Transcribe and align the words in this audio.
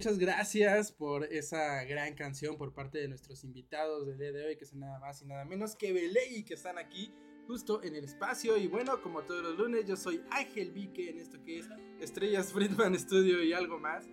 Muchas 0.00 0.18
gracias 0.18 0.92
por 0.92 1.24
esa 1.24 1.84
gran 1.84 2.14
canción 2.14 2.56
por 2.56 2.72
parte 2.72 2.96
de 2.96 3.08
nuestros 3.08 3.44
invitados 3.44 4.06
del 4.06 4.16
día 4.16 4.32
de 4.32 4.46
hoy, 4.46 4.56
que 4.56 4.64
son 4.64 4.80
nada 4.80 4.98
más 4.98 5.20
y 5.20 5.26
nada 5.26 5.44
menos 5.44 5.76
que 5.76 5.92
Beley, 5.92 6.42
que 6.42 6.54
están 6.54 6.78
aquí 6.78 7.12
justo 7.46 7.82
en 7.82 7.94
el 7.94 8.04
espacio. 8.04 8.56
Y 8.56 8.66
bueno, 8.66 9.02
como 9.02 9.24
todos 9.24 9.42
los 9.42 9.58
lunes, 9.58 9.84
yo 9.84 9.96
soy 9.96 10.22
Ángel 10.30 10.70
Vique 10.70 11.10
en 11.10 11.18
esto 11.18 11.42
que 11.44 11.58
es 11.58 11.68
Estrellas 12.00 12.50
Friedman 12.50 12.98
Studio 12.98 13.42
y 13.42 13.52
algo 13.52 13.78
más. 13.78 14.08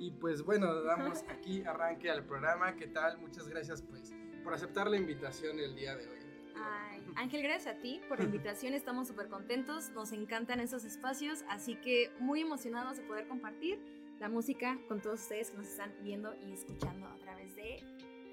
Y 0.00 0.10
pues 0.10 0.42
bueno, 0.42 0.82
damos 0.82 1.22
aquí 1.28 1.62
arranque 1.62 2.10
al 2.10 2.26
programa. 2.26 2.74
¿Qué 2.74 2.88
tal? 2.88 3.18
Muchas 3.18 3.46
gracias 3.46 3.80
pues 3.82 4.12
por 4.42 4.54
aceptar 4.54 4.90
la 4.90 4.96
invitación 4.96 5.60
el 5.60 5.76
día 5.76 5.94
de 5.94 6.08
hoy. 6.08 6.18
Ay, 6.56 7.00
Ángel, 7.14 7.44
gracias 7.44 7.76
a 7.76 7.78
ti 7.78 8.00
por 8.08 8.18
la 8.18 8.24
invitación, 8.24 8.74
estamos 8.74 9.06
súper 9.06 9.28
contentos, 9.28 9.90
nos 9.90 10.10
encantan 10.10 10.58
esos 10.58 10.84
espacios, 10.84 11.44
así 11.48 11.76
que 11.76 12.10
muy 12.18 12.40
emocionados 12.40 12.96
de 12.96 13.04
poder 13.04 13.28
compartir 13.28 13.78
la 14.20 14.28
música 14.28 14.78
con 14.88 15.00
todos 15.00 15.20
ustedes 15.20 15.50
que 15.50 15.58
nos 15.58 15.68
están 15.68 15.92
viendo 16.02 16.34
y 16.46 16.52
escuchando 16.52 17.06
a 17.06 17.16
través 17.18 17.54
de 17.54 17.82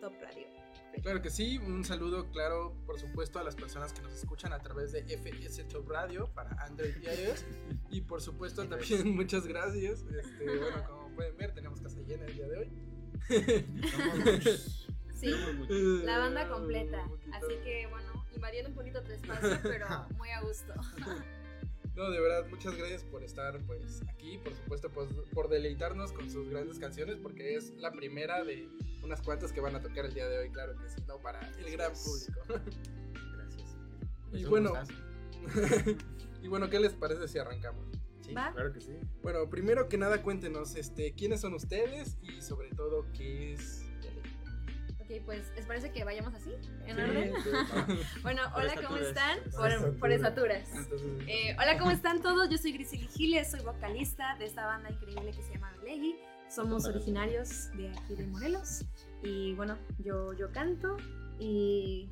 Top 0.01 0.13
Radio. 0.21 0.47
Claro 1.01 1.21
que 1.21 1.29
sí, 1.29 1.57
un 1.57 1.83
saludo 1.83 2.31
claro, 2.31 2.73
por 2.85 2.99
supuesto, 2.99 3.37
a 3.39 3.43
las 3.43 3.55
personas 3.55 3.91
que 3.93 4.01
nos 4.01 4.13
escuchan 4.13 4.53
a 4.53 4.59
través 4.59 4.93
de 4.93 5.01
FS 5.01 5.63
Top 5.65 5.89
Radio 5.89 6.29
para 6.33 6.51
Android 6.63 6.95
y 7.01 7.05
iOS. 7.05 7.45
Y 7.89 8.01
por 8.01 8.21
supuesto 8.21 8.67
también 8.67 9.09
muchas 9.15 9.45
gracias. 9.45 10.03
Este, 10.03 10.57
bueno, 10.57 10.83
como 10.87 11.15
pueden 11.15 11.37
ver, 11.37 11.53
tenemos 11.53 11.81
casa 11.81 11.99
llena 12.01 12.25
el 12.25 12.33
día 12.33 12.47
de 12.47 12.57
hoy. 12.57 12.71
Sí, 15.13 15.31
la 16.03 16.17
banda 16.17 16.49
completa, 16.49 17.09
así 17.33 17.55
que 17.63 17.87
bueno, 17.87 18.25
invadiendo 18.35 18.69
un 18.69 18.75
poquito 18.75 19.01
tu 19.01 19.11
espacio, 19.11 19.59
pero 19.63 19.87
muy 20.17 20.29
a 20.29 20.41
gusto. 20.41 20.73
No, 21.95 22.11
de 22.11 22.19
verdad, 22.19 22.45
muchas 22.49 22.75
gracias 22.75 23.03
por 23.05 23.23
estar 23.23 23.57
pues 23.65 24.01
aquí, 24.09 24.37
por 24.37 24.53
supuesto, 24.53 24.89
pues, 24.89 25.09
por 25.33 25.47
deleitarnos 25.47 26.11
con 26.11 26.29
sus 26.29 26.49
grandes 26.49 26.77
canciones, 26.77 27.17
porque 27.21 27.55
es 27.55 27.73
la 27.77 27.91
primera 27.93 28.43
de 28.43 28.67
unas 29.01 29.21
cuantas 29.21 29.53
que 29.53 29.61
van 29.61 29.75
a 29.75 29.81
tocar 29.81 30.05
el 30.05 30.13
día 30.13 30.27
de 30.27 30.39
hoy, 30.39 30.49
claro 30.49 30.75
que 30.77 30.89
sí, 30.89 31.01
no 31.07 31.21
para 31.21 31.39
el 31.57 31.71
gran 31.71 31.93
público. 31.93 32.41
Gracias. 33.37 33.77
Y 34.33 34.43
bueno, 34.43 34.73
y 36.43 36.47
bueno, 36.49 36.69
¿qué 36.69 36.79
les 36.79 36.93
parece 36.93 37.29
si 37.29 37.37
arrancamos? 37.37 37.85
Sí, 38.21 38.33
¿Va? 38.33 38.51
claro 38.51 38.73
que 38.73 38.81
sí. 38.81 38.97
Bueno, 39.21 39.49
primero 39.49 39.87
que 39.87 39.97
nada 39.97 40.21
cuéntenos, 40.21 40.75
este, 40.75 41.13
quiénes 41.13 41.39
son 41.39 41.53
ustedes 41.53 42.17
y 42.21 42.41
sobre 42.41 42.71
todo 42.71 43.05
qué 43.13 43.53
es 43.53 43.84
Ok, 45.05 45.21
pues, 45.25 45.51
¿les 45.55 45.65
parece 45.67 45.91
que 45.91 46.03
vayamos 46.03 46.33
así? 46.33 46.51
¿En 46.87 46.95
Sí, 46.95 47.01
orden? 47.01 47.33
sí. 47.43 47.49
Bueno, 48.23 48.41
Por 48.51 48.63
hola, 48.63 48.73
¿cómo 48.81 48.97
están? 48.97 49.37
Por 49.55 49.99
Por, 49.99 50.11
estaturas. 50.11 50.67
Eh, 51.27 51.55
hola, 51.59 51.77
¿cómo 51.77 51.91
están 51.91 52.21
todos? 52.23 52.49
Yo 52.49 52.57
soy 52.57 52.71
Grisely 52.73 53.07
Giles, 53.13 53.51
soy 53.51 53.61
vocalista 53.61 54.35
de 54.39 54.45
esta 54.45 54.65
banda 54.65 54.89
increíble 54.89 55.31
que 55.31 55.43
se 55.43 55.53
llama 55.53 55.71
Belegi. 55.79 56.15
Somos 56.49 56.85
originarios 56.85 57.71
de 57.77 57.89
aquí 57.89 58.15
de 58.15 58.25
Morelos. 58.27 58.83
Y 59.21 59.53
bueno, 59.53 59.77
yo, 59.99 60.33
yo 60.33 60.51
canto 60.51 60.97
y 61.39 62.09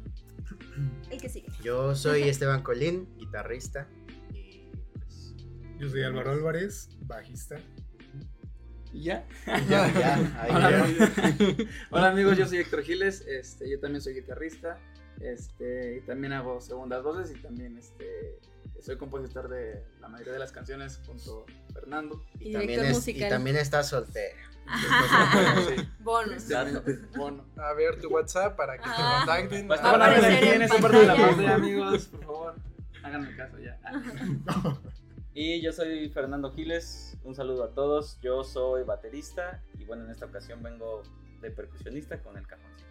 el 1.09 1.19
que 1.19 1.29
sigue. 1.29 1.47
Yo 1.63 1.95
soy 1.95 2.23
Esteban 2.23 2.61
Colín, 2.61 3.07
guitarrista. 3.17 3.87
Y 4.33 4.69
pues. 4.99 5.33
Yo 5.79 5.89
soy 5.89 6.03
Álvaro 6.03 6.31
Álvarez, 6.31 6.89
bajista. 7.01 7.57
¿Y 8.93 9.03
ya? 9.05 9.25
Ya, 9.67 9.91
ya, 9.91 10.15
ahí 10.41 10.51
Hola, 10.51 10.69
ya. 10.71 10.83
amigos. 10.83 11.09
Hola, 11.89 12.07
amigos, 12.09 12.37
yo 12.37 12.45
soy 12.47 12.59
Héctor 12.59 12.83
Giles, 12.83 13.21
este, 13.27 13.69
yo 13.69 13.79
también 13.79 14.01
soy 14.01 14.13
guitarrista, 14.13 14.77
este, 15.19 15.97
y 15.97 16.01
también 16.01 16.33
hago 16.33 16.61
segundas 16.61 17.01
voces 17.03 17.35
y 17.35 17.41
también 17.41 17.75
este, 17.77 18.39
soy 18.81 18.97
compositor 18.97 19.49
de 19.49 19.83
la 19.99 20.09
mayoría 20.09 20.33
de 20.33 20.39
las 20.39 20.51
canciones 20.51 21.01
junto 21.07 21.45
a 21.69 21.73
Fernando. 21.73 22.23
Y 22.39 22.53
también 22.53 22.81
director 22.81 23.01
es- 23.01 23.07
y 23.07 23.29
también 23.29 23.55
está 23.57 23.83
soltera. 23.83 24.35
Sí, 25.75 25.87
Bonus. 25.99 26.45
bueno. 27.17 27.45
a 27.57 27.73
ver 27.73 27.99
tu 27.99 28.07
WhatsApp 28.07 28.55
para 28.55 28.77
que 28.77 28.83
te 28.83 28.89
Ah. 28.95 29.15
contacten. 29.25 29.67
Pues 29.67 29.81
Va 29.81 29.89
a 29.91 30.05
aquí 30.09 30.47
en 30.47 30.59
la 30.61 30.67
pantalla, 30.67 31.55
amigos, 31.55 32.05
por 32.05 32.23
favor, 32.23 32.55
háganme 33.03 33.35
caso 33.35 33.57
ya. 33.59 33.77
Y 35.33 35.61
yo 35.61 35.71
soy 35.73 36.09
Fernando 36.09 36.51
Giles, 36.51 37.17
un 37.23 37.33
saludo 37.33 37.63
a 37.63 37.69
todos, 37.73 38.19
yo 38.21 38.43
soy 38.43 38.83
baterista 38.83 39.63
y 39.79 39.85
bueno, 39.85 40.05
en 40.05 40.11
esta 40.11 40.25
ocasión 40.27 40.61
vengo 40.61 41.01
de 41.41 41.49
percusionista 41.49 42.21
con 42.21 42.37
el 42.37 42.45
cajoncito. 42.45 42.83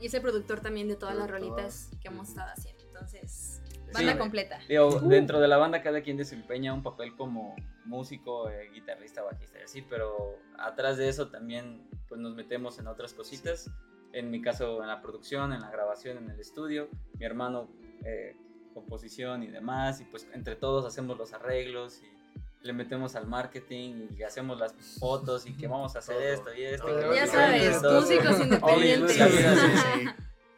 Y 0.00 0.06
es 0.06 0.14
el 0.14 0.20
productor 0.20 0.60
también 0.60 0.88
de 0.88 0.96
todas 0.96 1.16
las 1.16 1.30
rolitas 1.30 1.90
que 2.02 2.08
hemos 2.08 2.28
estado 2.28 2.50
haciendo. 2.54 2.82
Entonces, 2.84 3.62
banda 3.94 4.12
Sí. 4.12 4.18
completa. 4.18 4.58
Digo, 4.68 4.98
dentro 5.00 5.40
de 5.40 5.48
la 5.48 5.56
banda 5.58 5.80
cada 5.82 6.02
quien 6.02 6.16
desempeña 6.16 6.74
un 6.74 6.82
papel 6.82 7.14
como 7.16 7.54
músico, 7.84 8.50
eh, 8.50 8.68
guitarrista, 8.74 9.22
bajista 9.22 9.60
y 9.60 9.62
así, 9.62 9.82
pero 9.82 10.38
atrás 10.58 10.96
de 10.98 11.08
eso 11.08 11.28
también 11.28 11.88
pues 12.08 12.20
nos 12.20 12.34
metemos 12.34 12.78
en 12.78 12.88
otras 12.88 13.14
cositas. 13.14 13.70
En 14.12 14.30
mi 14.30 14.42
caso 14.42 14.82
en 14.82 14.88
la 14.88 15.00
producción, 15.02 15.52
en 15.52 15.60
la 15.60 15.70
grabación, 15.70 16.18
en 16.18 16.30
el 16.30 16.40
estudio. 16.40 16.88
Mi 17.18 17.24
hermano 17.24 17.68
eh, 18.04 18.36
composición 18.76 19.42
y 19.42 19.46
demás 19.46 20.02
y 20.02 20.04
pues 20.04 20.28
entre 20.34 20.54
todos 20.54 20.84
hacemos 20.84 21.16
los 21.16 21.32
arreglos 21.32 22.02
y 22.02 22.66
le 22.66 22.74
metemos 22.74 23.16
al 23.16 23.26
marketing 23.26 24.08
y 24.14 24.22
hacemos 24.22 24.58
las 24.58 24.74
fotos 25.00 25.46
y 25.46 25.54
que 25.54 25.66
vamos 25.66 25.96
a 25.96 26.00
hacer 26.00 26.16
Todo. 26.16 26.26
esto 26.26 26.54
y 26.54 26.62
esto. 26.62 26.86
Todo. 26.86 27.12
y 27.14 27.16
Ya 27.16 27.26
sabes, 27.26 27.62
esto. 27.62 28.00
músicos 28.00 28.40
independientes. 28.40 29.12
sí, 29.12 29.22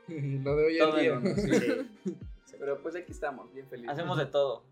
sí, 0.08 0.38
Lo 0.42 0.56
de 0.56 0.64
hoy 0.64 0.78
en 0.80 1.22
día. 1.22 1.34
sí. 1.36 1.86
Sí. 2.46 2.56
Pero 2.58 2.82
pues 2.82 2.96
aquí 2.96 3.12
estamos, 3.12 3.52
bien 3.54 3.68
felices. 3.68 3.92
Hacemos 3.92 4.18
de 4.18 4.26
todo. 4.26 4.64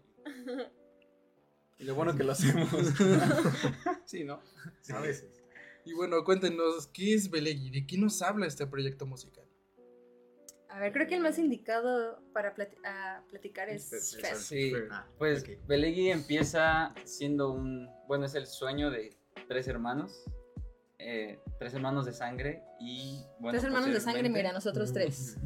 Y 1.78 1.84
lo 1.84 1.94
bueno 1.94 2.16
que 2.16 2.25
lo 2.25 2.32
hacemos. 2.32 2.69
sí, 4.06 4.25
¿no? 4.25 4.40
A 4.92 5.00
veces. 5.00 5.31
Y 5.84 5.92
bueno, 5.92 6.25
cuéntenos, 6.25 6.88
¿qué 6.88 7.14
es 7.14 7.31
Belegi? 7.31 7.70
¿De 7.70 7.87
qué 7.87 7.96
nos 7.96 8.22
habla 8.22 8.46
este 8.46 8.66
proyecto 8.66 9.06
musical? 9.06 9.45
A 10.76 10.81
ver, 10.81 10.93
creo 10.93 11.06
que 11.06 11.14
el 11.14 11.23
más 11.23 11.38
indicado 11.38 12.20
para 12.34 12.55
plati- 12.55 12.76
a 12.84 13.23
platicar 13.31 13.70
es 13.70 13.88
Pues, 13.88 14.19
Fer. 14.20 14.37
Sí, 14.37 14.73
Ah, 14.90 15.06
pues 15.17 15.43
ok. 15.43 15.49
Belegui 15.67 16.11
empieza 16.11 16.93
siendo 17.05 17.50
un, 17.50 17.88
bueno, 18.06 18.26
es 18.26 18.34
el 18.34 18.46
sueño 18.46 18.90
de 18.90 19.17
tres 19.49 19.69
hermanos, 19.69 20.23
eh, 20.99 21.40
tres 21.58 21.73
hermanos 21.73 22.05
de 22.05 22.12
sangre 22.12 22.62
y, 22.78 23.23
bueno, 23.38 23.52
Tres 23.58 23.64
hermanos 23.64 23.90
de 23.90 24.00
sangre, 24.00 24.28
mira, 24.28 24.52
nosotros 24.52 24.93
tres. 24.93 25.38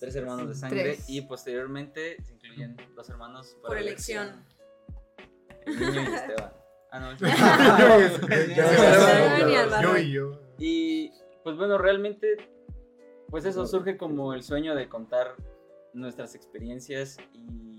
Tres 0.00 0.16
hermanos 0.16 0.48
de 0.48 0.54
sangre 0.56 0.82
Tres. 0.82 1.08
y 1.08 1.20
posteriormente 1.22 2.20
se 2.24 2.32
incluyen 2.32 2.76
dos 2.96 3.08
hermanos 3.10 3.56
por, 3.60 3.68
Por 3.70 3.78
elección. 3.78 4.44
El 5.66 5.78
niño 5.78 6.02
y 6.02 6.14
Esteban. 6.14 6.52
Ah, 6.90 7.00
no. 7.00 7.16
Yo 9.82 9.96
y 9.98 10.10
yo. 10.12 10.32
Y 10.58 11.12
pues 11.44 11.56
bueno, 11.56 11.78
realmente, 11.78 12.36
pues 13.30 13.44
eso 13.44 13.66
surge 13.66 13.96
como 13.96 14.32
el 14.34 14.42
sueño 14.42 14.74
de 14.74 14.88
contar 14.88 15.34
nuestras 15.92 16.34
experiencias 16.34 17.16
y 17.32 17.78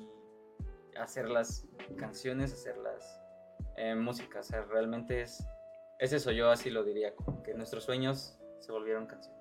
hacer 0.97 1.29
las 1.29 1.65
canciones, 1.97 2.53
hacer 2.53 2.77
las 2.77 3.19
eh, 3.77 3.95
música. 3.95 4.39
O 4.41 4.43
sea, 4.43 4.63
realmente 4.63 5.21
es, 5.21 5.43
es 5.99 6.13
eso, 6.13 6.31
yo 6.31 6.49
así 6.51 6.69
lo 6.69 6.83
diría, 6.83 7.15
como 7.15 7.41
que 7.43 7.53
nuestros 7.53 7.83
sueños 7.83 8.37
se 8.59 8.71
volvieron 8.71 9.07
canciones. 9.07 9.39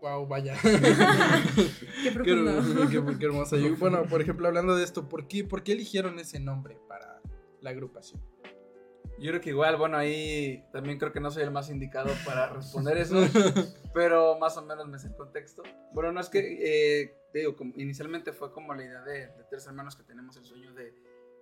Wow, 0.00 0.26
vaya. 0.26 0.54
Qué 0.62 2.10
profundo. 2.12 2.88
qué- 2.90 3.18
qué 3.18 3.24
hermoso. 3.24 3.56
Y 3.56 3.70
bueno, 3.70 4.04
por 4.04 4.20
ejemplo, 4.20 4.46
hablando 4.46 4.76
de 4.76 4.84
esto, 4.84 5.08
¿por 5.08 5.26
qué, 5.28 5.44
¿por 5.44 5.62
qué 5.62 5.72
eligieron 5.72 6.18
ese 6.18 6.38
nombre 6.40 6.78
para 6.88 7.22
la 7.62 7.70
agrupación? 7.70 8.20
Yo 9.18 9.30
creo 9.30 9.40
que 9.40 9.50
igual, 9.50 9.76
bueno, 9.76 9.96
ahí 9.96 10.64
también 10.72 10.98
creo 10.98 11.12
que 11.12 11.20
no 11.20 11.30
soy 11.30 11.44
el 11.44 11.50
más 11.52 11.70
indicado 11.70 12.10
para 12.24 12.48
responder 12.48 12.98
eso, 12.98 13.14
pero 13.94 14.36
más 14.38 14.56
o 14.56 14.62
menos 14.62 14.88
me 14.88 14.98
sé 14.98 15.06
el 15.08 15.14
contexto. 15.14 15.62
Bueno, 15.92 16.10
no 16.12 16.20
es 16.20 16.28
que, 16.28 16.40
eh, 17.02 17.16
te 17.32 17.38
digo, 17.40 17.56
como- 17.56 17.72
inicialmente 17.76 18.32
fue 18.32 18.52
como 18.52 18.74
la 18.74 18.84
idea 18.84 19.02
de, 19.02 19.28
de 19.28 19.44
tres 19.48 19.66
hermanos 19.66 19.94
que 19.96 20.02
tenemos 20.02 20.36
el 20.36 20.44
sueño 20.44 20.74
de, 20.74 20.92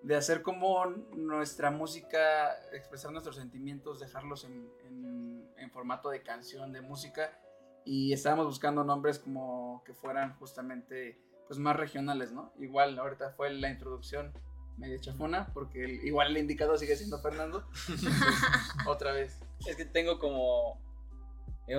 de 0.03 0.15
hacer 0.17 0.43
como 0.43 0.85
nuestra 0.87 1.71
música, 1.71 2.53
expresar 2.73 3.11
nuestros 3.11 3.37
sentimientos, 3.37 4.01
dejarlos 4.01 4.45
en, 4.45 4.69
en- 4.87 5.49
en 5.57 5.71
formato 5.71 6.11
de 6.11 6.23
canción, 6.23 6.73
de 6.73 6.83
música, 6.83 7.39
y 7.87 8.13
estábamos 8.13 8.47
buscando 8.47 8.85
nombres 8.85 9.19
como 9.19 9.83
que 9.87 9.95
fueran 9.95 10.35
justamente 10.39 11.19
pues 11.49 11.59
más 11.59 11.75
regionales, 11.77 12.33
¿no? 12.33 12.53
Igual 12.59 12.99
ahorita 12.99 13.31
fue 13.31 13.51
la 13.51 13.71
introducción 13.71 14.33
media 14.79 14.99
chafona, 15.01 15.47
porque 15.55 15.85
el- 15.85 16.05
igual 16.07 16.29
el 16.29 16.39
indicado 16.39 16.77
sigue 16.77 16.97
siendo 16.97 17.19
Fernando. 17.19 17.67
Otra 18.87 19.13
vez. 19.13 19.41
Es 19.67 19.77
que 19.77 19.85
tengo 19.85 20.19
como. 20.19 20.81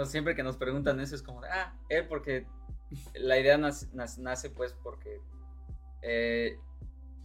siempre 0.05 0.35
que 0.35 0.43
nos 0.43 0.57
preguntan 0.57 0.99
eso 0.99 1.15
es 1.15 1.21
como, 1.21 1.41
de, 1.41 1.49
ah, 1.49 1.75
él, 1.89 2.07
porque 2.07 2.47
la 3.13 3.37
idea 3.39 3.57
nace, 3.57 3.87
nace- 3.93 4.21
nace, 4.21 4.49
pues 4.49 4.73
porque 4.83 5.21
eh, 6.01 6.57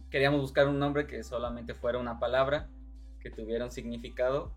queríamos 0.09 0.41
buscar 0.41 0.67
un 0.67 0.79
nombre 0.79 1.05
que 1.07 1.23
solamente 1.23 1.73
fuera 1.73 1.97
una 1.99 2.19
palabra, 2.19 2.69
que 3.19 3.29
tuviera 3.29 3.65
un 3.65 3.71
significado 3.71 4.55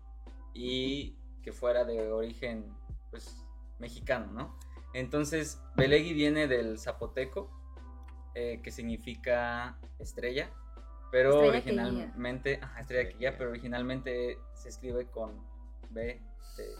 y 0.53 1.15
que 1.43 1.51
fuera 1.51 1.83
de 1.85 2.11
origen, 2.11 2.65
pues, 3.11 3.43
mexicano, 3.79 4.31
¿no? 4.31 4.57
Entonces, 4.93 5.59
Belegui 5.75 6.13
viene 6.13 6.47
del 6.47 6.79
zapoteco, 6.79 7.49
eh, 8.35 8.61
que 8.63 8.71
significa 8.71 9.77
estrella, 9.99 10.51
pero 11.13 11.43
Estrella 11.43 11.63
que 11.63 11.71
guía. 11.73 11.83
originalmente, 11.83 12.59
ajá, 12.59 12.79
estrella 12.81 13.07
que 13.07 13.17
guía, 13.19 13.37
pero 13.37 13.51
originalmente 13.51 14.39
se 14.55 14.69
escribe 14.69 15.05
con 15.11 15.45
B 15.91 16.19
de 16.57 16.75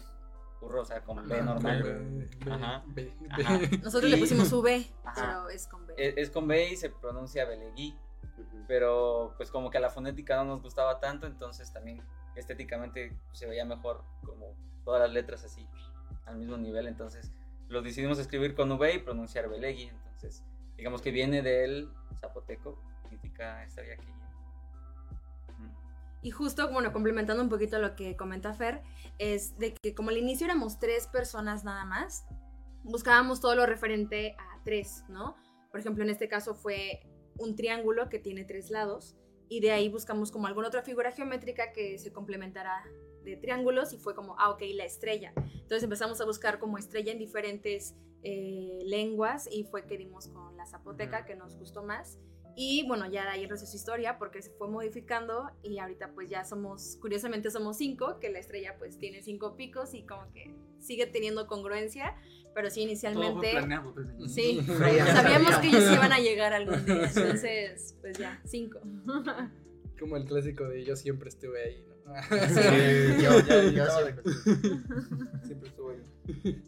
burro, 0.60 0.82
o 0.82 0.84
sea, 0.84 1.02
con 1.02 1.28
B 1.28 1.36
Ajá, 1.36 1.44
normal. 1.44 1.82
B, 1.84 2.28
B, 2.44 2.52
Ajá. 2.52 2.82
B, 2.88 3.12
B. 3.20 3.28
Ajá. 3.30 3.58
Nosotros 3.84 4.10
le 4.10 4.16
pusimos 4.18 4.52
V, 4.52 4.90
Ajá. 5.04 5.14
pero 5.14 5.50
es 5.50 5.68
con 5.68 5.86
B. 5.86 5.94
Es, 5.96 6.14
es 6.16 6.30
con 6.30 6.48
B 6.48 6.68
y 6.72 6.76
se 6.76 6.90
pronuncia 6.90 7.44
Belegui, 7.44 7.96
pero 8.66 9.34
pues 9.36 9.52
como 9.52 9.70
que 9.70 9.78
a 9.78 9.80
la 9.80 9.90
fonética 9.90 10.34
no 10.34 10.44
nos 10.46 10.62
gustaba 10.62 10.98
tanto, 10.98 11.28
entonces 11.28 11.72
también 11.72 12.02
estéticamente 12.34 13.16
pues, 13.28 13.38
se 13.38 13.46
veía 13.46 13.64
mejor 13.64 14.02
como 14.26 14.56
todas 14.84 15.00
las 15.00 15.12
letras 15.12 15.44
así 15.44 15.64
al 16.26 16.38
mismo 16.38 16.56
nivel, 16.56 16.88
entonces 16.88 17.30
lo 17.68 17.82
decidimos 17.82 18.18
escribir 18.18 18.56
con 18.56 18.72
V 18.72 18.94
y 18.94 18.98
pronunciar 18.98 19.48
Belegui, 19.48 19.84
entonces 19.84 20.42
digamos 20.76 21.02
que 21.02 21.12
viene 21.12 21.40
del 21.40 21.88
zapoteco, 22.18 22.82
significa 23.04 23.62
estrella 23.62 23.94
que. 23.96 24.23
Y 26.24 26.30
justo, 26.30 26.72
bueno, 26.72 26.90
complementando 26.90 27.42
un 27.42 27.50
poquito 27.50 27.78
lo 27.78 27.94
que 27.94 28.16
comenta 28.16 28.54
Fer, 28.54 28.80
es 29.18 29.58
de 29.58 29.74
que 29.74 29.94
como 29.94 30.08
al 30.08 30.16
inicio 30.16 30.46
éramos 30.46 30.78
tres 30.78 31.06
personas 31.06 31.64
nada 31.64 31.84
más, 31.84 32.24
buscábamos 32.82 33.42
todo 33.42 33.54
lo 33.54 33.66
referente 33.66 34.34
a 34.38 34.62
tres, 34.64 35.04
¿no? 35.10 35.36
Por 35.70 35.80
ejemplo, 35.80 36.02
en 36.02 36.08
este 36.08 36.26
caso 36.26 36.54
fue 36.54 37.02
un 37.36 37.54
triángulo 37.56 38.08
que 38.08 38.18
tiene 38.18 38.44
tres 38.44 38.70
lados 38.70 39.16
y 39.50 39.60
de 39.60 39.72
ahí 39.72 39.90
buscamos 39.90 40.32
como 40.32 40.46
alguna 40.46 40.68
otra 40.68 40.82
figura 40.82 41.12
geométrica 41.12 41.72
que 41.74 41.98
se 41.98 42.10
complementara 42.10 42.84
de 43.22 43.36
triángulos 43.36 43.92
y 43.92 43.98
fue 43.98 44.14
como, 44.14 44.34
ah, 44.38 44.48
ok, 44.48 44.62
la 44.76 44.86
estrella. 44.86 45.34
Entonces 45.36 45.82
empezamos 45.82 46.22
a 46.22 46.24
buscar 46.24 46.58
como 46.58 46.78
estrella 46.78 47.12
en 47.12 47.18
diferentes 47.18 47.94
eh, 48.22 48.80
lenguas 48.86 49.46
y 49.52 49.64
fue 49.64 49.84
que 49.84 49.98
dimos 49.98 50.28
con 50.28 50.56
la 50.56 50.64
zapoteca 50.64 51.26
que 51.26 51.36
nos 51.36 51.54
gustó 51.56 51.82
más. 51.82 52.18
Y 52.56 52.86
bueno, 52.86 53.10
ya 53.10 53.22
de 53.24 53.30
ahí 53.30 53.46
resto 53.46 53.64
es 53.64 53.70
su 53.70 53.76
historia 53.76 54.16
porque 54.18 54.40
se 54.40 54.50
fue 54.52 54.68
modificando 54.68 55.50
y 55.62 55.78
ahorita 55.78 56.12
pues 56.14 56.30
ya 56.30 56.44
somos, 56.44 56.98
curiosamente 57.00 57.50
somos 57.50 57.76
cinco, 57.76 58.18
que 58.20 58.30
la 58.30 58.38
estrella 58.38 58.76
pues 58.78 58.98
tiene 58.98 59.22
cinco 59.22 59.56
picos 59.56 59.92
y 59.94 60.04
como 60.06 60.32
que 60.32 60.54
sigue 60.78 61.06
teniendo 61.06 61.46
congruencia, 61.48 62.14
pero 62.54 62.70
sí 62.70 62.80
Todo 62.80 62.84
fue 62.84 62.90
inicialmente... 62.92 63.50
planeado 63.52 63.92
desde 63.92 64.12
el 64.12 64.20
inicio. 64.20 64.42
Sí, 64.42 64.60
Ya 64.96 65.06
sabíamos 65.16 65.50
sabía. 65.52 65.60
que 65.70 65.76
ellos 65.76 65.92
iban 65.94 66.12
a 66.12 66.18
llegar 66.20 66.52
algún 66.52 66.84
día, 66.86 67.06
entonces 67.08 67.96
pues 68.00 68.18
ya, 68.18 68.40
cinco. 68.44 68.80
Como 69.98 70.16
el 70.16 70.24
clásico 70.24 70.64
de 70.68 70.84
yo 70.84 70.94
siempre 70.96 71.28
estuve 71.30 71.62
ahí, 71.62 71.84
¿no? 71.88 71.94
Sí, 72.48 73.22
yo, 73.22 73.40
yo, 73.40 73.70
yo 73.70 73.82
Estaba 73.84 74.02
siempre. 74.02 74.32
Siempre 75.46 75.68
estuvo 75.68 75.90
ahí. 75.90 76.62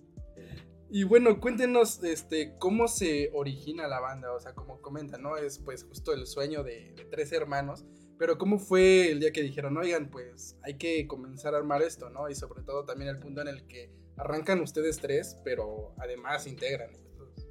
Y 0.89 1.05
bueno, 1.05 1.41
cuéntenos 1.41 2.03
este, 2.05 2.57
cómo 2.59 2.87
se 2.87 3.31
origina 3.35 3.89
la 3.89 4.01
banda, 4.01 4.33
o 4.33 4.41
sea, 4.41 4.55
como 4.55 4.81
comentan, 4.81 5.23
¿no? 5.23 5.37
Es 5.37 5.59
pues 5.59 5.85
justo 5.85 6.13
el 6.13 6.27
sueño 6.27 6.63
de, 6.63 6.93
de 6.95 7.05
tres 7.07 7.33
hermanos, 7.33 7.85
pero 8.19 8.39
¿cómo 8.39 8.59
fue 8.59 9.11
el 9.11 9.21
día 9.21 9.33
que 9.33 9.43
dijeron, 9.43 9.77
oigan, 9.77 10.11
pues 10.11 10.57
hay 10.63 10.75
que 10.75 11.07
comenzar 11.07 11.55
a 11.55 11.59
armar 11.59 11.83
esto, 11.83 12.09
¿no? 12.09 12.29
Y 12.31 12.35
sobre 12.35 12.63
todo 12.63 12.85
también 12.85 13.11
el 13.11 13.19
punto 13.19 13.41
en 13.41 13.49
el 13.49 13.67
que 13.67 13.91
arrancan 14.17 14.61
ustedes 14.61 14.99
tres, 14.99 15.37
pero 15.45 15.95
además 15.99 16.47
integran 16.47 16.93
dos. 17.19 17.49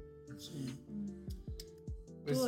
Pues, 2.24 2.38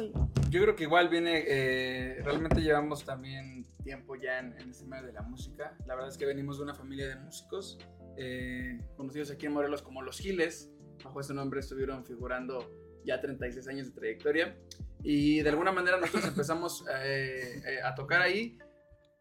yo 0.50 0.62
creo 0.62 0.74
que 0.74 0.84
igual 0.84 1.08
viene, 1.08 1.44
eh, 1.46 2.20
realmente 2.24 2.60
llevamos 2.60 3.04
también 3.04 3.66
tiempo 3.84 4.16
ya 4.16 4.40
en, 4.40 4.58
en 4.58 4.70
este 4.70 4.86
medio 4.86 5.06
de 5.06 5.12
la 5.12 5.22
música. 5.22 5.76
La 5.86 5.94
verdad 5.94 6.10
es 6.10 6.18
que 6.18 6.26
venimos 6.26 6.56
de 6.58 6.64
una 6.64 6.74
familia 6.74 7.06
de 7.06 7.16
músicos, 7.16 7.78
eh, 8.16 8.80
conocidos 8.96 9.30
aquí 9.30 9.46
en 9.46 9.52
Morelos 9.52 9.82
como 9.82 10.02
Los 10.02 10.18
Giles. 10.18 10.72
Bajo 11.04 11.20
ese 11.20 11.34
nombre 11.34 11.60
estuvieron 11.60 12.04
figurando 12.04 12.70
ya 13.04 13.20
36 13.20 13.66
años 13.68 13.86
de 13.88 13.92
trayectoria. 13.92 14.56
Y 15.02 15.40
de 15.42 15.48
alguna 15.48 15.72
manera 15.72 15.98
nosotros 15.98 16.24
empezamos 16.28 16.84
eh, 17.02 17.62
eh, 17.64 17.82
a 17.82 17.94
tocar 17.94 18.22
ahí 18.22 18.58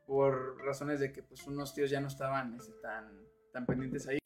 por 0.05 0.57
razones 0.63 0.99
de 0.99 1.11
que 1.11 1.23
pues 1.23 1.45
unos 1.47 1.73
tíos 1.73 1.89
ya 1.89 1.99
no 1.99 2.07
estaban 2.07 2.55
este, 2.55 2.73
tan, 2.81 3.11
tan 3.51 3.65
pendientes 3.65 4.07
ahí. 4.07 4.19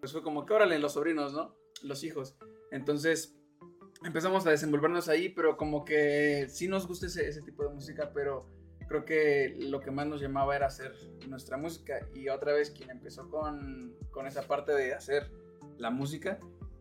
Pues 0.00 0.12
fue 0.12 0.22
como 0.22 0.46
que 0.46 0.54
órale, 0.54 0.78
los 0.78 0.92
sobrinos, 0.92 1.32
¿no? 1.32 1.56
Los 1.82 2.04
hijos. 2.04 2.36
Entonces 2.70 3.34
empezamos 4.04 4.46
a 4.46 4.50
desenvolvernos 4.50 5.08
ahí, 5.08 5.28
pero 5.28 5.56
como 5.56 5.84
que 5.84 6.46
sí 6.48 6.68
nos 6.68 6.86
gusta 6.86 7.06
ese, 7.06 7.28
ese 7.28 7.42
tipo 7.42 7.64
de 7.64 7.74
música, 7.74 8.12
pero 8.12 8.46
creo 8.86 9.04
que 9.04 9.56
lo 9.58 9.80
que 9.80 9.90
más 9.90 10.06
nos 10.06 10.20
llamaba 10.20 10.54
era 10.54 10.66
hacer 10.66 10.92
nuestra 11.28 11.56
música. 11.56 12.06
Y 12.14 12.28
otra 12.28 12.52
vez 12.52 12.70
quien 12.70 12.90
empezó 12.90 13.28
con, 13.28 13.94
con 14.10 14.26
esa 14.26 14.42
parte 14.42 14.72
de 14.72 14.94
hacer 14.94 15.30
la 15.78 15.90
música, 15.90 16.38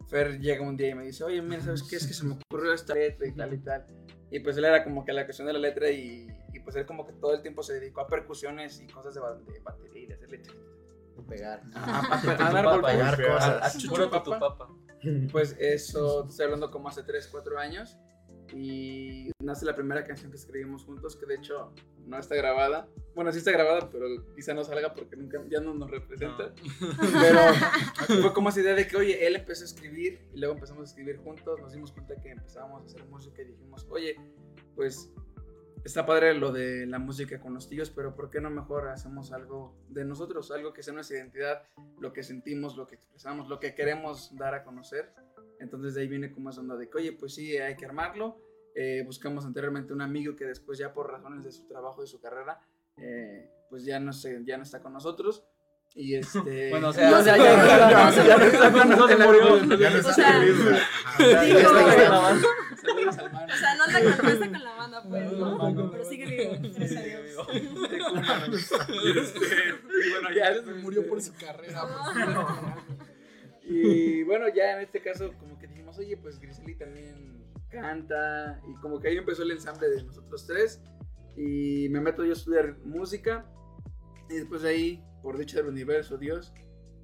Fer 0.10 0.40
llega 0.40 0.62
un 0.62 0.76
día 0.78 0.90
y 0.90 0.96
me 0.96 1.04
dice, 1.06 1.24
oye, 1.24 1.42
mira, 1.42 1.62
¿sabes 1.62 1.84
qué? 1.84 1.96
Es 1.96 2.08
que 2.08 2.14
se 2.14 2.26
me 2.26 2.36
ocurrió 2.36 2.74
esta 2.74 2.94
letra 2.94 3.28
y 3.28 3.32
tal 3.34 3.54
y 3.54 3.58
tal. 3.60 3.86
Y 4.32 4.40
pues 4.40 4.58
él 4.58 4.66
era 4.66 4.84
como 4.84 5.06
que 5.06 5.14
la 5.14 5.26
cuestión 5.26 5.48
de 5.48 5.54
la 5.54 5.60
letra 5.60 5.90
y, 5.90 6.28
y 6.54 6.60
pues 6.60 6.76
él 6.76 6.86
como 6.86 7.06
que 7.06 7.14
todo 7.14 7.34
el 7.34 7.42
tiempo 7.42 7.62
se 7.64 7.74
dedicó 7.74 8.02
a 8.02 8.08
percusiones 8.08 8.80
y 8.82 8.88
cosas 8.88 9.14
de, 9.16 9.22
de 9.54 9.60
batería 9.60 10.04
y 10.04 10.06
de 10.08 10.14
hacerle... 10.16 10.42
Pegar. 11.30 11.62
A, 11.76 12.00
a- 12.16 12.48
a 12.48 12.52
dar 12.52 12.66
golpes. 12.66 12.96
A- 13.44 13.66
a 13.66 13.70
papa. 14.10 14.24
tu 14.24 14.40
papa. 14.40 14.70
Pues 15.32 15.56
eso, 15.60 16.26
estoy 16.28 16.46
hablando 16.46 16.72
como 16.72 16.88
hace 16.90 17.04
3, 17.04 17.28
4 17.28 17.60
años. 17.60 17.98
Y 18.56 19.32
nace 19.40 19.66
la 19.66 19.76
primera 19.76 20.06
canción 20.06 20.32
que 20.32 20.38
escribimos 20.38 20.84
juntos, 20.84 21.16
que 21.16 21.26
de 21.26 21.36
hecho 21.36 21.74
no 22.06 22.20
está 22.20 22.36
grabada. 22.36 22.88
Bueno, 23.16 23.32
sí 23.32 23.40
está 23.40 23.52
grabada, 23.52 23.90
pero 23.90 24.06
quizá 24.36 24.54
no 24.54 24.64
salga 24.64 24.94
porque 24.94 25.16
nunca, 25.16 25.42
ya 25.50 25.60
no 25.60 25.74
nos 25.74 25.90
representa. 25.90 26.54
Pero 27.22 27.40
fue 28.22 28.34
como 28.34 28.50
esa 28.50 28.62
idea 28.62 28.74
de 28.74 28.88
que, 28.88 28.98
oye, 28.98 29.26
él 29.28 29.36
empezó 29.36 29.64
a 29.64 29.66
escribir 29.66 30.20
y 30.34 30.40
luego 30.40 30.56
empezamos 30.56 30.82
a 30.82 30.86
escribir 30.86 31.18
juntos. 31.18 31.60
Nos 31.62 31.74
dimos 31.74 31.92
cuenta 31.92 32.16
que 32.20 32.32
empezábamos 32.32 32.82
a 32.82 32.86
hacer 32.86 33.06
música 33.06 33.42
y 33.42 33.46
dijimos, 33.46 33.86
oye, 33.90 34.16
pues 34.76 35.12
está 35.84 36.06
padre 36.06 36.34
lo 36.34 36.52
de 36.52 36.86
la 36.86 37.00
música 37.00 37.40
con 37.40 37.54
los 37.54 37.68
tíos, 37.68 37.90
pero 37.90 38.16
¿por 38.16 38.30
qué 38.30 38.40
no 38.40 38.50
mejor 38.50 38.88
hacemos 38.88 39.32
algo 39.32 39.76
de 39.90 40.06
nosotros? 40.06 40.52
Algo 40.52 40.74
que 40.74 40.82
sea 40.82 40.94
nuestra 40.94 41.18
identidad, 41.18 41.64
lo 42.00 42.14
que 42.14 42.24
sentimos, 42.24 42.78
lo 42.78 42.88
que 42.88 42.96
expresamos, 42.96 43.48
lo 43.50 43.60
que 43.60 43.76
queremos 43.76 44.36
dar 44.36 44.54
a 44.54 44.64
conocer. 44.64 45.14
Entonces 45.60 45.94
de 45.96 46.02
ahí 46.02 46.08
viene 46.08 46.32
como 46.32 46.50
esa 46.50 46.62
onda 46.62 46.76
de 46.76 46.90
que, 46.90 46.98
oye, 46.98 47.12
pues 47.14 47.36
sí, 47.36 47.56
hay 47.58 47.76
que 47.76 47.86
armarlo. 47.86 48.38
Eh, 48.76 49.04
buscamos 49.06 49.46
anteriormente 49.46 49.94
un 49.94 50.02
amigo 50.02 50.36
que 50.36 50.46
después 50.46 50.80
ya 50.80 50.94
por 50.94 51.12
razones 51.12 51.44
de 51.44 51.52
su 51.52 51.68
trabajo 51.68 52.04
y 52.04 52.08
su 52.08 52.20
carrera, 52.20 52.60
eh, 52.98 53.48
pues 53.70 53.86
ya 53.86 54.00
no, 54.00 54.12
sé, 54.14 54.42
ya 54.46 54.58
no 54.58 54.64
está 54.64 54.82
con 54.82 54.94
nosotros. 54.94 55.44
Y 55.96 56.16
este... 56.16 56.72
Bueno, 56.72 56.90
o 56.90 56.94
sea, 56.94 57.12
No, 57.12 57.20
o 57.20 57.24
sea, 57.24 57.38
ya, 57.38 57.56
no, 57.58 57.66
ya, 57.68 57.78
no, 57.78 58.12
ya, 58.12 58.26
ya 58.26 58.38
no 58.38 58.44
está 58.46 58.72
con 58.72 58.90
no 58.98 59.08
se 59.08 59.16
nosotros. 59.16 59.28
murió. 59.28 59.58
Ya 59.78 59.90
no 59.92 59.98
está. 59.98 60.10
O 60.10 60.14
sea, 60.14 60.40
no 63.76 63.84
anda 63.84 64.00
con, 64.18 64.26
no 64.26 64.32
está 64.32 64.50
con 64.50 64.64
la 64.64 64.74
banda, 64.76 65.04
pues, 65.08 65.32
No. 65.32 65.92
Pero 65.92 66.06
sigue 66.06 66.26
vivo, 66.26 66.54
gracias 66.76 67.00
a 67.00 67.04
Dios. 67.04 67.48
Y 69.04 69.20
este, 69.20 69.40
y 69.40 70.10
bueno, 70.12 70.32
ya 70.36 70.52
después, 70.52 70.76
Murió 70.78 71.02
este, 71.02 71.10
por 71.10 71.22
su 71.22 71.34
carrera. 71.34 71.82
Y 73.66 74.24
bueno, 74.24 74.46
ya 74.54 74.74
en 74.78 74.82
este 74.84 75.02
caso, 75.02 75.32
como 75.40 75.58
que 75.58 75.68
dijimos, 75.68 75.98
oye, 75.98 76.18
pues 76.18 76.40
Griseli 76.40 76.76
también 76.76 77.44
canta. 77.70 78.60
Y 78.68 78.74
como 78.82 79.00
que 79.00 79.08
ahí 79.10 79.18
empezó 79.18 79.44
el 79.44 79.52
ensamble 79.52 79.90
de 79.90 80.04
nosotros 80.04 80.46
tres. 80.48 80.82
Y 81.36 81.88
me 81.90 82.02
meto 82.02 82.24
yo 82.24 82.32
a 82.32 82.34
estudiar 82.34 82.78
música. 82.84 83.46
Y 84.30 84.36
después 84.36 84.62
de 84.62 84.70
ahí, 84.70 85.04
por 85.22 85.38
dicho 85.38 85.58
del 85.58 85.68
universo, 85.68 86.18
Dios, 86.18 86.54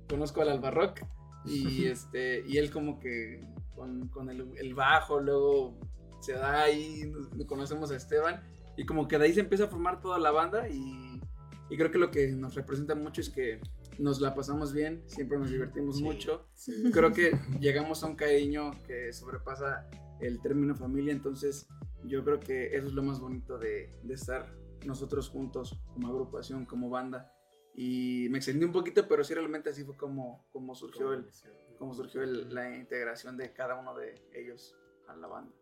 conozco 0.09 0.41
al 0.41 0.49
Albarrock. 0.49 0.99
Y, 1.45 1.85
este, 1.87 2.43
y 2.47 2.57
él 2.57 2.71
como 2.71 2.99
que 2.99 3.43
con, 3.75 4.09
con 4.09 4.29
el, 4.29 4.51
el 4.57 4.73
bajo, 4.73 5.21
luego 5.21 5.79
se 6.19 6.33
da 6.33 6.63
ahí, 6.63 7.09
nos- 7.09 7.45
conocemos 7.45 7.91
a 7.91 7.95
Esteban. 7.95 8.41
Y 8.75 8.85
como 8.85 9.07
que 9.07 9.17
de 9.17 9.25
ahí 9.25 9.33
se 9.33 9.39
empieza 9.41 9.65
a 9.65 9.67
formar 9.67 10.01
toda 10.01 10.19
la 10.19 10.31
banda. 10.31 10.67
Y, 10.69 11.21
y 11.69 11.77
creo 11.77 11.91
que 11.91 11.97
lo 11.97 12.11
que 12.11 12.27
nos 12.33 12.55
representa 12.55 12.95
mucho 12.95 13.21
es 13.21 13.29
que 13.29 13.59
nos 13.99 14.19
la 14.21 14.33
pasamos 14.33 14.73
bien, 14.73 15.03
siempre 15.07 15.37
nos 15.37 15.51
divertimos 15.51 15.97
Sí. 15.97 16.03
mucho. 16.03 16.47
Creo 16.91 17.11
que 17.13 17.37
llegamos 17.59 18.03
a 18.03 18.07
un 18.07 18.15
cariño 18.15 18.71
que 18.87 19.11
sobrepasa 19.13 19.89
el 20.19 20.41
término 20.41 20.75
familia, 20.75 21.11
entonces 21.13 21.67
yo 22.05 22.23
creo 22.23 22.39
que 22.39 22.75
eso 22.75 22.87
es 22.87 22.93
lo 22.93 23.03
más 23.03 23.19
bonito 23.19 23.57
de, 23.57 23.93
de 24.03 24.13
estar 24.13 24.51
nosotros 24.85 25.29
juntos 25.29 25.79
como 25.93 26.07
agrupación, 26.07 26.65
como 26.65 26.89
banda. 26.89 27.31
Y 27.75 28.27
me 28.29 28.37
extendí 28.39 28.65
un 28.65 28.71
poquito, 28.71 29.07
pero 29.07 29.23
sí 29.23 29.33
realmente 29.33 29.69
así 29.69 29.83
fue 29.83 29.95
como, 29.95 30.47
como 30.51 30.73
surgió, 30.75 31.13
el, 31.13 31.29
como 31.77 31.93
surgió 31.93 32.21
el- 32.23 32.53
la 32.53 32.75
integración 32.75 33.37
de 33.37 33.53
cada 33.53 33.75
uno 33.79 33.95
de 33.95 34.15
ellos 34.33 34.75
a 35.07 35.15
la 35.15 35.27
banda. 35.27 35.53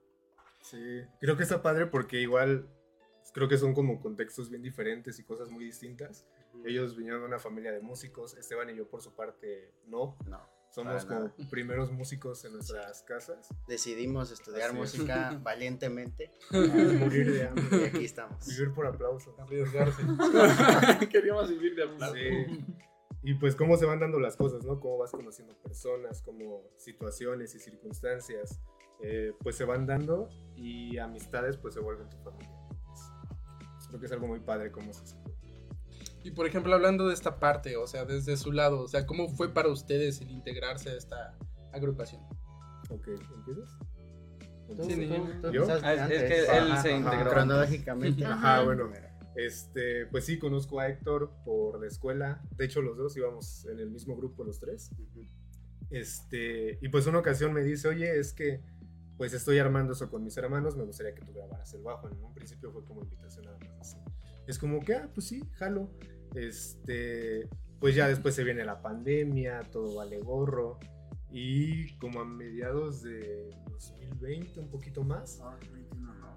Sí, 0.61 1.01
creo 1.19 1.37
que 1.37 1.43
está 1.43 1.61
padre 1.61 1.85
porque 1.87 2.19
igual 2.21 2.67
pues, 3.19 3.31
creo 3.33 3.47
que 3.47 3.57
son 3.57 3.73
como 3.73 3.99
contextos 3.99 4.49
bien 4.49 4.61
diferentes 4.63 5.19
y 5.19 5.23
cosas 5.23 5.49
muy 5.51 5.65
distintas. 5.65 6.25
Ellos 6.65 6.95
vinieron 6.95 7.21
de 7.21 7.27
una 7.27 7.39
familia 7.39 7.71
de 7.71 7.79
músicos, 7.81 8.35
Esteban 8.35 8.69
y 8.69 8.75
yo 8.75 8.89
por 8.89 9.01
su 9.01 9.15
parte 9.15 9.73
no. 9.85 10.17
No, 10.25 10.41
Somos 10.69 11.05
como 11.05 11.19
nada. 11.21 11.35
primeros 11.49 11.91
músicos 11.91 12.43
en 12.45 12.53
nuestras 12.53 13.03
casas. 13.03 13.49
decidimos 13.67 14.31
estudiar 14.31 14.69
Así 14.71 14.79
es. 14.79 14.93
música 14.97 15.39
valientemente 15.43 16.31
A 16.51 16.57
morir 16.57 17.31
de 17.31 17.37
y 17.37 17.41
hambre. 17.41 17.85
aquí 17.87 18.05
estamos. 18.05 18.45
Vivir 18.47 18.73
por 18.73 18.85
aplauso. 18.87 19.35
Arriesgarse. 19.39 20.03
Queríamos 21.09 21.49
vivir 21.49 21.75
de 21.75 21.83
aplauso. 21.83 22.15
Sí. 22.15 22.65
Y 23.23 23.33
pues 23.35 23.55
cómo 23.55 23.75
se 23.77 23.85
van 23.85 23.99
dando 23.99 24.19
las 24.19 24.37
cosas, 24.37 24.63
¿no? 24.63 24.79
Cómo 24.79 24.99
vas 24.99 25.11
conociendo 25.11 25.53
personas, 25.61 26.21
cómo 26.21 26.63
situaciones 26.77 27.53
y 27.55 27.59
circunstancias 27.59 28.61
eh, 29.01 29.33
pues 29.43 29.55
se 29.55 29.65
van 29.65 29.85
dando 29.85 30.29
y 30.55 30.97
amistades 30.97 31.57
pues 31.57 31.73
se 31.73 31.79
vuelven 31.81 32.09
tu 32.09 32.17
familia. 32.17 32.51
Creo 33.89 33.99
que 33.99 34.05
es 34.05 34.11
algo 34.11 34.27
muy 34.27 34.39
padre 34.39 34.71
cómo 34.71 34.93
se 34.93 35.03
hace. 35.03 35.15
Y 36.27 36.31
por 36.31 36.45
ejemplo, 36.45 36.73
hablando 36.75 37.07
de 37.07 37.13
esta 37.13 37.39
parte, 37.39 37.77
o 37.77 37.87
sea, 37.87 38.03
desde 38.03 38.35
su 38.35 38.51
lado, 38.51 38.81
o 38.81 38.87
sea, 38.89 39.05
¿cómo 39.05 39.29
fue 39.29 39.53
para 39.53 39.69
ustedes 39.69 40.19
el 40.19 40.29
integrarse 40.29 40.89
a 40.89 40.93
esta 40.95 41.37
agrupación? 41.71 42.21
Ok, 42.89 43.07
¿empiezas? 43.33 43.69
Sí, 44.85 45.07
tú, 45.07 45.47
tú 45.47 45.53
¿Yo? 45.53 45.65
Ah, 45.81 45.93
es- 45.93 46.23
que 46.23 46.39
él 46.57 46.71
Ajá, 46.73 46.81
se 46.81 46.89
ajá, 46.93 46.97
integró. 46.97 47.31
Cronológicamente. 47.31 48.25
Ajá, 48.25 48.61
bueno. 48.63 48.91
Este, 49.37 50.05
pues 50.07 50.25
sí, 50.25 50.37
conozco 50.37 50.81
a 50.81 50.89
Héctor 50.89 51.31
por 51.45 51.79
la 51.79 51.87
escuela. 51.87 52.41
De 52.57 52.65
hecho, 52.65 52.81
los 52.81 52.97
dos 52.97 53.15
íbamos 53.15 53.63
en 53.63 53.79
el 53.79 53.89
mismo 53.89 54.17
grupo, 54.17 54.43
los 54.43 54.59
tres. 54.59 54.89
Este, 55.89 56.77
y 56.81 56.89
pues 56.89 57.07
una 57.07 57.19
ocasión 57.19 57.53
me 57.53 57.63
dice, 57.63 57.87
oye, 57.87 58.19
es 58.19 58.33
que 58.33 58.59
pues 59.15 59.31
estoy 59.31 59.59
armando 59.59 59.93
eso 59.93 60.09
con 60.11 60.25
mis 60.25 60.35
hermanos, 60.35 60.75
me 60.75 60.83
gustaría 60.83 61.15
que 61.15 61.21
tú 61.21 61.31
grabaras 61.33 61.73
el 61.73 61.83
bajo. 61.83 62.09
En 62.09 62.21
un 62.21 62.33
principio 62.33 62.69
fue 62.73 62.83
como 62.83 63.01
invitación 63.01 63.45
nada 63.45 63.57
más 63.59 63.79
así. 63.79 63.97
Es 64.45 64.59
como 64.59 64.81
que, 64.81 64.95
ah, 64.95 65.09
pues 65.13 65.27
sí, 65.27 65.41
jalo. 65.53 65.89
Este, 66.35 67.49
pues 67.79 67.95
ya 67.95 68.07
después 68.07 68.35
se 68.35 68.43
viene 68.43 68.63
la 68.65 68.81
pandemia, 68.81 69.61
todo 69.71 69.95
vale 69.95 70.19
gorro. 70.19 70.79
Y 71.29 71.97
como 71.97 72.21
a 72.21 72.25
mediados 72.25 73.03
de 73.03 73.49
2020, 73.69 74.59
un 74.59 74.69
poquito 74.69 75.03
más. 75.03 75.39
No, 75.39 75.51
21 75.73 76.13
no. 76.15 76.27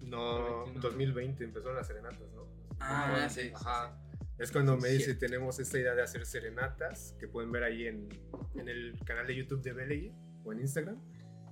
No, 0.00 0.38
2021. 0.80 0.80
2020 0.80 1.44
empezaron 1.44 1.76
las 1.76 1.86
serenatas, 1.86 2.32
¿no? 2.34 2.46
Ah, 2.80 3.26
sí, 3.28 3.42
sí, 3.42 3.52
Ajá. 3.54 3.98
Es 4.38 4.52
cuando 4.52 4.76
me 4.76 4.90
dice, 4.90 5.14
sí. 5.14 5.18
tenemos 5.18 5.58
esta 5.58 5.78
idea 5.78 5.94
de 5.94 6.02
hacer 6.02 6.26
serenatas, 6.26 7.14
que 7.18 7.26
pueden 7.26 7.50
ver 7.52 7.62
ahí 7.62 7.86
en, 7.86 8.08
en 8.54 8.68
el 8.68 8.98
canal 9.04 9.26
de 9.26 9.34
YouTube 9.34 9.62
de 9.62 9.72
Belly 9.72 10.12
o 10.44 10.52
en 10.52 10.60
Instagram. 10.60 11.00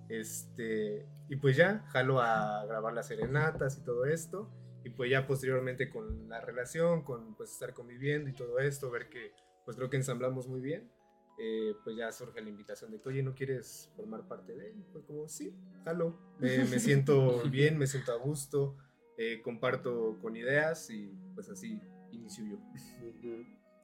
Este, 0.09 1.07
y 1.29 1.37
pues 1.37 1.57
ya, 1.57 1.85
jalo 1.89 2.21
a 2.21 2.67
grabar 2.67 2.93
las 2.93 3.09
serenatas 3.09 3.79
y 3.79 3.85
todo 3.85 4.05
esto. 4.05 4.51
Y 4.85 4.91
pues 4.91 5.11
ya 5.11 5.27
posteriormente 5.27 5.89
con 5.91 6.29
la 6.29 6.41
relación, 6.41 7.03
con 7.03 7.35
pues 7.37 7.51
estar 7.53 7.73
conviviendo 7.75 8.29
y 8.29 8.35
todo 8.35 8.59
esto, 8.59 8.91
ver 8.91 9.09
que 9.09 9.33
pues 9.65 9.77
creo 9.77 9.89
que 9.91 9.97
ensamblamos 9.97 10.47
muy 10.47 10.61
bien. 10.61 10.91
eh, 11.39 11.75
pues 11.83 11.97
ya 11.97 12.13
surge 12.13 12.41
la 12.41 12.49
invitación 12.49 12.91
de 12.93 13.01
que, 13.01 13.09
oye, 13.09 13.23
¿no 13.23 13.35
quieres 13.35 13.91
formar 13.97 14.29
parte 14.29 14.55
de 14.55 14.71
él? 14.71 14.85
Fue 14.93 15.05
como, 15.05 15.29
sí, 15.29 15.53
jalo. 15.85 16.17
Eh, 16.41 16.65
me 16.71 16.79
siento 16.79 17.43
bien, 17.51 17.77
me 17.77 17.87
siento 17.87 18.13
a 18.13 18.17
gusto, 18.17 18.77
eh, 19.19 19.41
comparto 19.43 20.19
con 20.21 20.37
ideas 20.37 20.91
y 20.91 21.13
pues 21.35 21.49
así 21.49 21.81
inicio 22.13 22.45
yo. 22.47 22.59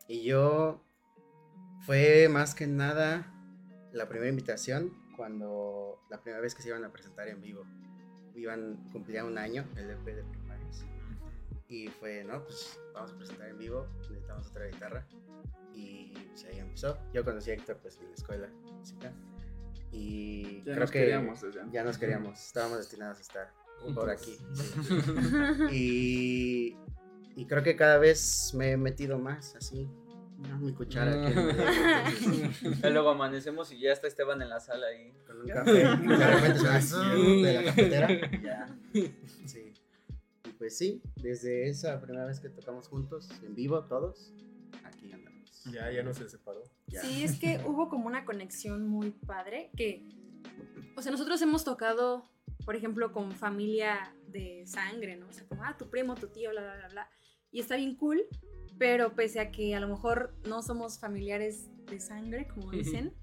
Y 0.07 0.23
yo 0.25 0.85
fue 1.87 2.29
más 2.29 2.55
que 2.55 2.67
nada 2.67 3.35
la 3.93 4.09
primera 4.09 4.31
invitación 4.31 4.93
cuando 5.17 6.01
la 6.09 6.23
primera 6.23 6.41
vez 6.41 6.55
que 6.55 6.63
se 6.63 6.69
iban 6.69 6.85
a 6.85 6.93
presentar 6.93 7.29
en 7.29 7.41
vivo. 7.41 7.65
Iban, 8.37 8.89
cumplía 8.93 9.25
un 9.25 9.39
año 9.39 9.67
el 9.77 9.91
EP 9.91 10.05
de. 10.05 10.40
Y 11.71 11.87
fue, 11.89 12.25
no, 12.25 12.43
pues 12.45 12.79
vamos 12.93 13.13
a 13.13 13.17
presentar 13.17 13.49
en 13.49 13.57
vivo, 13.59 13.87
necesitamos 14.01 14.47
otra 14.49 14.67
guitarra. 14.67 15.07
Y 15.73 16.13
pues 16.29 16.45
ahí 16.45 16.59
empezó. 16.59 16.99
Yo 17.15 17.25
conocí 17.25 17.51
a 17.53 17.55
Héctor 17.55 17.79
pues 17.81 17.97
en 17.99 18.09
la 18.09 18.15
escuela 18.15 18.49
música. 18.73 19.13
Y 19.93 20.59
Ya 20.59 20.65
creo 20.65 20.77
nos 20.81 20.91
que 20.91 20.99
queríamos 20.99 21.41
desde 21.41 21.61
antes. 21.61 21.73
ya 21.73 21.85
nos 21.85 21.97
queríamos, 21.99 22.45
estábamos 22.45 22.79
destinados 22.79 23.19
a 23.19 23.21
estar 23.23 23.53
por 23.95 24.11
aquí. 24.11 24.37
Y, 25.73 26.77
y 27.37 27.47
creo 27.47 27.63
que 27.63 27.77
cada 27.77 27.99
vez 27.99 28.53
me 28.55 28.73
he 28.73 28.77
metido 28.77 29.19
más 29.19 29.55
así. 29.57 29.89
¿no? 30.49 30.59
Mi 30.59 30.73
cuchara 30.73 31.27
aquí 31.29 31.39
en- 31.39 32.73
Y 32.85 32.91
luego 32.93 33.11
amanecemos 33.11 33.71
y 33.73 33.79
ya 33.81 33.93
está 33.93 34.07
Esteban 34.09 34.41
en 34.43 34.49
la 34.49 34.59
sala 34.61 34.87
ahí. 34.89 35.13
con 35.27 35.41
un 35.41 35.49
café. 35.49 35.73
De 35.73 37.53
la 37.53 37.65
cafetera. 37.65 38.09
ya. 38.43 38.67
Sí. 39.47 39.70
Pues 40.61 40.77
sí, 40.77 41.01
desde 41.17 41.71
esa 41.71 41.99
primera 42.03 42.27
vez 42.27 42.39
que 42.39 42.51
tocamos 42.51 42.87
juntos, 42.87 43.31
en 43.43 43.55
vivo 43.55 43.83
todos, 43.87 44.35
aquí 44.85 45.11
andamos. 45.11 45.65
Ya, 45.73 45.91
ya 45.91 46.03
no 46.03 46.13
se 46.13 46.29
separó. 46.29 46.63
Ya. 46.87 47.01
Sí, 47.01 47.25
es 47.25 47.41
que 47.41 47.59
hubo 47.67 47.89
como 47.89 48.07
una 48.07 48.27
conexión 48.27 48.87
muy 48.87 49.11
padre 49.11 49.71
que, 49.75 50.07
o 50.99 51.01
sea, 51.01 51.13
nosotros 51.13 51.41
hemos 51.41 51.65
tocado, 51.65 52.31
por 52.67 52.77
ejemplo, 52.77 53.11
con 53.11 53.33
familia 53.33 54.15
de 54.29 54.67
sangre, 54.67 55.17
¿no? 55.17 55.29
O 55.29 55.33
sea, 55.33 55.47
como, 55.49 55.65
ah, 55.65 55.79
tu 55.79 55.89
primo, 55.89 56.15
tu 56.15 56.29
tío, 56.29 56.51
bla, 56.51 56.61
bla, 56.61 56.77
bla, 56.77 56.89
bla. 56.89 57.11
Y 57.51 57.61
está 57.61 57.77
bien 57.77 57.97
cool, 57.97 58.21
pero 58.77 59.15
pese 59.15 59.41
a 59.41 59.51
que 59.51 59.75
a 59.75 59.81
lo 59.81 59.89
mejor 59.89 60.35
no 60.47 60.61
somos 60.61 60.99
familiares 60.99 61.71
de 61.87 62.01
sangre, 62.01 62.47
como 62.49 62.71
dicen, 62.71 63.15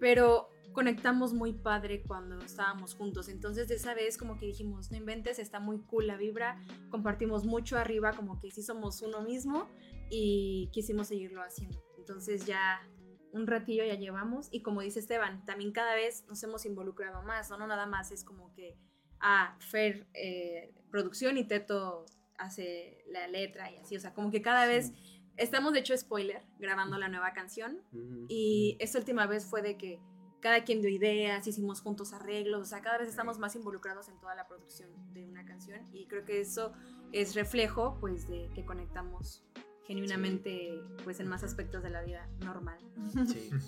pero 0.00 0.50
conectamos 0.74 1.32
muy 1.32 1.54
padre 1.54 2.02
cuando 2.02 2.38
estábamos 2.40 2.94
juntos. 2.94 3.28
Entonces, 3.28 3.68
de 3.68 3.76
esa 3.76 3.94
vez 3.94 4.18
como 4.18 4.36
que 4.36 4.46
dijimos, 4.46 4.90
no 4.90 4.98
inventes, 4.98 5.38
está 5.38 5.60
muy 5.60 5.78
cool 5.82 6.08
la 6.08 6.18
vibra, 6.18 6.60
compartimos 6.90 7.46
mucho 7.46 7.78
arriba, 7.78 8.12
como 8.12 8.38
que 8.40 8.50
sí 8.50 8.62
somos 8.62 9.00
uno 9.00 9.22
mismo 9.22 9.68
y 10.10 10.68
quisimos 10.72 11.08
seguirlo 11.08 11.42
haciendo. 11.42 11.82
Entonces 11.96 12.44
ya 12.44 12.86
un 13.32 13.46
ratillo 13.46 13.84
ya 13.84 13.94
llevamos 13.94 14.48
y 14.50 14.62
como 14.62 14.82
dice 14.82 15.00
Esteban, 15.00 15.44
también 15.46 15.72
cada 15.72 15.94
vez 15.94 16.24
nos 16.28 16.42
hemos 16.42 16.66
involucrado 16.66 17.22
más, 17.22 17.48
¿no? 17.50 17.56
No 17.56 17.66
nada 17.66 17.86
más 17.86 18.12
es 18.12 18.22
como 18.22 18.52
que, 18.52 18.76
ah, 19.20 19.56
Fer, 19.60 20.06
eh, 20.12 20.74
producción 20.90 21.38
y 21.38 21.44
Teto 21.44 22.04
hace 22.36 22.98
la 23.08 23.26
letra 23.26 23.70
y 23.72 23.76
así, 23.78 23.96
o 23.96 24.00
sea, 24.00 24.12
como 24.12 24.30
que 24.30 24.42
cada 24.42 24.66
vez 24.66 24.92
estamos 25.36 25.72
de 25.72 25.80
hecho 25.80 25.96
spoiler 25.96 26.42
grabando 26.58 26.98
la 26.98 27.08
nueva 27.08 27.32
canción 27.32 27.80
y 28.28 28.76
esta 28.80 28.98
última 28.98 29.26
vez 29.26 29.46
fue 29.46 29.62
de 29.62 29.76
que 29.76 30.00
cada 30.44 30.62
quien 30.62 30.82
dio 30.82 30.90
ideas, 30.90 31.46
hicimos 31.46 31.80
juntos 31.80 32.12
arreglos, 32.12 32.60
o 32.60 32.64
sea, 32.66 32.82
cada 32.82 32.98
vez 32.98 33.08
estamos 33.08 33.38
más 33.38 33.56
involucrados 33.56 34.10
en 34.10 34.20
toda 34.20 34.34
la 34.34 34.46
producción 34.46 34.90
de 35.14 35.24
una 35.24 35.42
canción 35.46 35.80
y 35.90 36.04
creo 36.04 36.26
que 36.26 36.42
eso 36.42 36.74
es 37.12 37.34
reflejo 37.34 37.96
pues 37.98 38.28
de 38.28 38.50
que 38.54 38.62
conectamos 38.62 39.42
genuinamente 39.86 40.82
pues 41.02 41.18
en 41.20 41.28
más 41.28 41.44
aspectos 41.44 41.82
de 41.82 41.88
la 41.88 42.02
vida 42.02 42.28
normal. 42.40 42.78
Sí. 43.26 43.50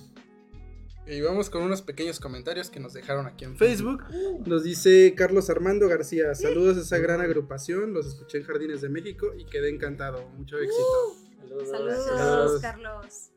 Y 1.08 1.20
vamos 1.20 1.50
con 1.50 1.62
unos 1.62 1.82
pequeños 1.82 2.18
comentarios 2.18 2.68
que 2.68 2.80
nos 2.80 2.92
dejaron 2.92 3.26
aquí 3.26 3.44
en 3.44 3.56
Facebook. 3.56 4.02
Nos 4.44 4.64
dice 4.64 5.14
Carlos 5.16 5.48
Armando 5.50 5.88
García, 5.88 6.34
saludos 6.34 6.78
a 6.78 6.80
esa 6.80 6.98
gran 6.98 7.20
agrupación, 7.20 7.94
los 7.94 8.08
escuché 8.08 8.38
en 8.38 8.44
Jardines 8.44 8.80
de 8.80 8.88
México 8.88 9.32
y 9.38 9.46
quedé 9.46 9.70
encantado, 9.70 10.28
mucho 10.30 10.58
éxito. 10.58 11.14
Saludos. 11.38 11.68
Saludos, 11.68 12.06
Saludos. 12.06 12.60
Carlos. 12.60 13.30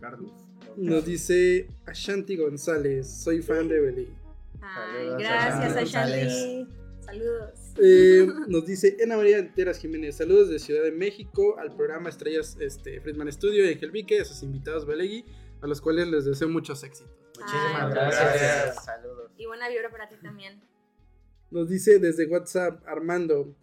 Carlos. 0.00 0.51
Nos 0.76 1.04
dice 1.04 1.68
Ashanti 1.86 2.36
González, 2.36 3.08
soy 3.08 3.42
fan 3.42 3.68
de. 3.68 4.08
Ay, 4.60 5.06
Saludos, 5.06 5.18
gracias, 5.18 5.76
Ashanti. 5.76 6.68
Saludos. 7.00 7.50
Eh, 7.82 8.26
nos 8.48 8.66
dice 8.66 8.96
Ana 9.02 9.16
María 9.16 9.38
Enteras 9.38 9.78
Jiménez, 9.78 10.16
saludos 10.16 10.48
de 10.50 10.58
Ciudad 10.58 10.82
de 10.82 10.92
México 10.92 11.58
al 11.58 11.74
programa 11.74 12.08
Estrellas 12.08 12.56
este, 12.60 13.00
Friedman 13.00 13.30
Studio 13.32 13.64
y 13.64 13.72
Ángel 13.72 13.90
Vique, 13.90 14.20
a 14.20 14.24
sus 14.24 14.42
invitados 14.42 14.86
Belegui, 14.86 15.24
a 15.60 15.66
los 15.66 15.80
cuales 15.80 16.08
les 16.08 16.24
deseo 16.24 16.48
muchos 16.48 16.82
éxitos. 16.84 17.12
Muchísimas 17.38 17.84
Ay, 17.84 17.90
gracias. 17.90 18.22
gracias. 18.22 18.84
Saludos. 18.84 19.32
Y 19.36 19.46
buena 19.46 19.68
vibra 19.68 19.90
para 19.90 20.08
ti 20.08 20.16
también. 20.22 20.62
Nos 21.50 21.68
dice 21.68 21.98
desde 21.98 22.26
WhatsApp 22.26 22.82
Armando, 22.86 23.54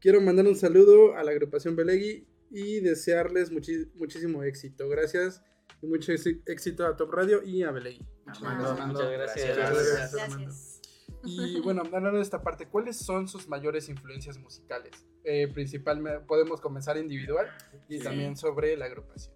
quiero 0.00 0.20
mandar 0.20 0.46
un 0.46 0.56
saludo 0.56 1.16
a 1.16 1.24
la 1.24 1.30
agrupación 1.32 1.74
Belegui 1.74 2.26
y 2.50 2.80
desearles 2.80 3.50
muchísimo 3.50 4.42
éxito. 4.42 4.88
Gracias 4.88 5.42
y 5.80 5.86
mucho 5.86 6.12
éxi- 6.12 6.42
éxito 6.46 6.86
a 6.86 6.96
Top 6.96 7.10
Radio 7.12 7.42
y 7.42 7.62
a. 7.62 8.00
Armando, 8.26 8.68
Armando. 8.70 8.94
Muchas 8.94 9.12
gracias. 9.12 9.56
Gracias. 9.56 10.12
Gracias. 10.14 10.68
Y 11.24 11.60
bueno, 11.60 11.82
hablando 11.84 12.12
de 12.12 12.22
esta 12.22 12.42
parte, 12.42 12.66
¿cuáles 12.68 12.96
son 12.96 13.28
sus 13.28 13.48
mayores 13.48 13.88
influencias 13.88 14.38
musicales? 14.38 14.90
Eh, 15.24 15.46
principalmente 15.52 16.20
podemos 16.26 16.60
comenzar 16.60 16.96
individual 16.96 17.46
y 17.88 17.98
Sí. 17.98 18.04
también 18.04 18.36
sobre 18.36 18.76
la 18.76 18.86
agrupación. 18.86 19.34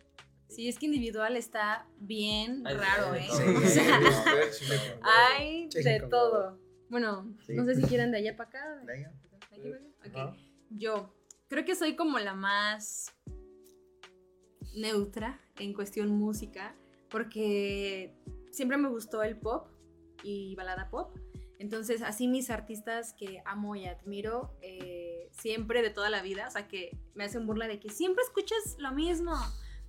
Sí, 0.49 0.69
es 0.69 0.79
que 0.79 0.87
individual 0.87 1.37
está 1.37 1.87
bien 1.99 2.63
Ay, 2.67 2.77
raro, 2.77 3.15
¿eh? 3.15 3.27
todo. 3.29 3.39
O 3.57 3.61
sea, 3.69 4.53
Sí. 4.53 4.65
hay 5.03 5.69
de 5.69 6.07
todo. 6.11 6.59
Bueno, 6.89 7.37
Sí. 7.47 7.55
no 7.55 7.65
sé 7.65 7.75
si 7.77 7.83
quieren 7.83 8.11
de 8.11 8.19
allá 8.19 8.37
para 8.37 8.49
acá. 8.51 8.83
¿De. 8.85 9.07
Yo 10.71 11.15
creo 11.49 11.65
que 11.65 11.75
soy 11.77 11.95
como 11.97 12.19
la 12.19 12.35
más 12.35 13.13
neutra 14.75 15.41
en 15.59 15.73
cuestión 15.73 16.11
música, 16.11 16.75
porque 17.11 18.15
siempre 18.51 18.77
me 18.77 18.89
gustó 18.89 19.23
el 19.23 19.37
pop 19.39 19.69
y 20.23 20.55
balada 20.57 20.91
pop. 20.91 21.17
Entonces, 21.59 22.03
así 22.03 22.29
mis 22.29 22.51
artistas 22.51 23.15
que 23.15 23.43
amo 23.47 23.77
y 23.77 23.87
admiro 23.87 24.57
eh, 24.61 25.31
siempre 25.33 25.83
de 25.83 25.91
toda 25.91 26.11
la 26.11 26.23
vida, 26.23 26.47
o 26.49 26.51
sea, 26.51 26.69
que 26.69 26.99
me 27.15 27.25
hacen 27.25 27.47
burla 27.47 27.67
de 27.67 27.81
que 27.81 27.89
siempre 27.89 28.23
escuchas 28.25 28.77
lo 28.79 28.93
mismo, 28.93 29.33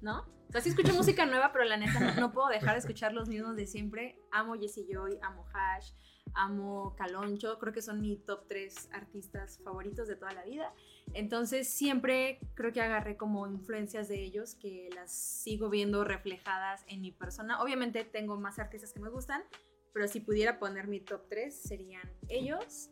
¿no? 0.01 0.19
O 0.47 0.51
sea, 0.51 0.61
sí 0.61 0.69
escucho 0.69 0.93
música 0.93 1.25
nueva, 1.25 1.51
pero 1.51 1.65
la 1.65 1.77
neta 1.77 1.99
no, 1.99 2.15
no 2.15 2.31
puedo 2.31 2.47
dejar 2.47 2.73
de 2.73 2.79
escuchar 2.79 3.13
los 3.13 3.27
mismos 3.27 3.55
de 3.55 3.67
siempre. 3.67 4.17
Amo 4.31 4.55
Jessie 4.55 4.87
Joy, 4.89 5.19
amo 5.21 5.45
Hash, 5.53 5.91
amo 6.33 6.95
Caloncho, 6.95 7.57
creo 7.59 7.73
que 7.73 7.81
son 7.81 8.01
mi 8.01 8.15
top 8.17 8.47
3 8.47 8.89
artistas 8.93 9.59
favoritos 9.63 10.07
de 10.07 10.15
toda 10.15 10.31
la 10.33 10.45
vida. 10.45 10.73
Entonces 11.13 11.67
siempre 11.69 12.39
creo 12.53 12.71
que 12.73 12.81
agarré 12.81 13.17
como 13.17 13.47
influencias 13.47 14.07
de 14.07 14.23
ellos 14.23 14.55
que 14.55 14.89
las 14.93 15.11
sigo 15.11 15.69
viendo 15.69 16.03
reflejadas 16.03 16.83
en 16.87 17.01
mi 17.01 17.11
persona. 17.11 17.61
Obviamente 17.61 18.03
tengo 18.03 18.39
más 18.39 18.59
artistas 18.59 18.93
que 18.93 18.99
me 18.99 19.09
gustan, 19.09 19.43
pero 19.93 20.07
si 20.07 20.19
pudiera 20.19 20.59
poner 20.59 20.87
mi 20.87 20.99
top 20.99 21.21
3 21.29 21.55
serían 21.55 22.09
ellos. 22.29 22.89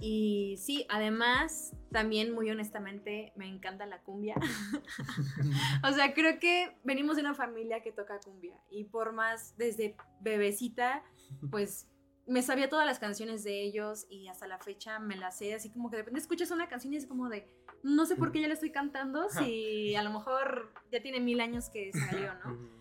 Y 0.00 0.56
sí, 0.58 0.86
además, 0.88 1.74
también 1.90 2.32
muy 2.32 2.48
honestamente 2.50 3.32
me 3.34 3.48
encanta 3.48 3.84
la 3.84 4.00
cumbia. 4.02 4.36
o 5.84 5.92
sea, 5.92 6.14
creo 6.14 6.38
que 6.38 6.76
venimos 6.84 7.16
de 7.16 7.22
una 7.22 7.34
familia 7.34 7.82
que 7.82 7.90
toca 7.90 8.20
cumbia 8.20 8.54
y 8.70 8.84
por 8.84 9.12
más 9.12 9.56
desde 9.56 9.96
bebecita, 10.20 11.02
pues 11.50 11.88
me 12.28 12.42
sabía 12.42 12.68
todas 12.68 12.86
las 12.86 12.98
canciones 12.98 13.42
de 13.42 13.62
ellos 13.62 14.06
y 14.10 14.28
hasta 14.28 14.46
la 14.46 14.58
fecha 14.58 14.98
me 14.98 15.16
las 15.16 15.38
sé, 15.38 15.54
así 15.54 15.70
como 15.70 15.90
que 15.90 15.96
de 15.96 16.02
repente 16.02 16.20
escuchas 16.20 16.50
una 16.50 16.68
canción 16.68 16.92
y 16.92 16.96
es 16.96 17.06
como 17.06 17.28
de, 17.28 17.50
no 17.82 18.04
sé 18.06 18.16
por 18.16 18.32
qué 18.32 18.40
ya 18.40 18.48
la 18.48 18.54
estoy 18.54 18.70
cantando, 18.70 19.28
si 19.30 19.94
a 19.94 20.02
lo 20.02 20.10
mejor 20.10 20.72
ya 20.92 21.02
tiene 21.02 21.20
mil 21.20 21.40
años 21.40 21.70
que 21.70 21.90
salió, 21.92 22.34
¿no? 22.44 22.78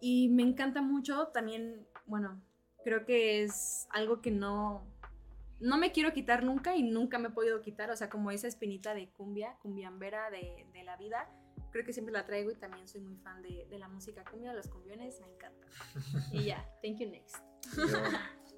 Y 0.00 0.28
me 0.28 0.44
encanta 0.44 0.82
mucho 0.82 1.28
también, 1.28 1.86
bueno, 2.06 2.40
creo 2.84 3.04
que 3.04 3.42
es 3.42 3.88
algo 3.90 4.20
que 4.20 4.30
no, 4.30 4.86
no 5.58 5.78
me 5.78 5.90
quiero 5.90 6.12
quitar 6.12 6.44
nunca 6.44 6.76
y 6.76 6.84
nunca 6.84 7.18
me 7.18 7.28
he 7.28 7.32
podido 7.32 7.60
quitar, 7.62 7.90
o 7.90 7.96
sea, 7.96 8.08
como 8.08 8.30
esa 8.30 8.46
espinita 8.46 8.94
de 8.94 9.10
cumbia, 9.10 9.56
cumbiambera 9.62 10.30
de, 10.30 10.64
de 10.72 10.84
la 10.84 10.96
vida, 10.96 11.28
creo 11.72 11.84
que 11.84 11.92
siempre 11.92 12.12
la 12.12 12.24
traigo 12.24 12.52
y 12.52 12.54
también 12.54 12.86
soy 12.86 13.00
muy 13.00 13.16
fan 13.16 13.42
de, 13.42 13.66
de 13.68 13.78
la 13.78 13.88
música 13.88 14.22
cumbia, 14.30 14.54
los 14.54 14.68
cumbiones, 14.68 15.20
me 15.20 15.26
encanta. 15.26 15.66
Y 16.30 16.44
ya, 16.44 16.64
thank 16.82 16.98
you 16.98 17.10
next. 17.10 17.36
Yo, 17.76 17.82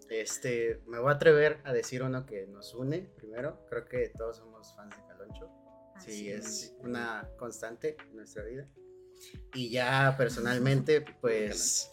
este, 0.09 0.83
me 0.87 0.99
voy 0.99 1.11
a 1.11 1.14
atrever 1.14 1.61
a 1.64 1.73
decir 1.73 2.03
uno 2.03 2.25
que 2.27 2.47
nos 2.47 2.75
une 2.75 3.01
primero. 3.16 3.64
Creo 3.68 3.85
que 3.85 4.09
todos 4.09 4.38
somos 4.38 4.75
fans 4.75 4.97
de 4.97 5.03
Caloncho. 5.07 5.51
Así 5.94 6.12
Sí, 6.12 6.31
es 6.31 6.77
una 6.81 7.29
constante 7.38 7.97
en 8.09 8.16
nuestra 8.16 8.44
vida. 8.44 8.68
Y 9.55 9.71
ya 9.71 10.14
personalmente, 10.16 11.05
pues, 11.21 11.90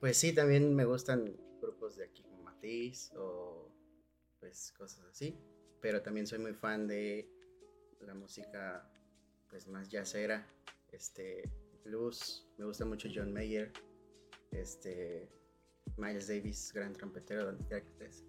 pues 0.00 0.16
sí, 0.16 0.32
también 0.32 0.74
me 0.74 0.84
gustan 0.84 1.36
grupos 1.60 1.96
de 1.96 2.04
aquí 2.04 2.22
como 2.22 2.42
Matiz 2.42 3.12
o 3.16 3.70
pues 4.40 4.72
cosas 4.72 5.04
así. 5.06 5.38
Pero 5.80 6.02
también 6.02 6.26
soy 6.26 6.38
muy 6.38 6.54
fan 6.54 6.88
de 6.88 7.30
la 8.00 8.14
música 8.14 8.90
pues 9.48 9.66
más 9.66 9.88
jazzera, 9.88 10.46
este, 10.92 11.42
blues. 11.84 12.46
Me 12.58 12.64
gusta 12.64 12.84
mucho 12.84 13.08
John 13.14 13.32
Mayer, 13.32 13.72
este, 14.50 15.28
Miles 15.96 16.28
Davis, 16.28 16.72
gran 16.74 16.92
trompetero 16.92 17.44
donde 17.46 17.64
quiera 17.64 17.82
que 17.82 17.88
estés. 17.88 18.24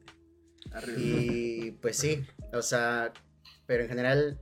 Arriba. 0.72 1.00
Y 1.00 1.72
pues 1.82 1.98
sí, 1.98 2.26
o 2.54 2.62
sea, 2.62 3.12
pero 3.66 3.84
en 3.84 3.90
general 3.90 4.40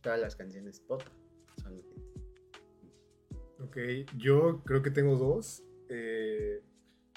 todas 0.00 0.20
las 0.20 0.36
canciones 0.36 0.80
pop 0.80 1.02
son 1.62 1.82
Ok, 3.60 3.78
yo 4.16 4.62
creo 4.64 4.82
que 4.82 4.90
tengo 4.90 5.16
dos. 5.16 5.62
eh, 5.88 6.62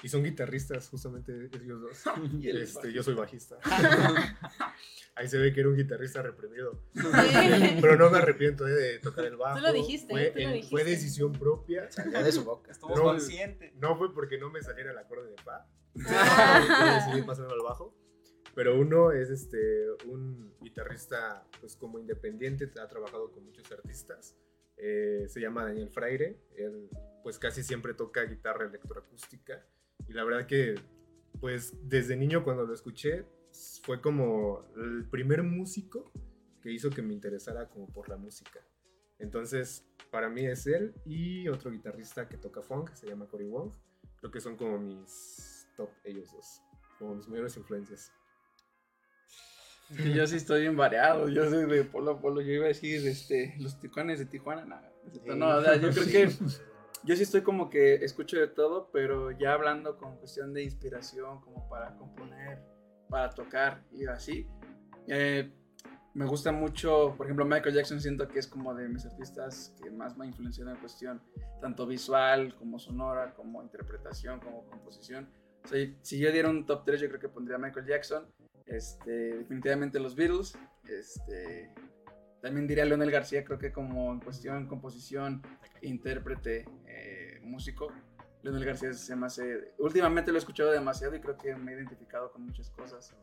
y 0.02 0.08
son 0.08 0.24
guitarristas, 0.24 0.88
justamente 0.88 1.50
ellos 1.62 1.82
dos. 1.82 2.02
Este, 2.42 2.92
yo 2.92 3.02
soy 3.02 3.14
bajista. 3.14 3.58
Ahí 5.20 5.28
se 5.28 5.36
ve 5.36 5.52
que 5.52 5.60
era 5.60 5.68
un 5.68 5.76
guitarrista 5.76 6.22
reprimido. 6.22 6.82
Sí. 6.94 7.78
Pero 7.82 7.96
no 7.96 8.08
me 8.08 8.18
arrepiento 8.18 8.66
eh, 8.66 8.70
de 8.72 8.98
tocar 9.00 9.26
el 9.26 9.36
bajo. 9.36 9.58
Tú 9.58 9.62
lo 9.62 9.72
dijiste, 9.72 10.10
Fue, 10.14 10.30
tú 10.30 10.40
lo 10.40 10.48
dijiste. 10.48 10.70
fue 10.70 10.84
decisión 10.84 11.32
propia. 11.32 11.90
Salió 11.90 12.22
de 12.24 12.32
su 12.32 12.42
boca. 12.42 12.72
Estuvo 12.72 12.96
No, 12.96 13.02
consciente. 13.02 13.74
No 13.76 13.98
fue 13.98 14.14
porque 14.14 14.38
no 14.38 14.48
me 14.50 14.62
saliera 14.62 14.92
el 14.92 14.98
acorde 14.98 15.30
de 15.30 15.36
fa. 15.36 15.66
Ah. 16.06 17.04
Decidí 17.06 17.26
pasarme 17.26 17.52
al 17.52 17.60
bajo. 17.60 17.94
Pero 18.54 18.80
uno 18.80 19.12
es 19.12 19.28
este 19.28 19.58
un 20.06 20.54
guitarrista 20.62 21.46
pues 21.60 21.76
como 21.76 21.98
independiente, 21.98 22.70
ha 22.80 22.88
trabajado 22.88 23.30
con 23.30 23.44
muchos 23.44 23.70
artistas. 23.72 24.38
Eh, 24.78 25.26
se 25.28 25.38
llama 25.40 25.66
Daniel 25.66 25.90
Fraire. 25.90 26.40
Él 26.56 26.88
pues 27.22 27.38
casi 27.38 27.62
siempre 27.62 27.92
toca 27.92 28.22
guitarra 28.24 28.64
electroacústica. 28.64 29.66
Y 30.08 30.14
la 30.14 30.24
verdad 30.24 30.46
que 30.46 30.76
pues 31.40 31.74
desde 31.82 32.16
niño 32.16 32.42
cuando 32.42 32.64
lo 32.64 32.72
escuché 32.72 33.26
fue 33.82 34.00
como 34.00 34.66
el 34.76 35.06
primer 35.10 35.42
músico 35.42 36.12
que 36.62 36.70
hizo 36.70 36.90
que 36.90 37.02
me 37.02 37.14
interesara 37.14 37.68
como 37.68 37.86
por 37.88 38.08
la 38.08 38.16
música. 38.16 38.60
Entonces, 39.18 39.86
para 40.10 40.28
mí 40.28 40.44
es 40.44 40.66
él 40.66 40.94
y 41.04 41.48
otro 41.48 41.70
guitarrista 41.70 42.28
que 42.28 42.36
toca 42.36 42.62
funk, 42.62 42.92
se 42.94 43.06
llama 43.06 43.26
Cory 43.26 43.46
Wong. 43.46 43.72
Creo 44.18 44.30
que 44.30 44.40
son 44.40 44.56
como 44.56 44.78
mis 44.78 45.66
top 45.76 45.90
ellos 46.04 46.30
dos, 46.32 46.62
como 46.98 47.14
mis 47.14 47.28
mayores 47.28 47.56
influencias. 47.56 48.12
Yo 50.14 50.24
sí 50.26 50.36
estoy 50.36 50.62
bien 50.62 50.76
variado, 50.76 51.28
yo 51.28 51.50
soy 51.50 51.66
de 51.66 51.84
polo 51.84 52.12
a 52.12 52.20
polo, 52.20 52.40
yo 52.40 52.52
iba 52.52 52.66
a 52.66 52.68
decir 52.68 53.06
este, 53.08 53.56
los 53.58 53.80
tijuanes 53.80 54.20
de 54.20 54.26
Tijuana, 54.26 54.64
nada. 54.64 54.92
No, 55.24 55.56
o 55.56 55.62
sea, 55.62 55.76
yo 55.76 55.90
creo 55.90 56.06
que 56.06 56.28
yo 57.04 57.16
sí 57.16 57.22
estoy 57.22 57.42
como 57.42 57.70
que 57.70 57.96
escucho 57.96 58.38
de 58.38 58.46
todo, 58.46 58.90
pero 58.92 59.32
ya 59.32 59.52
hablando 59.52 59.98
con 59.98 60.16
cuestión 60.18 60.54
de 60.54 60.62
inspiración, 60.62 61.40
como 61.40 61.68
para 61.68 61.96
componer, 61.96 62.62
para 63.10 63.30
tocar 63.30 63.82
y 63.92 64.06
así. 64.06 64.46
eh, 65.08 65.50
me 66.12 66.26
gusta 66.26 66.50
mucho, 66.50 67.14
por 67.16 67.26
ejemplo, 67.26 67.44
Michael 67.44 67.74
Jackson 67.74 68.00
siento 68.00 68.26
que 68.26 68.40
es 68.40 68.48
como 68.48 68.74
de 68.74 68.88
mis 68.88 69.06
artistas 69.06 69.74
que 69.80 69.90
más 69.90 70.16
me 70.16 70.24
ha 70.24 70.28
influenciado 70.28 70.70
en 70.70 70.76
cuestión, 70.78 71.22
tanto 71.60 71.86
visual 71.86 72.56
como 72.56 72.78
sonora, 72.80 73.32
como 73.34 73.62
interpretación, 73.62 74.40
como 74.40 74.64
composición. 74.68 75.28
Si 76.02 76.18
yo 76.18 76.32
diera 76.32 76.48
un 76.48 76.66
top 76.66 76.84
3, 76.84 77.02
yo 77.02 77.08
creo 77.08 77.20
que 77.20 77.28
pondría 77.28 77.58
Michael 77.58 77.86
Jackson, 77.86 78.26
este, 78.66 79.38
definitivamente 79.38 80.00
los 80.00 80.16
Beatles, 80.16 80.58
este, 80.88 81.72
también 82.42 82.66
diría 82.66 82.84
Leonel 82.84 83.10
García, 83.10 83.44
creo 83.44 83.58
que 83.58 83.72
como 83.72 84.12
en 84.12 84.20
cuestión 84.20 84.66
composición, 84.66 85.42
intérprete, 85.82 86.64
eh, 86.86 87.40
músico, 87.42 87.88
Leonel 88.42 88.64
García 88.64 88.92
se 88.94 89.14
me 89.16 89.26
hace, 89.26 89.74
últimamente 89.78 90.30
lo 90.30 90.38
he 90.38 90.40
escuchado 90.40 90.70
demasiado 90.70 91.14
y 91.14 91.20
creo 91.20 91.36
que 91.36 91.54
me 91.54 91.72
he 91.72 91.76
identificado 91.76 92.32
con 92.32 92.42
muchas 92.46 92.70
cosas. 92.70 93.14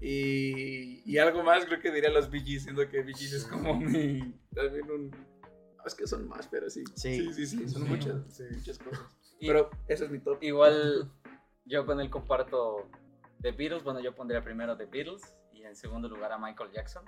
Y, 0.00 1.02
y 1.10 1.18
algo 1.18 1.42
más 1.42 1.64
creo 1.64 1.80
que 1.80 1.90
diría 1.92 2.10
los 2.10 2.28
Gees, 2.30 2.64
siendo 2.64 2.88
que 2.88 3.04
Gees 3.04 3.32
es 3.32 3.44
como 3.44 3.78
mi, 3.80 4.34
también 4.54 4.90
un, 4.90 5.10
no, 5.10 5.84
es 5.86 5.94
que 5.94 6.06
son 6.06 6.28
más, 6.28 6.48
pero 6.48 6.68
sí, 6.70 6.82
Sí. 6.94 7.16
sí, 7.16 7.32
sí, 7.32 7.46
sí, 7.46 7.68
son 7.68 7.88
muchas, 7.88 8.14
muchas 8.50 8.78
cosas. 8.78 9.04
Y- 9.38 9.46
Pero 9.48 9.70
ese 9.88 10.04
es 10.04 10.10
mi 10.10 10.18
top. 10.20 10.42
Igual 10.42 11.10
yo 11.64 11.86
con 11.86 12.00
él 12.00 12.10
comparto 12.10 12.88
The 13.40 13.52
Beatles. 13.52 13.82
Bueno, 13.82 14.00
yo 14.00 14.14
pondría 14.14 14.42
primero 14.42 14.76
The 14.76 14.86
Beatles 14.86 15.22
y 15.52 15.62
en 15.64 15.74
segundo 15.76 16.08
lugar 16.08 16.30
a 16.32 16.38
Michael 16.38 16.70
Jackson. 16.72 17.04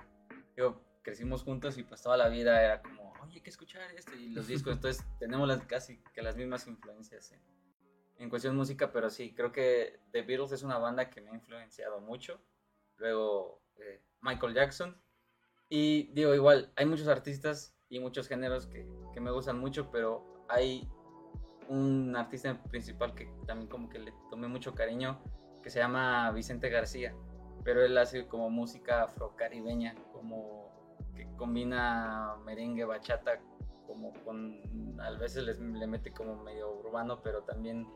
Yo 0.57 0.81
crecimos 1.05 1.43
juntos 1.43 1.77
y 1.77 1.83
pues 1.83 2.01
toda 2.01 2.17
la 2.17 2.27
vida 2.29 2.61
era 2.63 2.81
como, 2.81 3.13
oye, 3.21 3.35
hay 3.35 3.41
que 3.41 3.51
escuchar 3.51 3.83
esto 3.95 4.15
y 4.15 4.29
los 4.29 4.47
discos. 4.47 4.73
Entonces 4.73 5.05
tenemos 5.19 5.47
las, 5.47 5.63
casi 5.65 6.01
que 6.13 6.23
las 6.23 6.35
mismas 6.35 6.65
influencias 6.67 7.31
en, 7.31 7.41
en 8.17 8.29
cuestión 8.29 8.55
de 8.55 8.57
música, 8.57 8.91
pero 8.91 9.11
sí, 9.11 9.33
creo 9.35 9.51
que 9.51 9.99
The 10.11 10.23
Beatles 10.23 10.51
es 10.51 10.63
una 10.63 10.79
banda 10.79 11.11
que 11.11 11.21
me 11.21 11.29
ha 11.29 11.35
influenciado 11.35 12.01
mucho. 12.01 12.41
Luego 12.97 13.61
eh, 13.77 14.01
Michael 14.21 14.55
Jackson. 14.55 14.99
Y 15.69 16.11
digo, 16.13 16.33
igual, 16.33 16.73
hay 16.75 16.87
muchos 16.87 17.07
artistas 17.07 17.77
y 17.87 17.99
muchos 17.99 18.27
géneros 18.27 18.65
que, 18.65 18.89
que 19.13 19.19
me 19.19 19.31
gustan 19.31 19.59
mucho, 19.59 19.91
pero 19.91 20.45
hay 20.49 20.89
un 21.67 22.15
artista 22.15 22.61
principal 22.63 23.13
que 23.13 23.31
también 23.45 23.69
como 23.69 23.89
que 23.89 23.99
le 23.99 24.13
tomé 24.31 24.47
mucho 24.47 24.73
cariño, 24.73 25.21
que 25.61 25.69
se 25.69 25.79
llama 25.79 26.31
Vicente 26.31 26.69
García, 26.69 27.15
pero 27.63 27.83
él 27.83 27.97
hace 27.97 28.27
como 28.27 28.49
música 28.49 29.03
afrocaribeña, 29.03 29.95
como 30.13 30.74
que 31.15 31.27
combina 31.37 32.35
merengue, 32.45 32.85
bachata, 32.85 33.39
como 33.87 34.11
con, 34.23 34.99
a 34.99 35.11
veces 35.11 35.43
les- 35.43 35.59
le 35.59 35.87
mete 35.87 36.11
como 36.13 36.35
medio 36.43 36.71
urbano, 36.79 37.21
pero 37.21 37.43
también, 37.43 37.87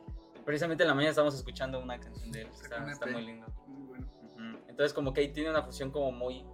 precisamente 0.46 0.84
en 0.84 0.90
la 0.90 0.96
mañana 0.96 1.12
estamos 1.12 1.36
escuchando 1.36 1.80
una 1.80 2.00
canción 2.00 2.32
de 2.32 2.42
él, 2.44 2.48
está, 2.50 3.06
muy 3.08 3.26
lindo. 3.26 3.48
Muy 3.68 3.88
bueno. 3.88 4.08
Ujú. 4.24 4.60
Entonces 4.68 4.94
como 4.94 5.14
que 5.14 5.22
ahí 5.22 5.34
tiene 5.34 5.50
una 5.50 5.64
fusión 5.64 5.92
como 5.92 6.12
muy 6.12 6.46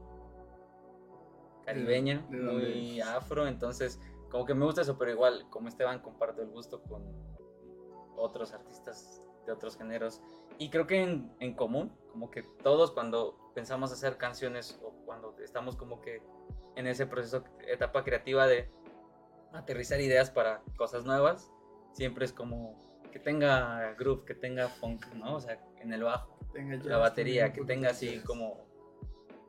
caribeña, 1.65 2.25
¿De 2.29 2.37
dónde 2.39 2.69
muy 2.69 3.01
afro, 3.01 3.47
entonces 3.47 3.99
como 4.29 4.45
que 4.45 4.53
me 4.53 4.65
gusta 4.65 4.81
eso, 4.81 4.97
pero 4.97 5.11
igual 5.11 5.47
como 5.49 5.67
Esteban 5.67 5.99
comparto 5.99 6.41
el 6.41 6.49
gusto 6.49 6.81
con 6.83 7.03
otros 8.17 8.53
artistas 8.53 9.24
de 9.45 9.51
otros 9.51 9.77
géneros 9.77 10.21
y 10.57 10.69
creo 10.69 10.87
que 10.87 11.03
en, 11.03 11.31
en 11.39 11.53
común, 11.53 11.91
como 12.11 12.31
que 12.31 12.43
todos 12.63 12.91
cuando 12.91 13.37
pensamos 13.53 13.91
hacer 13.91 14.17
canciones 14.17 14.79
o 14.83 14.91
cuando 15.05 15.35
estamos 15.43 15.75
como 15.75 16.01
que 16.01 16.21
en 16.75 16.87
ese 16.87 17.05
proceso, 17.05 17.43
etapa 17.67 18.03
creativa 18.03 18.47
de 18.47 18.69
aterrizar 19.53 19.99
ideas 20.01 20.29
para 20.29 20.61
cosas 20.77 21.05
nuevas, 21.05 21.51
siempre 21.93 22.25
es 22.25 22.33
como 22.33 22.81
que 23.11 23.19
tenga 23.19 23.93
groove, 23.93 24.25
que 24.25 24.35
tenga 24.35 24.67
funk, 24.67 25.05
¿no? 25.15 25.35
O 25.35 25.39
sea, 25.39 25.57
en 25.79 25.93
el 25.93 26.03
bajo 26.03 26.37
Tenga 26.53 26.75
la 26.77 26.83
jazz, 26.83 26.99
batería, 26.99 27.45
también 27.45 27.65
que 27.65 27.73
tenga 27.73 27.89
así 27.89 28.19
como, 28.19 28.65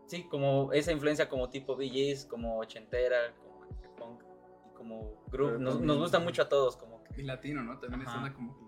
sí, 0.07 0.25
como 0.29 0.73
esa 0.73 0.93
influencia 0.93 1.29
como 1.29 1.51
tipo 1.51 1.77
Gees, 1.77 2.27
como 2.27 2.59
ochentera, 2.59 3.35
como 3.37 3.61
funk 3.97 4.23
y 4.69 4.75
como 4.75 5.25
groove. 5.31 5.59
Nos, 5.59 5.81
nos 5.81 5.99
gusta 5.99 6.19
mucho 6.19 6.43
a 6.43 6.49
todos, 6.49 6.77
como 6.77 7.03
que. 7.05 7.21
Y 7.21 7.25
latino, 7.25 7.63
¿no? 7.63 7.79
También 7.79 8.03
Ajá. 8.03 8.19
está 8.19 8.35
como 8.35 8.66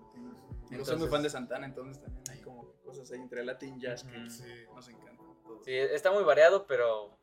Yo 0.70 0.84
soy 0.84 0.96
muy 0.96 1.08
fan 1.08 1.22
de 1.22 1.30
Santana, 1.30 1.66
entonces 1.66 2.02
también 2.02 2.24
hay 2.30 2.40
como 2.40 2.72
cosas 2.84 3.10
ahí 3.10 3.20
entre 3.20 3.44
latin 3.44 3.78
jazz 3.80 4.04
que. 4.04 4.30
Sí. 4.30 4.44
nos 4.74 4.88
encantan. 4.88 5.16
todos. 5.42 5.64
Sí, 5.64 5.72
está 5.72 6.12
muy 6.12 6.24
variado, 6.24 6.66
pero 6.66 7.18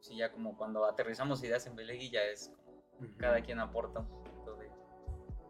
sí, 0.00 0.16
ya 0.16 0.30
como 0.30 0.56
cuando 0.56 0.84
aterrizamos 0.84 1.42
ideas 1.42 1.66
en 1.66 1.76
Belegui 1.76 2.10
ya 2.10 2.22
es 2.22 2.52
como 2.96 3.16
cada 3.16 3.40
quien 3.40 3.58
aporta 3.60 4.00
un 4.00 4.08
poquito 4.08 4.56
de. 4.56 4.68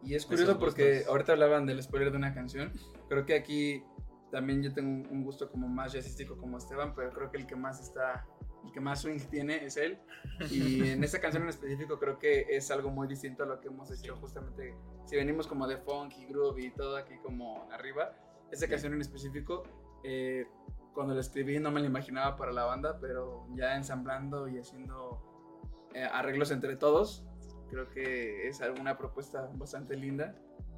Y 0.03 0.15
es 0.15 0.25
curioso 0.25 0.59
porque 0.59 0.93
gustos. 0.95 1.09
ahorita 1.09 1.31
hablaban 1.33 1.65
del 1.65 1.81
spoiler 1.81 2.11
de 2.11 2.17
una 2.17 2.33
canción. 2.33 2.71
Creo 3.09 3.25
que 3.25 3.35
aquí 3.35 3.83
también 4.31 4.61
yo 4.63 4.73
tengo 4.73 5.09
un- 5.09 5.23
gusto 5.23 5.49
como 5.49 5.67
más 5.67 5.93
jazzístico 5.93 6.37
como 6.37 6.57
Esteban, 6.57 6.93
pero 6.95 7.11
creo 7.11 7.31
que 7.31 7.37
el 7.37 7.45
que 7.47 7.55
más 7.55 7.79
está, 7.81 8.25
el 8.65 8.71
que 8.71 8.79
más 8.79 9.01
swing 9.01 9.19
tiene 9.29 9.63
es 9.65 9.77
él. 9.77 9.97
Y 10.51 10.81
en 10.99 11.03
esta 11.03 11.19
canción 11.19 11.43
en 11.43 11.49
específico 11.49 11.99
creo 11.99 12.17
que 12.19 12.45
es 12.49 12.69
algo 12.71 12.89
muy 12.89 13.07
distinto 13.07 13.43
a 13.43 13.45
lo 13.45 13.59
que 13.61 13.67
hemos 13.67 13.91
hecho 13.91 14.15
justamente. 14.17 14.75
Si 15.05 15.15
venimos 15.15 15.47
como 15.47 15.67
de 15.67 15.77
funk 15.77 16.13
y 16.17 16.25
groove 16.25 16.59
y 16.63 16.71
todo 16.71 16.97
aquí 16.97 17.15
como 17.23 17.67
arriba, 17.71 18.13
esta 18.51 18.67
canción 18.67 18.93
en 18.93 19.01
específico, 19.01 19.63
eh, 20.03 20.45
cuando 20.93 21.13
la 21.13 21.21
escribí 21.21 21.59
no 21.59 21.71
me 21.71 21.79
la 21.81 21.87
imaginaba 21.87 22.35
para 22.37 22.51
la 22.51 22.63
banda, 22.65 22.99
pero 22.99 23.47
ya 23.55 23.75
ensamblando 23.75 24.47
y 24.47 24.57
haciendo 24.59 25.21
eh, 25.93 26.03
arreglos 26.03 26.51
entre 26.51 26.75
todos, 26.75 27.25
creo 27.69 27.89
que 27.89 28.47
es 28.47 28.61
alguna 28.61 28.97
propuesta 28.97 29.49
bastante 29.55 29.95
linda 29.95 30.35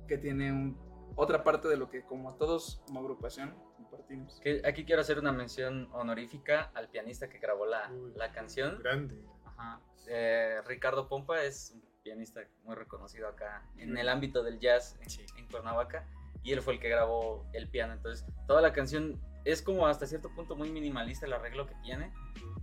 que 0.08 0.18
tiene 0.18 0.52
un- 0.52 0.78
otra 1.18 1.44
parte 1.44 1.68
de 1.68 1.76
lo 1.76 1.90
que 1.90 2.04
como 2.04 2.36
todos 2.36 2.82
como 2.86 3.02
agrupación 3.02 3.54
compartimos. 3.76 4.40
Que 4.40 4.62
aquí 4.64 4.86
quiero 4.86 5.02
hacer 5.02 5.20
una 5.20 5.32
mención 5.34 5.90
honorífica 5.92 6.72
al 6.76 6.90
pianista 6.90 7.28
que 7.28 7.40
grabó 7.40 7.66
la, 7.66 7.92
Uy. 7.92 8.14
la 8.16 8.32
canción. 8.32 8.80
Grande. 8.80 9.22
Ajá. 9.44 9.82
Eh, 10.08 10.62
Ricardo 10.66 11.10
Pompa 11.10 11.44
es 11.44 11.72
un 11.74 11.84
pianista 12.04 12.42
muy 12.64 12.76
reconocido 12.76 13.28
acá 13.28 13.68
en 13.78 13.98
el 13.98 14.08
ámbito 14.08 14.44
del 14.44 14.60
jazz 14.60 14.98
en, 15.02 15.38
en 15.40 15.48
Cuernavaca 15.50 16.08
y 16.44 16.54
él 16.54 16.62
fue 16.62 16.76
el 16.76 16.80
que 16.80 16.88
grabó 16.88 17.46
el 17.52 17.68
piano. 17.68 17.94
Entonces, 17.94 18.26
toda 18.48 18.62
la 18.62 18.72
canción 18.72 19.20
es 19.44 19.62
como 19.62 19.88
hasta 19.88 20.06
cierto 20.06 20.30
punto 20.36 20.56
muy 20.56 20.70
minimalista 20.70 21.26
el 21.26 21.34
arreglo 21.34 21.66
que 21.66 21.76
tiene 21.82 22.14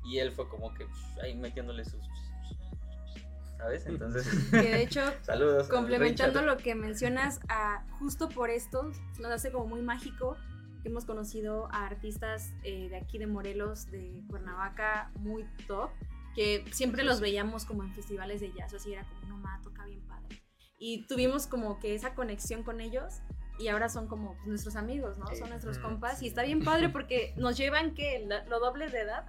y 0.05 0.19
él 0.19 0.33
fue 0.33 0.49
como 0.49 0.73
que 0.75 0.87
psh, 0.87 1.21
ahí 1.23 1.35
metiéndole 1.35 1.85
sus. 1.85 2.07
¿Sabes? 3.65 3.87
Entonces, 3.87 4.27
Que 4.51 4.59
de 4.59 4.83
hecho, 4.83 5.01
saludos. 5.23 5.69
complementando 5.69 6.41
Richard. 6.41 6.57
lo 6.57 6.63
que 6.63 6.75
mencionas, 6.75 7.41
a, 7.49 7.83
justo 7.99 8.29
por 8.29 8.51
esto 8.51 8.93
nos 9.19 9.31
hace 9.31 9.51
como 9.51 9.67
muy 9.67 9.81
mágico 9.81 10.37
que 10.83 10.91
hemos 10.91 11.07
conocido 11.07 11.73
a 11.73 11.87
artistas 11.87 12.53
eh, 12.63 12.91
de 12.91 12.97
aquí 12.97 13.17
de 13.17 13.27
Morelos, 13.27 13.91
de 13.91 14.23
Cuernavaca, 14.29 15.11
muy 15.15 15.47
top, 15.67 15.89
que 16.35 16.63
siempre 16.73 17.05
los 17.05 17.21
veíamos 17.21 17.65
como 17.65 17.85
en 17.85 17.95
festivales 17.95 18.43
de 18.43 18.53
jazz, 18.53 18.75
así 18.75 18.93
era 18.93 19.05
como, 19.05 19.23
no, 19.29 19.37
ma, 19.39 19.59
toca 19.63 19.87
bien 19.87 20.07
padre. 20.07 20.43
Y 20.79 21.07
tuvimos 21.07 21.47
como 21.47 21.79
que 21.79 21.95
esa 21.95 22.15
conexión 22.15 22.65
con 22.65 22.83
ellos 22.83 23.23
y 23.59 23.69
ahora 23.69 23.89
son 23.89 24.09
como 24.09 24.35
pues, 24.35 24.47
nuestros 24.47 24.77
amigos, 24.77 25.17
¿no? 25.19 25.27
Sí. 25.29 25.37
Son 25.37 25.49
nuestros 25.49 25.79
compas 25.79 26.19
sí. 26.19 26.27
y 26.27 26.29
está 26.29 26.43
bien 26.43 26.65
padre 26.65 26.89
porque 26.89 27.35
nos 27.37 27.57
llevan 27.57 27.95
que 27.95 28.27
lo, 28.49 28.59
doble 28.59 28.89
de 28.91 29.01
edad 29.01 29.25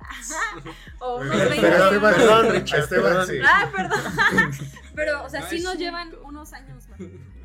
o 1.00 1.18
unos 1.18 1.36
Pero 1.36 1.50
20. 1.50 1.68
Perdón, 1.68 2.02
perdón, 2.02 2.52
Richard, 2.52 2.80
Esteban, 2.82 3.04
perdón. 3.04 3.28
sí. 3.28 3.40
Ah, 3.44 3.72
perdón. 3.76 4.52
Pero, 4.96 5.24
o 5.24 5.30
sea, 5.30 5.42
No, 5.42 5.50
sí 5.50 5.60
nos 5.62 5.78
llevan 5.78 6.14
unos 6.24 6.54
años 6.54 6.88
más. 6.88 7.00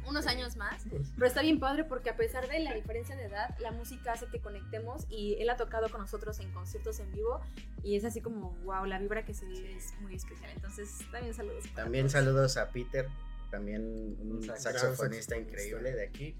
Unos 0.06 0.26
años 0.26 0.56
más. 0.56 0.84
Pero 1.14 1.26
está 1.26 1.42
bien 1.42 1.60
padre 1.60 1.84
porque 1.84 2.10
a 2.10 2.16
pesar 2.16 2.48
de 2.48 2.60
la 2.60 2.74
diferencia 2.74 3.14
de 3.16 3.24
edad, 3.24 3.56
la 3.58 3.72
música 3.72 4.12
hace 4.12 4.26
que 4.26 4.40
conectemos 4.40 5.06
y 5.08 5.36
él 5.40 5.50
ha 5.50 5.56
tocado 5.56 5.88
con 5.88 6.00
nosotros 6.00 6.40
en 6.40 6.50
conciertos 6.52 6.98
en 7.00 7.12
vivo 7.12 7.40
y 7.82 7.96
es 7.96 8.04
así 8.04 8.20
como, 8.20 8.52
wow, 8.64 8.86
la 8.86 8.98
vibra 8.98 9.24
que 9.24 9.34
se 9.34 9.46
vive 9.46 9.76
es 9.76 9.92
muy 10.00 10.14
especial. 10.14 10.50
Entonces, 10.54 10.98
también 11.12 11.34
saludos. 11.34 11.64
También 11.74 12.04
todos. 12.04 12.12
saludos 12.12 12.56
a 12.56 12.70
Peter, 12.70 13.08
también 13.50 14.16
un 14.20 14.42
saxofonista. 14.42 15.36
increíble 15.36 15.92
de 15.92 16.06
aquí, 16.06 16.36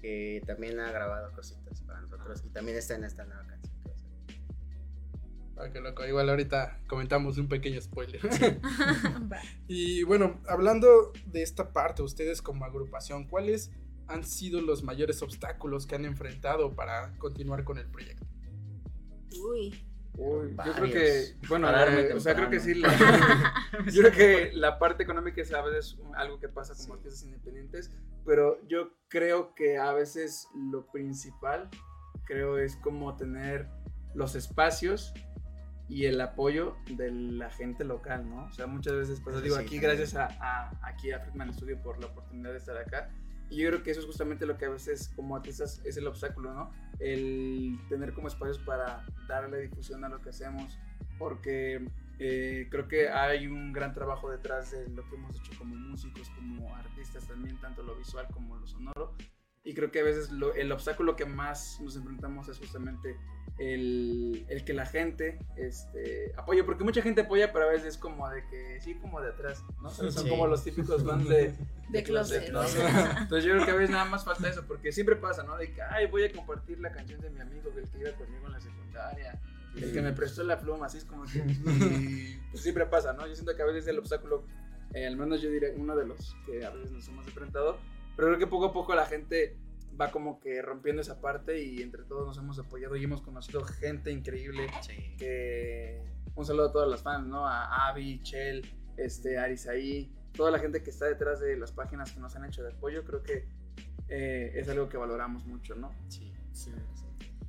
que 0.00 0.42
también 0.46 0.78
ha 0.80 0.90
grabado 0.90 1.32
cositas 1.32 1.80
para 1.82 2.00
nosotros 2.00 2.42
y 2.44 2.50
también 2.50 2.76
está 2.78 2.94
en 2.94 3.04
esta 3.04 3.24
nueva 3.24 3.46
canción. 3.46 3.74
que 3.82 3.88
va 3.88 3.94
a 3.94 3.98
salir. 3.98 4.42
Ah, 5.56 5.70
qué 5.72 5.80
loco. 5.80 6.06
Igual 6.06 6.30
ahorita 6.30 6.80
comentamos 6.86 7.38
un 7.38 7.48
pequeño 7.48 7.80
spoiler. 7.80 8.20
Y 9.68 10.02
bueno, 10.02 10.40
hablando 10.48 11.12
de 11.26 11.42
esta 11.42 11.72
parte, 11.72 12.02
ustedes 12.02 12.42
como 12.42 12.64
agrupación, 12.64 13.28
¿cuáles 13.28 13.70
han 14.08 14.24
sido 14.24 14.60
los 14.60 14.82
mayores 14.82 15.22
obstáculos 15.22 15.86
que 15.86 15.94
han 15.94 16.04
enfrentado 16.04 16.74
para 16.74 17.16
continuar 17.18 17.62
con 17.64 17.78
el 17.78 17.88
proyecto? 17.88 18.26
Uy. 19.48 19.89
Uy, 20.22 20.54
yo 20.66 20.72
creo 20.74 20.92
que, 20.92 21.24
bueno, 21.48 21.70
eh, 21.70 22.12
o 22.14 22.20
sea, 22.20 22.34
creo 22.34 22.50
que 22.50 22.60
sí, 22.60 22.74
la- 22.74 22.88
yo 23.92 24.02
creo 24.02 24.12
que 24.12 24.50
la 24.52 24.78
parte 24.78 25.02
económica 25.02 25.40
es 25.40 25.52
a 25.54 25.62
veces 25.62 25.96
algo 26.14 26.38
que 26.38 26.48
pasa 26.48 26.74
como 26.74 26.94
artistas 26.94 27.22
independientes, 27.22 27.90
pero 28.26 28.60
yo 28.68 28.90
creo 29.08 29.54
que 29.54 29.78
a 29.78 29.92
veces 29.92 30.46
lo 30.54 30.86
principal, 30.92 31.68
creo, 32.24 32.58
es 32.58 32.76
como 32.76 33.16
tener 33.16 33.66
los 34.14 34.34
espacios 34.34 35.14
y 35.88 36.04
el 36.04 36.20
apoyo 36.20 36.76
de 36.90 37.10
la 37.10 37.50
gente 37.50 37.82
local, 37.84 38.28
¿no? 38.28 38.44
O 38.44 38.52
sea, 38.52 38.66
muchas 38.66 38.94
veces, 38.94 39.20
pues 39.24 39.36
Eso 39.36 39.42
digo, 39.42 39.56
sí, 39.56 39.62
aquí 39.62 39.80
también. 39.80 39.96
gracias 39.96 40.14
a, 40.16 40.26
a- 40.40 40.70
aquí 40.86 41.10
a 41.12 41.20
Friedman 41.20 41.52
Studio 41.54 41.80
por 41.82 41.98
la 41.98 42.06
oportunidad 42.06 42.50
de 42.52 42.58
estar 42.58 42.76
acá. 42.76 43.08
Y 43.50 43.56
yo 43.56 43.68
creo 43.68 43.82
que 43.82 43.90
eso 43.90 44.00
es 44.00 44.06
justamente 44.06 44.46
lo 44.46 44.56
que 44.56 44.66
a 44.66 44.70
veces 44.70 45.10
como 45.16 45.34
artistas 45.34 45.82
es 45.84 45.96
el 45.96 46.06
obstáculo, 46.06 46.54
¿no? 46.54 46.70
El 47.00 47.78
tener 47.88 48.14
como 48.14 48.28
espacios 48.28 48.58
para 48.60 49.04
darle 49.26 49.60
difusión 49.62 50.04
a 50.04 50.08
lo 50.08 50.22
que 50.22 50.30
hacemos, 50.30 50.78
porque 51.18 51.84
eh, 52.20 52.68
creo 52.70 52.86
que 52.86 53.08
hay 53.08 53.46
un 53.48 53.72
gran 53.72 53.92
trabajo 53.92 54.30
detrás 54.30 54.70
de 54.70 54.88
lo 54.90 55.08
que 55.08 55.16
hemos 55.16 55.36
hecho 55.36 55.52
como 55.58 55.74
músicos, 55.74 56.30
como 56.30 56.74
artistas 56.76 57.26
también, 57.26 57.60
tanto 57.60 57.82
lo 57.82 57.96
visual 57.96 58.28
como 58.32 58.56
lo 58.56 58.66
sonoro. 58.66 59.16
Y 59.62 59.74
creo 59.74 59.90
que 59.90 60.00
a 60.00 60.04
veces 60.04 60.30
lo- 60.30 60.54
el 60.54 60.72
obstáculo 60.72 61.16
que 61.16 61.26
más 61.26 61.78
nos 61.82 61.94
enfrentamos 61.96 62.48
es 62.48 62.58
justamente 62.58 63.16
el, 63.58 64.46
el 64.48 64.64
que 64.64 64.72
la 64.72 64.86
gente 64.86 65.38
este, 65.56 66.32
apoye, 66.36 66.64
porque 66.64 66.82
mucha 66.82 67.02
gente 67.02 67.20
apoya, 67.22 67.52
pero 67.52 67.66
a 67.68 67.72
veces 67.72 67.88
es 67.88 67.98
como 67.98 68.28
de 68.30 68.42
que, 68.48 68.80
sí, 68.80 68.94
como 68.94 69.20
de 69.20 69.28
atrás, 69.30 69.62
¿no? 69.82 69.88
O 69.88 69.92
sea, 69.92 70.10
son 70.10 70.24
Sí. 70.24 70.30
como 70.30 70.46
los 70.46 70.64
típicos 70.64 71.04
fans 71.04 71.28
de, 71.28 71.54
De 71.90 72.02
closet. 72.02 72.50
¿no? 72.50 72.62
Entonces 73.20 73.44
yo 73.44 73.52
creo 73.54 73.64
que 73.66 73.70
a 73.72 73.74
veces 73.74 73.90
nada 73.90 74.06
más 74.06 74.24
falta 74.24 74.48
eso, 74.48 74.64
porque 74.66 74.92
siempre 74.92 75.16
pasa, 75.16 75.42
¿no? 75.42 75.58
De 75.58 75.70
que, 75.72 75.82
ay, 75.82 76.06
voy 76.06 76.24
a 76.24 76.32
compartir 76.32 76.80
la 76.80 76.90
canción 76.90 77.20
de 77.20 77.28
mi 77.28 77.40
amigo, 77.40 77.70
el 77.76 77.86
que 77.90 77.98
iba 77.98 78.12
conmigo 78.12 78.46
en 78.46 78.52
la 78.52 78.60
secundaria, 78.60 79.38
el 79.76 79.92
que 79.92 80.00
me 80.00 80.12
prestó 80.12 80.42
la 80.42 80.58
pluma, 80.58 80.86
así 80.86 80.96
es 80.98 81.04
como 81.04 81.24
que... 81.24 81.38
y, 81.38 82.40
pues 82.50 82.62
siempre 82.62 82.86
pasa, 82.86 83.12
¿no? 83.12 83.26
Yo 83.26 83.34
siento 83.34 83.54
que 83.54 83.62
a 83.62 83.66
veces 83.66 83.86
el 83.88 83.98
obstáculo, 83.98 84.42
eh, 84.94 85.06
al 85.06 85.18
menos 85.18 85.42
yo 85.42 85.50
diría 85.50 85.68
uno 85.76 85.94
de 85.96 86.06
los 86.06 86.34
que 86.46 86.64
a 86.64 86.70
veces 86.70 86.92
nos 86.92 87.06
hemos 87.08 87.26
enfrentado, 87.26 87.78
pero 88.20 88.32
creo 88.34 88.38
que 88.38 88.46
poco 88.46 88.66
a 88.66 88.72
poco 88.74 88.94
la 88.94 89.06
gente 89.06 89.56
va 89.98 90.10
como 90.10 90.38
que 90.40 90.60
rompiendo 90.60 91.00
esa 91.00 91.22
parte 91.22 91.62
y 91.62 91.80
entre 91.80 92.02
todos 92.04 92.26
nos 92.26 92.36
hemos 92.36 92.58
apoyado 92.58 92.94
y 92.96 93.04
hemos 93.04 93.22
conocido 93.22 93.64
gente 93.64 94.10
increíble 94.12 94.66
que 95.16 96.02
un 96.34 96.44
saludo 96.44 96.68
a 96.68 96.72
todas 96.72 96.88
las 96.90 97.02
fans, 97.02 97.26
¿no? 97.26 97.46
A 97.46 97.88
Avi, 97.88 98.20
Chel, 98.22 98.62
este, 98.98 99.38
Arisaí, 99.38 100.12
toda 100.34 100.50
la 100.50 100.58
gente 100.58 100.82
que 100.82 100.90
está 100.90 101.06
detrás 101.06 101.40
de 101.40 101.56
las 101.56 101.72
páginas 101.72 102.12
que 102.12 102.20
nos 102.20 102.36
han 102.36 102.44
hecho 102.44 102.62
de 102.62 102.72
apoyo, 102.74 103.04
creo 103.04 103.22
que 103.22 103.48
eh, 104.08 104.52
es 104.54 104.68
algo 104.68 104.88
que 104.90 104.98
valoramos 104.98 105.46
mucho, 105.46 105.74
¿no? 105.74 105.90
Sí. 106.08 106.30
Sí, 106.52 106.72
sí. 106.94 107.04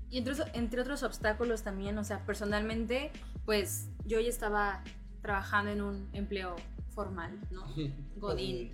Y 0.09 0.19
entre, 0.19 0.33
otros- 0.35 0.49
entre 0.53 0.79
otros 0.81 1.03
obstáculos 1.03 1.63
también, 1.63 1.97
o 1.97 2.03
sea, 2.05 2.25
personalmente, 2.25 3.11
pues 3.45 3.89
yo 4.05 4.21
ya 4.21 4.29
estaba 4.29 4.83
trabajando 5.21 5.71
en 5.71 5.81
un 5.81 6.09
empleo 6.13 6.55
formal, 6.95 7.37
¿no? 7.51 7.65
Godín. 8.17 8.71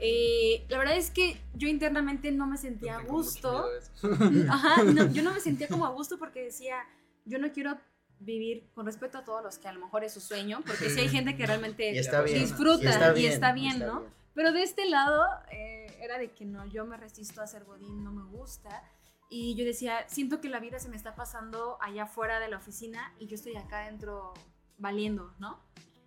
Eh, 0.00 0.64
la 0.68 0.78
verdad 0.78 0.96
es 0.96 1.10
que 1.10 1.40
yo 1.54 1.68
internamente 1.68 2.30
no 2.32 2.46
me 2.46 2.56
sentía 2.56 2.96
a 2.96 2.98
Tengo 2.98 3.12
mucho 3.12 3.22
gusto. 3.22 3.66
Ajá, 4.50 4.82
no, 4.84 5.10
yo 5.12 5.22
no 5.22 5.32
me 5.32 5.40
sentía 5.40 5.68
como 5.68 5.86
a 5.86 5.90
gusto 5.90 6.18
porque 6.18 6.42
decía, 6.42 6.76
yo 7.24 7.38
no 7.38 7.52
quiero 7.52 7.78
vivir 8.18 8.70
con 8.74 8.86
respeto 8.86 9.18
a 9.18 9.24
todos 9.24 9.42
los 9.42 9.58
que 9.58 9.68
a 9.68 9.72
lo 9.72 9.80
mejor 9.80 10.04
es 10.04 10.12
su 10.12 10.20
sueño, 10.20 10.62
porque 10.66 10.90
sí 10.90 11.00
hay 11.00 11.08
gente 11.08 11.36
que 11.36 11.46
realmente 11.46 11.92
Y 11.92 11.98
está 11.98 12.22
bien. 12.22 12.40
disfruta 12.40 13.14
y 13.16 13.22
y 13.22 13.26
está 13.26 13.52
bien, 13.52 13.78
¿no? 13.80 14.04
Pero 14.34 14.52
de 14.52 14.62
este 14.62 14.88
lado 14.88 15.24
eh, 15.50 15.86
era 16.00 16.18
de 16.18 16.30
que 16.32 16.44
no, 16.44 16.66
yo 16.66 16.84
me 16.84 16.96
resisto 16.96 17.40
a 17.40 17.46
ser 17.46 17.64
godín, 17.64 18.04
no 18.04 18.12
me 18.12 18.24
gusta. 18.24 18.82
Y 19.28 19.54
yo 19.54 19.64
decía, 19.64 20.06
siento 20.08 20.40
que 20.40 20.48
la 20.48 20.60
vida 20.60 20.78
se 20.78 20.88
me 20.88 20.96
está 20.96 21.14
pasando 21.14 21.78
allá 21.80 22.04
afuera 22.04 22.40
de 22.40 22.48
la 22.48 22.56
oficina 22.56 23.14
y 23.18 23.26
yo 23.26 23.36
estoy 23.36 23.56
acá 23.56 23.84
adentro 23.84 24.34
valiendo, 24.78 25.34
¿no? 25.38 25.60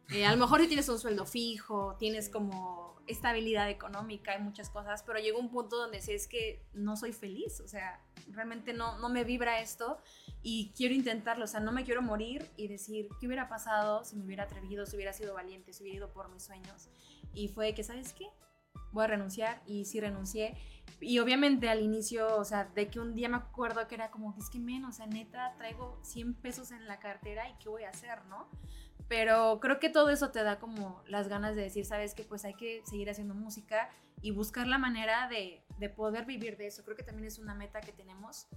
Eh, 0.10 0.26
a 0.26 0.32
lo 0.32 0.38
mejor 0.38 0.62
si 0.62 0.68
tienes 0.68 0.90
un 0.90 1.00
sueldo 1.00 1.26
fijo, 1.26 1.96
tienes 1.98 2.30
como 2.30 3.02
estabilidad 3.08 3.70
económica 3.70 4.36
y 4.38 4.42
muchas 4.42 4.70
cosas, 4.70 5.04
pero 5.04 5.20
llegó 5.20 5.40
un 5.40 5.50
punto 5.50 5.78
donde 5.78 6.02
sé 6.02 6.16
es 6.16 6.28
que 6.28 6.66
no 6.74 6.96
soy 6.96 7.12
feliz, 7.12 7.60
o 7.60 7.68
sea, 7.68 8.02
realmente 8.32 8.74
no, 8.74 8.98
no 9.00 9.10
me 9.10 9.24
vibra 9.24 9.60
esto 9.60 9.98
y 10.42 10.72
quiero 10.76 10.94
intentarlo, 10.94 11.46
o 11.46 11.48
sea, 11.48 11.60
no 11.60 11.72
me 11.72 11.84
quiero 11.84 12.02
morir 12.02 12.50
y 12.56 12.68
decir, 12.68 13.10
¿qué 13.20 13.28
hubiera 13.28 13.50
pasado 13.50 14.04
si 14.04 14.16
me 14.16 14.26
hubiera 14.26 14.44
atrevido, 14.44 14.86
si 14.86 14.96
hubiera 14.96 15.14
sido 15.14 15.34
valiente, 15.34 15.74
si 15.74 15.84
hubiera 15.84 15.98
ido 15.98 16.14
por 16.14 16.30
mis 16.30 16.44
sueños? 16.44 16.90
Y 17.34 17.48
fue 17.48 17.74
que, 17.74 17.84
¿sabes 17.84 18.14
qué? 18.14 18.28
Voy 18.92 19.06
a 19.06 19.08
renunciar 19.08 19.62
y 19.66 19.86
sí 19.86 20.00
renuncié. 20.00 20.56
Y 21.00 21.20
obviamente 21.20 21.70
al 21.70 21.82
inicio, 21.82 22.38
o 22.38 22.46
sea, 22.46 22.66
de 22.66 22.88
que 22.88 23.00
un 23.00 23.16
día 23.16 23.28
me 23.28 23.38
acuerdo 23.38 23.88
que 23.88 23.96
era 23.96 24.12
como, 24.12 24.36
es 24.38 24.50
que 24.50 24.60
menos, 24.60 24.96
o 24.96 24.98
sea, 24.98 25.08
neta, 25.08 25.56
traigo 25.58 26.00
100 26.04 26.36
pesos 26.36 26.72
en 26.72 26.88
la 26.88 27.00
cartera 27.00 27.50
y 27.50 27.54
qué 27.58 27.70
voy 27.70 27.84
a 27.84 27.90
hacer, 27.90 28.24
¿no? 28.26 28.50
Pero 29.08 29.60
creo 29.60 29.80
que 29.80 29.90
todo 29.90 30.10
eso 30.10 30.32
te 30.32 30.44
da 30.44 30.60
como 30.60 31.04
las 31.08 31.28
ganas 31.28 31.56
de 31.56 31.64
decir, 31.64 31.86
¿sabes 31.86 32.14
qué? 32.14 32.24
Pues 32.24 32.46
hay 32.46 32.56
que 32.56 32.82
seguir 32.86 33.10
haciendo 33.10 33.34
música 33.34 33.90
y 34.22 34.32
buscar 34.32 34.68
la 34.68 34.78
manera 34.78 35.28
de, 35.28 35.64
de 35.78 35.90
poder 35.90 36.26
vivir 36.26 36.58
de 36.58 36.68
eso. 36.68 36.84
Creo 36.84 36.96
que 36.98 37.04
también 37.04 37.28
es 37.28 37.40
una 37.40 37.54
meta 37.54 37.82
que 37.82 37.92
tenemos. 37.92 38.48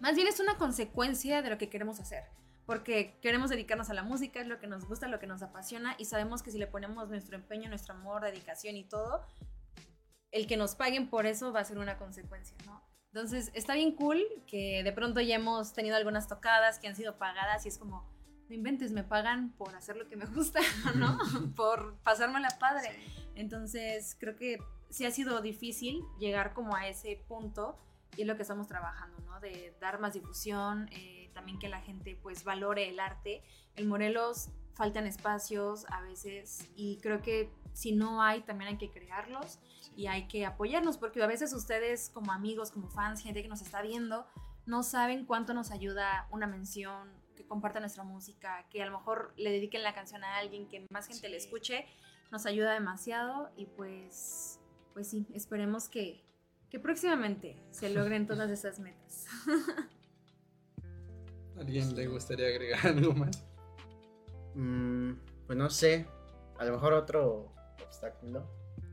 Más 0.00 0.16
bien 0.16 0.26
es 0.26 0.40
una 0.40 0.56
consecuencia 0.56 1.42
de 1.42 1.50
lo 1.50 1.58
que 1.58 1.68
queremos 1.68 2.00
hacer 2.00 2.24
porque 2.68 3.16
queremos 3.22 3.48
dedicarnos 3.48 3.88
a 3.88 3.94
la 3.94 4.02
música, 4.02 4.42
es 4.42 4.46
lo 4.46 4.58
que 4.58 4.66
nos 4.66 4.84
gusta, 4.84 5.08
lo 5.08 5.18
que 5.18 5.26
nos 5.26 5.40
apasiona 5.40 5.94
y 5.96 6.04
sabemos 6.04 6.42
que 6.42 6.50
si 6.50 6.58
le 6.58 6.66
ponemos 6.66 7.08
nuestro 7.08 7.34
empeño, 7.34 7.70
nuestro 7.70 7.94
amor, 7.94 8.20
dedicación 8.20 8.76
y 8.76 8.84
todo, 8.84 9.24
el 10.32 10.46
que 10.46 10.58
nos 10.58 10.74
paguen 10.74 11.08
por 11.08 11.24
eso 11.24 11.50
va 11.50 11.60
a 11.60 11.64
ser 11.64 11.78
una 11.78 11.96
consecuencia, 11.96 12.54
¿no? 12.66 12.82
Entonces 13.06 13.50
está 13.54 13.72
bien 13.72 13.92
cool 13.92 14.22
que 14.46 14.82
de 14.84 14.92
pronto 14.92 15.22
ya 15.22 15.36
hemos 15.36 15.72
tenido 15.72 15.96
algunas 15.96 16.28
tocadas 16.28 16.78
que 16.78 16.88
han 16.88 16.94
sido 16.94 17.16
pagadas 17.16 17.64
y 17.64 17.70
es 17.70 17.78
como, 17.78 18.06
no 18.48 18.54
inventes, 18.54 18.92
me 18.92 19.04
pagan 19.04 19.50
por 19.52 19.74
hacer 19.74 19.96
lo 19.96 20.08
que 20.08 20.16
me 20.16 20.26
gusta, 20.26 20.60
¿no? 20.96 21.18
por 21.54 21.96
pasármela 21.98 22.48
padre. 22.58 22.90
Entonces 23.34 24.16
creo 24.18 24.36
que 24.36 24.58
sí 24.90 25.04
ha 25.04 25.10
sido 25.10 25.40
difícil 25.42 26.02
llegar 26.18 26.54
como 26.54 26.74
a 26.74 26.88
ese 26.88 27.22
punto 27.28 27.78
y 28.16 28.22
es 28.22 28.26
lo 28.26 28.36
que 28.36 28.42
estamos 28.42 28.66
trabajando, 28.66 29.20
¿no? 29.20 29.38
De 29.40 29.76
dar 29.80 30.00
más 30.00 30.14
difusión, 30.14 30.88
eh, 30.92 31.30
también 31.34 31.58
que 31.58 31.68
la 31.68 31.80
gente 31.80 32.18
pues 32.22 32.42
valore 32.42 32.88
el 32.88 32.98
arte. 32.98 33.42
En 33.76 33.86
Morelos 33.86 34.48
faltan 34.74 35.06
espacios 35.06 35.84
a 35.90 36.00
veces 36.00 36.68
y 36.74 36.98
creo 36.98 37.20
que 37.20 37.52
si 37.74 37.92
no 37.92 38.22
hay 38.22 38.40
también 38.42 38.70
hay 38.70 38.78
que 38.78 38.90
crearlos 38.90 39.58
y 39.96 40.06
hay 40.06 40.26
que 40.26 40.46
apoyarnos 40.46 40.98
porque 40.98 41.22
a 41.22 41.26
veces 41.26 41.52
ustedes 41.52 42.10
como 42.10 42.32
amigos, 42.32 42.70
como 42.70 42.88
fans, 42.88 43.22
gente 43.22 43.42
que 43.42 43.48
nos 43.48 43.60
está 43.60 43.82
viendo, 43.82 44.26
no 44.66 44.82
saben 44.82 45.26
cuánto 45.26 45.54
nos 45.54 45.70
ayuda 45.70 46.26
una 46.30 46.46
mención, 46.46 47.08
compartan 47.48 47.82
nuestra 47.82 48.04
música, 48.04 48.66
que 48.70 48.82
a 48.82 48.86
lo 48.86 48.92
mejor 48.92 49.32
le 49.36 49.50
dediquen 49.50 49.82
la 49.82 49.94
canción 49.94 50.22
a 50.24 50.36
alguien, 50.38 50.68
que 50.68 50.86
más 50.90 51.06
gente 51.06 51.28
le 51.28 51.36
escuche, 51.36 51.86
nos 52.30 52.46
ayuda 52.46 52.74
demasiado 52.74 53.50
y 53.56 53.66
pues, 53.66 54.60
pues 54.94 55.08
sí, 55.08 55.26
esperemos 55.34 55.88
que, 55.88 56.22
que 56.70 56.78
próximamente 56.78 57.56
se 57.70 57.90
logren 57.94 58.26
todas 58.26 58.50
esas 58.50 58.78
metas. 58.78 59.26
¿Alguien 61.58 61.96
le 61.96 62.06
gustaría 62.06 62.46
agregar 62.46 62.86
algo 62.86 63.12
más? 63.14 63.44
Mm, 64.54 65.14
pues 65.46 65.58
no 65.58 65.70
sé. 65.70 66.06
A 66.58 66.64
lo 66.64 66.72
mejor 66.72 66.92
otro 66.92 67.52
obstáculo. 67.84 68.46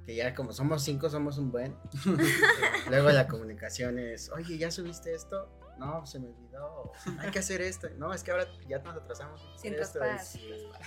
Que 0.06 0.16
ya 0.16 0.36
como 0.36 0.52
somos 0.52 0.84
cinco, 0.84 1.10
somos 1.10 1.38
un 1.38 1.52
buen. 1.52 1.76
Luego 2.90 3.10
la 3.10 3.28
comunicación 3.28 3.98
es, 3.98 4.30
oye, 4.32 4.58
¿ya 4.58 4.70
subiste 4.70 5.14
esto? 5.14 5.50
No, 5.78 6.06
se 6.06 6.20
me 6.20 6.28
olvidó. 6.30 6.92
Hay 7.20 7.32
que 7.32 7.40
hacer 7.40 7.62
esto. 7.62 7.88
No, 7.98 8.14
es 8.14 8.24
que 8.24 8.32
ahora 8.32 8.48
ya 8.68 8.80
nos 8.80 8.96
atrasamos. 8.96 9.42
Sientas 9.58 9.96
esto". 9.96 10.38
sientas 10.38 10.80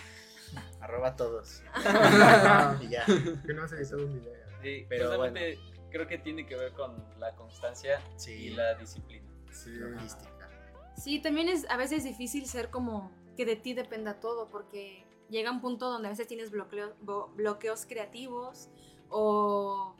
Arroba 0.80 1.14
todos. 1.14 1.62
y 2.80 2.88
ya. 2.88 3.04
Que 3.04 3.52
no 3.54 3.64
has 3.64 3.72
editado 3.72 4.04
un 4.06 4.14
video. 4.14 4.32
Sí, 4.62 4.86
Pero 4.88 5.06
justamente 5.08 5.58
creo 5.90 6.06
que 6.06 6.18
tiene 6.18 6.46
que 6.46 6.56
ver 6.56 6.72
con 6.72 7.04
la 7.18 7.34
constancia 7.36 8.00
y 8.26 8.50
la 8.50 8.74
disciplina. 8.74 9.26
Sí. 9.52 9.70
logística. 9.70 10.48
Sí, 10.96 11.20
también 11.20 11.48
es 11.48 11.68
a 11.70 11.76
veces 11.76 12.04
difícil 12.04 12.46
ser 12.46 12.70
como 12.70 13.12
que 13.36 13.44
de 13.44 13.56
ti 13.56 13.72
dependa 13.74 14.18
todo, 14.20 14.48
porque 14.48 15.04
llega 15.28 15.50
un 15.50 15.60
punto 15.60 15.90
donde 15.90 16.08
a 16.08 16.10
veces 16.10 16.26
tienes 16.26 16.50
bloqueo- 16.50 16.94
bloqueos 17.34 17.86
creativos 17.86 18.68
o 19.10 19.94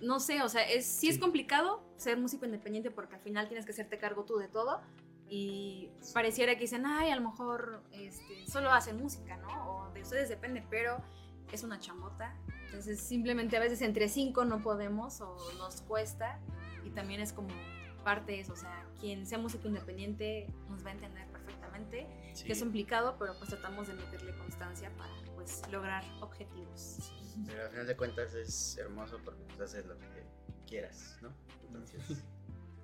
no 0.00 0.20
sé, 0.20 0.42
o 0.42 0.48
sea, 0.48 0.62
es, 0.68 0.86
sí, 0.86 1.08
es 1.08 1.18
complicado 1.18 1.82
ser 1.98 2.16
músico 2.18 2.44
independiente 2.46 2.90
porque 2.90 3.16
al 3.16 3.20
final 3.20 3.46
tienes 3.48 3.66
que 3.66 3.72
hacerte 3.72 3.98
cargo 3.98 4.24
tú 4.24 4.38
de 4.38 4.48
todo 4.48 4.80
y 5.28 5.90
pareciera 6.14 6.54
que 6.54 6.60
dicen, 6.62 6.86
ay, 6.86 7.10
a 7.10 7.16
lo 7.16 7.28
mejor 7.28 7.82
este, 7.92 8.46
solo 8.46 8.72
hacen 8.72 8.96
música, 8.96 9.36
¿no? 9.36 9.48
O 9.88 9.90
de 9.92 10.00
ustedes 10.02 10.28
depende, 10.30 10.64
pero 10.70 11.02
es 11.52 11.62
una 11.64 11.78
chambota. 11.78 12.34
Entonces 12.66 13.00
simplemente 13.00 13.56
a 13.56 13.60
veces 13.60 13.82
entre 13.82 14.08
cinco 14.08 14.44
no 14.44 14.62
podemos 14.62 15.20
o 15.20 15.36
nos 15.58 15.82
cuesta 15.82 16.38
y 16.84 16.90
también 16.90 17.20
es 17.20 17.32
como 17.32 17.48
parte 18.04 18.32
de 18.32 18.40
eso, 18.40 18.52
o 18.52 18.56
sea, 18.56 18.86
quien 19.00 19.26
sea 19.26 19.36
músico 19.38 19.68
independiente 19.68 20.46
nos 20.70 20.84
va 20.84 20.90
a 20.90 20.92
entender 20.92 21.26
perfectamente 21.28 22.06
Sí. 22.34 22.44
que 22.44 22.52
es 22.52 22.60
complicado, 22.60 23.16
pero 23.18 23.36
pues 23.38 23.50
tratamos 23.50 23.88
de 23.88 23.94
meterle 23.94 24.32
constancia 24.36 24.90
para 24.96 25.12
pues 25.34 25.62
lograr 25.70 26.04
objetivos. 26.20 27.12
Pero 27.46 27.62
al 27.64 27.70
final 27.70 27.86
de 27.86 27.96
cuentas 27.96 28.34
es 28.34 28.76
hermoso 28.78 29.18
porque 29.24 29.42
pues 29.44 29.60
haces 29.60 29.86
lo 29.86 29.96
que 29.98 30.06
quieras, 30.68 31.16
¿no? 31.22 31.30
Entonces, 31.66 32.18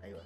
ahí 0.03 0.13
va. 0.13 0.23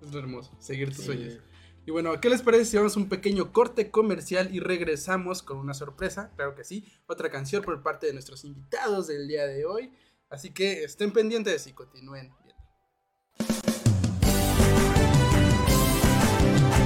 Es 0.00 0.12
lo 0.12 0.18
hermoso, 0.18 0.50
seguir 0.58 0.88
tus 0.88 0.98
Sí. 0.98 1.04
sueños. 1.06 1.38
Y 1.84 1.90
bueno, 1.90 2.20
¿qué 2.20 2.30
les 2.30 2.42
parece 2.42 2.64
si 2.64 2.76
vamos 2.76 2.96
a 2.96 3.00
un 3.00 3.08
pequeño 3.08 3.52
corte 3.52 3.90
comercial 3.90 4.54
y 4.54 4.60
regresamos 4.60 5.42
con 5.42 5.58
una 5.58 5.74
sorpresa? 5.74 6.30
Claro 6.36 6.54
que 6.54 6.62
sí, 6.64 6.86
otra 7.06 7.28
canción 7.30 7.62
por 7.62 7.82
parte 7.82 8.06
de 8.06 8.12
nuestros 8.12 8.44
invitados 8.44 9.08
del 9.08 9.26
día 9.26 9.46
de 9.46 9.64
hoy. 9.64 9.92
Así 10.30 10.50
que 10.50 10.84
estén 10.84 11.12
pendientes 11.12 11.66
y 11.66 11.72
continúen 11.72 12.32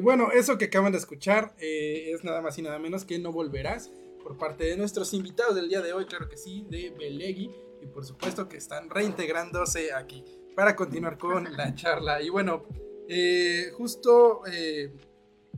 Bueno, 0.00 0.30
eso 0.32 0.58
que 0.58 0.66
acaban 0.66 0.92
de 0.92 0.98
escuchar 0.98 1.54
eh, 1.58 2.12
es 2.12 2.24
nada 2.24 2.40
más 2.40 2.58
y 2.58 2.62
nada 2.62 2.78
menos 2.78 3.04
que 3.04 3.18
No 3.18 3.32
Volverás 3.32 3.90
por 4.22 4.36
parte 4.36 4.64
de 4.64 4.76
nuestros 4.76 5.14
invitados 5.14 5.54
del 5.54 5.68
día 5.68 5.80
de 5.80 5.92
hoy, 5.92 6.06
claro 6.06 6.28
que 6.28 6.36
sí, 6.36 6.66
de 6.68 6.90
Belegui 6.90 7.50
y 7.82 7.86
por 7.86 8.04
supuesto 8.04 8.48
que 8.48 8.56
están 8.56 8.90
reintegrándose 8.90 9.92
aquí 9.92 10.24
para 10.54 10.76
continuar 10.76 11.18
con 11.18 11.56
la 11.56 11.74
charla. 11.74 12.20
Y 12.22 12.28
bueno, 12.28 12.64
eh, 13.08 13.72
justo 13.76 14.42
eh, 14.46 14.92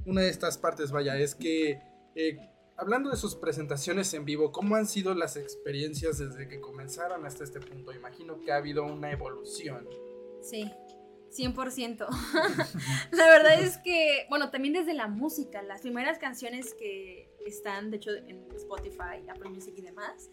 una 0.07 0.23
de 0.23 0.29
estas 0.29 0.59
partes, 0.59 0.91
vaya, 0.91 1.19
es 1.19 1.35
que 1.35 1.81
eh, 2.15 2.39
hablando 2.77 3.11
de 3.11 3.17
sus 3.17 3.35
presentaciones 3.35 4.15
en 4.15 4.25
vivo, 4.25 4.53
¿cómo 4.53 4.77
han 4.77 4.87
sido 4.87 5.15
las 5.15 5.37
experiencias 5.37 6.19
desde 6.19 6.49
que 6.49 6.61
comenzaron 6.61 7.27
hasta 7.27 7.45
este 7.45 7.61
punto? 7.61 7.93
Imagino 7.93 8.41
que 8.41 8.53
ha 8.53 8.57
habido 8.57 8.85
una 8.85 9.11
evolución. 9.11 9.89
Sí, 10.41 10.71
100%. 11.33 12.07
la 13.11 13.29
verdad 13.29 13.61
es 13.61 13.79
que, 13.79 14.27
bueno, 14.29 14.51
también 14.51 14.75
desde 14.75 14.95
la 14.95 15.09
música, 15.09 15.63
las 15.63 15.81
primeras 15.81 16.19
canciones 16.19 16.75
que 16.75 17.31
están, 17.47 17.91
de 17.91 17.97
hecho, 17.97 18.11
en 18.13 18.47
Spotify, 18.55 19.29
Apple 19.29 19.51
Music 19.51 19.75
y 19.77 19.83
demás, 19.83 20.31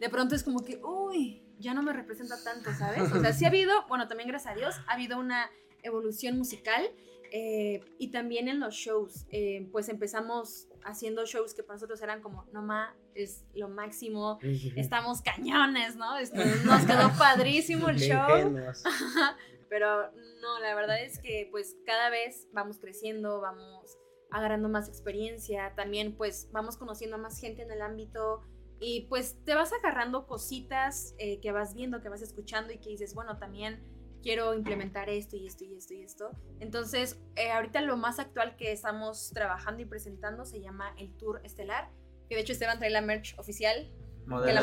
de 0.00 0.08
pronto 0.08 0.34
es 0.34 0.42
como 0.42 0.64
que, 0.64 0.80
uy, 0.82 1.42
ya 1.58 1.74
no 1.74 1.82
me 1.82 1.92
representa 1.92 2.42
tanto, 2.42 2.72
¿sabes? 2.74 3.12
O 3.12 3.20
sea, 3.20 3.32
sí 3.32 3.44
ha 3.44 3.48
habido, 3.48 3.72
bueno, 3.88 4.08
también 4.08 4.28
gracias 4.28 4.52
a 4.52 4.56
Dios, 4.56 4.74
ha 4.86 4.94
habido 4.94 5.18
una 5.18 5.50
evolución 5.82 6.36
musical 6.38 6.90
eh, 7.30 7.80
y 7.98 8.08
también 8.08 8.48
en 8.48 8.60
los 8.60 8.74
shows, 8.74 9.26
eh, 9.30 9.66
pues 9.72 9.88
empezamos 9.88 10.68
haciendo 10.84 11.24
shows 11.24 11.54
que 11.54 11.62
para 11.62 11.76
nosotros 11.76 12.02
eran 12.02 12.20
como, 12.20 12.44
no 12.52 12.62
ma, 12.62 12.94
es 13.14 13.44
lo 13.54 13.68
máximo, 13.68 14.38
estamos 14.76 15.22
cañones, 15.22 15.96
¿no? 15.96 16.20
Nos 16.20 16.84
quedó 16.84 17.10
padrísimo 17.18 17.88
el 17.88 17.98
show. 17.98 18.54
Pero 19.72 20.12
no, 20.42 20.58
la 20.60 20.74
verdad 20.74 21.02
es 21.02 21.18
que 21.18 21.48
pues 21.50 21.78
cada 21.86 22.10
vez 22.10 22.46
vamos 22.52 22.78
creciendo, 22.78 23.40
vamos 23.40 23.96
agarrando 24.30 24.68
más 24.68 24.86
experiencia, 24.86 25.72
también 25.74 26.14
pues 26.14 26.50
vamos 26.52 26.76
conociendo 26.76 27.16
a 27.16 27.18
más 27.18 27.40
gente 27.40 27.62
en 27.62 27.70
el 27.70 27.80
ámbito 27.80 28.42
y 28.80 29.06
pues 29.08 29.42
te 29.46 29.54
vas 29.54 29.72
agarrando 29.72 30.26
cositas 30.26 31.14
eh, 31.18 31.40
que 31.40 31.52
vas 31.52 31.72
viendo, 31.74 32.02
que 32.02 32.10
vas 32.10 32.20
escuchando 32.20 32.70
y 32.74 32.80
que 32.80 32.90
dices, 32.90 33.14
bueno, 33.14 33.38
también 33.38 33.82
quiero 34.22 34.52
implementar 34.52 35.08
esto 35.08 35.36
y 35.38 35.46
esto 35.46 35.64
y 35.64 35.74
esto 35.74 35.94
y 35.94 36.02
esto. 36.02 36.30
Entonces, 36.60 37.18
eh, 37.36 37.50
ahorita 37.50 37.80
lo 37.80 37.96
más 37.96 38.18
actual 38.18 38.56
que 38.56 38.72
estamos 38.72 39.30
trabajando 39.32 39.80
y 39.80 39.86
presentando 39.86 40.44
se 40.44 40.60
llama 40.60 40.94
el 40.98 41.16
Tour 41.16 41.40
Estelar, 41.44 41.88
que 42.28 42.34
de 42.34 42.42
hecho 42.42 42.52
Esteban 42.52 42.78
trae 42.78 42.90
la 42.90 43.00
merch 43.00 43.38
oficial, 43.38 43.90
que 44.24 44.28
la 44.28 44.36
Modela- 44.36 44.60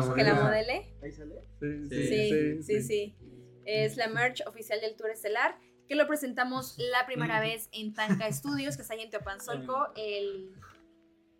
modele, 0.00 0.14
que 0.16 0.22
la 0.24 0.34
modele. 0.34 0.94
Ahí 1.02 1.12
sale. 1.12 1.34
Sí, 1.88 2.62
sí, 2.62 2.82
sí, 2.82 3.16
Es 3.70 3.96
la 3.96 4.08
merch 4.08 4.42
oficial 4.46 4.80
del 4.80 4.96
Tour 4.96 5.10
Estelar, 5.10 5.58
que 5.88 5.94
lo 5.94 6.06
presentamos 6.06 6.76
la 6.78 7.06
primera 7.06 7.40
vez 7.40 7.68
en 7.72 7.94
Tanca 7.94 8.30
Studios, 8.32 8.76
que 8.76 8.82
está 8.82 8.94
ahí 8.94 9.00
en 9.02 9.10
Teopanzolco, 9.10 9.88
el... 9.96 10.52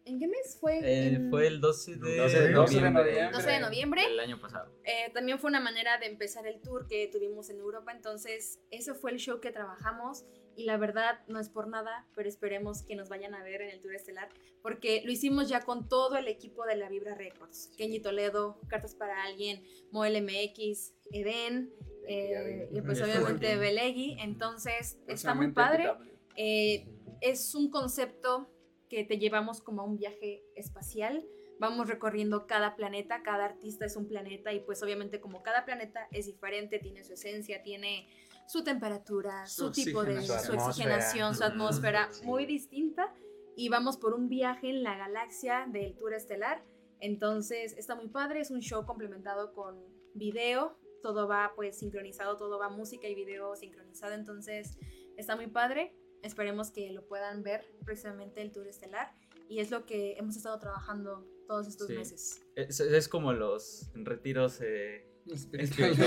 ¿En 0.07 0.18
qué 0.18 0.26
mes 0.26 0.57
fue? 0.59 0.78
Eh, 0.78 1.07
En- 1.09 1.31
fue 1.31 1.47
el 1.47 1.61
12 1.61 1.97
de, 1.97 2.16
12 2.16 2.41
de 2.41 2.51
noviembre. 2.51 3.28
12 3.33 3.51
de 3.51 3.61
noviembre. 3.61 4.03
del 4.03 4.18
año 4.18 4.41
pasado. 4.41 4.72
Eh, 4.85 5.11
también 5.12 5.39
fue 5.39 5.49
una 5.51 5.61
manera 5.61 5.99
de 5.99 6.07
empezar 6.07 6.47
el 6.47 6.61
tour 6.62 6.89
que 6.89 7.07
tuvimos 7.12 7.49
en 7.51 7.59
Europa, 7.61 7.93
entonces 7.93 8.59
ese 8.70 8.95
fue 8.95 9.12
el 9.12 9.18
show 9.18 9.41
que 9.41 9.53
trabajamos 9.53 10.24
y 10.57 10.64
la 10.64 10.78
verdad 10.78 11.20
no 11.28 11.39
es 11.39 11.49
por 11.49 11.68
nada, 11.68 12.09
pero 12.16 12.28
esperemos 12.28 12.83
que 12.83 12.97
nos 12.97 13.09
vayan 13.09 13.35
a 13.35 13.43
ver 13.45 13.61
en 13.62 13.70
el 13.70 13.81
Tour 13.81 13.95
Estelar, 13.95 14.28
porque 14.62 15.03
lo 15.05 15.12
hicimos 15.12 15.49
ya 15.49 15.61
con 15.61 15.89
todo 15.89 16.16
el 16.16 16.26
equipo 16.28 16.64
de 16.64 16.76
la 16.76 16.89
Vibra 16.89 17.14
Records, 17.14 17.70
Kenji 17.76 18.01
Toledo, 18.01 18.59
Cartas 18.68 18.95
para 18.95 19.22
Alguien, 19.22 19.62
Moel 19.93 20.20
MX, 20.24 20.93
Eden, 21.12 21.72
eh, 22.07 22.69
y 22.73 22.81
pues 22.81 22.99
Ya 22.99 23.07
estuvo 23.07 23.25
obviamente. 23.25 23.57
Belegui, 23.57 24.17
entonces 24.21 24.99
está 25.07 25.35
muy 25.35 25.53
padre. 25.53 25.93
Eh, 26.37 26.89
es 27.21 27.55
un 27.55 27.71
concepto 27.71 28.51
que 28.89 29.05
te 29.05 29.19
llevamos 29.19 29.61
como 29.61 29.83
a 29.83 29.85
un 29.85 29.97
viaje 29.97 30.43
espacial. 30.55 31.25
Vamos 31.59 31.89
recorriendo 31.89 32.47
cada 32.47 32.75
planeta, 32.75 33.23
cada 33.23 33.45
artista 33.45 33.85
es 33.85 33.97
un 33.97 34.09
planeta 34.09 34.53
y 34.53 34.61
pues 34.61 34.83
obviamente 34.83 35.21
como 35.21 35.43
cada 35.43 35.65
planeta 35.65 36.09
es 36.11 36.27
diferente, 36.27 36.79
tiene 36.79 37.05
su 37.05 37.13
esencia, 37.13 37.63
tiene 37.63 38.09
su 38.47 38.65
temperatura, 38.65 39.47
su, 39.47 39.67
Su 39.67 39.73
tipo 39.73 40.03
de 40.03 40.23
su, 40.23 40.33
su 40.33 40.53
oxigenación, 40.53 41.35
su 41.35 41.45
atmósfera 41.45 42.09
sí. 42.11 42.25
muy 42.25 42.47
distinta 42.47 43.15
y 43.55 43.69
vamos 43.69 43.99
por 43.99 44.15
un 44.15 44.29
viaje 44.29 44.71
en 44.71 44.83
la 44.83 44.97
galaxia 44.97 45.67
del 45.71 45.95
Tour 45.97 46.15
Estelar. 46.15 46.65
Entonces 46.99 47.75
está 47.77 47.95
muy 47.95 48.09
padre, 48.09 48.41
es 48.41 48.51
un 48.51 48.61
show 48.61 48.87
complementado 48.87 49.53
con 49.53 49.79
video, 50.15 50.77
todo 51.03 51.27
va 51.29 51.53
pues 51.57 51.79
sincronizado, 51.79 52.37
todo 52.37 52.59
va 52.59 52.69
música 52.69 53.09
y 53.09 53.15
video 53.15 53.55
sincronizado, 53.57 54.15
entonces 54.15 54.77
está 55.17 55.37
muy 55.37 55.47
padre. 55.49 55.95
Esperemos 56.23 56.71
que 56.71 56.91
lo 56.91 57.07
puedan 57.07 57.43
ver 57.43 57.65
precisamente 57.85 58.43
el 58.43 58.53
Tour 58.53 58.67
Estelar 58.67 59.13
y 59.49 59.61
es 59.61 59.71
lo 59.71 59.87
que 59.87 60.15
hemos 60.19 60.37
estado 60.37 60.59
trabajando 60.59 61.27
todos 61.47 61.67
estos 61.67 61.87
Sí. 61.89 61.95
meses. 61.95 62.43
Es, 62.55 62.79
es 62.81 63.09
como 63.09 63.33
los 63.33 63.91
retiros 63.95 64.61
eh, 64.61 65.07
espirituales. 65.27 65.99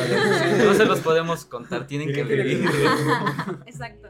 No 0.66 0.74
se 0.76 0.86
los 0.86 1.00
podemos 1.02 1.46
contar, 1.46 1.88
tienen 1.88 2.14
que 2.14 2.24
vivir. 2.24 2.64
Exacto. 3.66 4.10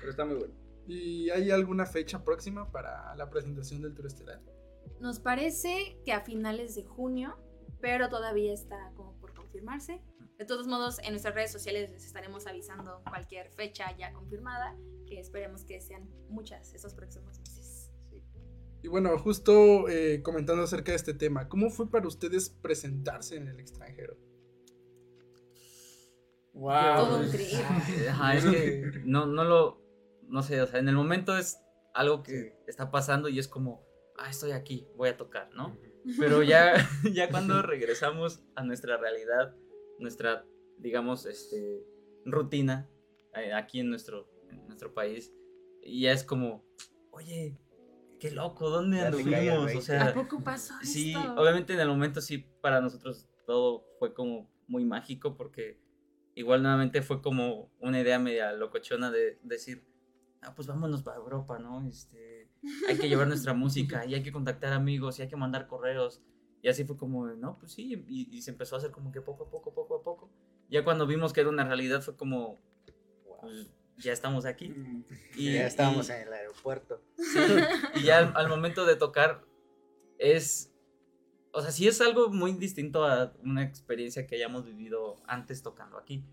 Pero 0.00 0.10
está 0.10 0.24
muy 0.24 0.36
bueno. 0.36 0.54
¿Y 0.86 1.30
hay 1.30 1.50
alguna 1.50 1.86
fecha 1.86 2.22
próxima 2.22 2.70
para 2.70 3.14
la 3.16 3.30
presentación 3.30 3.80
del 3.80 3.94
Tour 3.94 4.06
Estelar? 4.06 4.40
Nos 5.00 5.18
parece 5.18 5.98
que 6.04 6.12
a 6.12 6.20
finales 6.20 6.74
de 6.74 6.84
junio, 6.84 7.38
pero 7.80 8.10
todavía 8.10 8.52
está 8.52 8.92
como 8.94 9.13
confirmarse. 9.54 10.00
De 10.38 10.44
todos 10.44 10.66
modos, 10.66 10.98
en 10.98 11.10
nuestras 11.10 11.34
redes 11.34 11.52
sociales 11.52 11.90
les 11.90 12.04
estaremos 12.04 12.46
avisando 12.46 13.02
cualquier 13.08 13.50
fecha 13.50 13.96
ya 13.96 14.12
confirmada, 14.12 14.76
que 15.06 15.20
esperemos 15.20 15.64
que 15.64 15.80
sean 15.80 16.08
muchas 16.28 16.74
esos 16.74 16.92
próximos 16.94 17.38
meses. 17.38 17.92
Y 18.82 18.88
bueno, 18.88 19.16
justo 19.18 19.88
eh, 19.88 20.22
comentando 20.22 20.64
acerca 20.64 20.92
de 20.92 20.96
este 20.96 21.14
tema, 21.14 21.48
¿cómo 21.48 21.70
fue 21.70 21.88
para 21.88 22.06
ustedes 22.06 22.50
presentarse 22.50 23.36
en 23.36 23.48
el 23.48 23.60
extranjero? 23.60 24.16
Wow. 26.52 26.96
Todo 26.96 27.20
un 27.20 27.30
trip. 27.30 27.48
Ajá, 28.10 28.36
es 28.36 28.44
que 28.44 29.02
no, 29.04 29.26
no 29.26 29.44
lo, 29.44 29.80
no 30.28 30.42
sé, 30.42 30.60
o 30.60 30.66
sea, 30.66 30.80
en 30.80 30.88
el 30.88 30.96
momento 30.96 31.36
es 31.38 31.58
algo 31.94 32.22
que 32.22 32.58
está 32.66 32.90
pasando 32.90 33.28
y 33.28 33.38
es 33.38 33.48
como, 33.48 33.86
ah, 34.18 34.28
estoy 34.28 34.50
aquí, 34.50 34.86
voy 34.96 35.10
a 35.10 35.16
tocar, 35.16 35.48
¿no? 35.54 35.78
Pero 36.18 36.42
ya, 36.42 36.74
ya 37.12 37.28
cuando 37.30 37.62
regresamos 37.62 38.42
a 38.54 38.62
nuestra 38.64 38.96
realidad, 38.96 39.54
nuestra, 39.98 40.44
digamos, 40.78 41.26
este, 41.26 41.82
rutina 42.24 42.88
eh, 43.34 43.52
aquí 43.52 43.80
en 43.80 43.90
nuestro, 43.90 44.28
en 44.50 44.66
nuestro 44.66 44.92
país, 44.92 45.32
y 45.82 46.02
ya 46.02 46.12
es 46.12 46.24
como, 46.24 46.64
oye, 47.10 47.56
qué 48.20 48.30
loco, 48.30 48.70
¿dónde 48.70 48.98
Ya 48.98 49.06
anduvimos? 49.06 49.58
O 49.62 49.64
20. 49.66 49.82
sea, 49.82 50.08
¿A 50.08 50.14
poco 50.14 50.42
pasó 50.42 50.74
Sí, 50.82 51.12
esto? 51.14 51.34
obviamente 51.40 51.72
en 51.74 51.80
el 51.80 51.88
momento 51.88 52.20
sí, 52.20 52.46
para 52.60 52.80
nosotros 52.80 53.28
todo 53.46 53.84
fue 53.98 54.14
como 54.14 54.50
muy 54.66 54.84
mágico 54.84 55.36
porque 55.36 55.78
igual 56.34 56.62
nuevamente 56.62 57.02
fue 57.02 57.20
como 57.20 57.70
una 57.80 58.00
idea 58.00 58.18
media 58.18 58.52
locochona 58.52 59.10
de 59.10 59.38
decir, 59.42 59.84
ah, 60.44 60.54
pues 60.54 60.68
vámonos 60.68 61.02
para 61.02 61.16
Europa, 61.18 61.58
¿no? 61.58 61.86
Este, 61.88 62.48
hay 62.88 62.96
que 62.98 63.08
llevar 63.08 63.26
nuestra 63.28 63.54
música 63.54 64.04
y 64.06 64.14
hay 64.14 64.22
que 64.22 64.32
contactar 64.32 64.72
amigos 64.72 65.18
y 65.18 65.22
hay 65.22 65.28
que 65.28 65.36
mandar 65.36 65.66
correos. 65.66 66.22
Y 66.62 66.68
así 66.68 66.84
fue 66.84 66.96
como, 66.96 67.26
no, 67.26 67.58
pues 67.58 67.72
sí, 67.72 68.04
y, 68.08 68.28
y 68.34 68.42
se 68.42 68.50
empezó 68.50 68.76
a 68.76 68.78
hacer 68.78 68.90
como 68.90 69.12
que 69.12 69.20
poco 69.20 69.44
a 69.44 69.50
poco, 69.50 69.74
poco 69.74 69.96
a 69.96 70.02
poco. 70.02 70.30
Ya 70.70 70.82
cuando 70.82 71.06
vimos 71.06 71.32
que 71.32 71.40
era 71.42 71.50
una 71.50 71.64
realidad 71.64 72.00
fue 72.00 72.16
como, 72.16 72.58
pues 73.40 73.70
ya 73.98 74.12
estamos 74.12 74.46
aquí. 74.46 74.68
Mm. 74.70 75.04
Y, 75.36 75.52
ya 75.54 75.66
estábamos 75.66 76.08
y- 76.08 76.12
en 76.12 76.22
el 76.22 76.32
aeropuerto. 76.32 77.02
Sí, 77.18 77.38
y 77.96 78.02
ya 78.04 78.18
al, 78.18 78.32
al 78.34 78.48
momento 78.48 78.86
de 78.86 78.96
tocar 78.96 79.44
es, 80.18 80.72
o 81.52 81.60
sea, 81.60 81.70
sí 81.70 81.86
es 81.86 82.00
algo 82.00 82.30
muy 82.30 82.52
distinto 82.54 83.04
a 83.04 83.32
una 83.42 83.62
experiencia 83.62 84.26
que 84.26 84.36
hayamos 84.36 84.64
vivido 84.64 85.16
antes 85.26 85.62
tocando 85.62 85.98
aquí, 85.98 86.24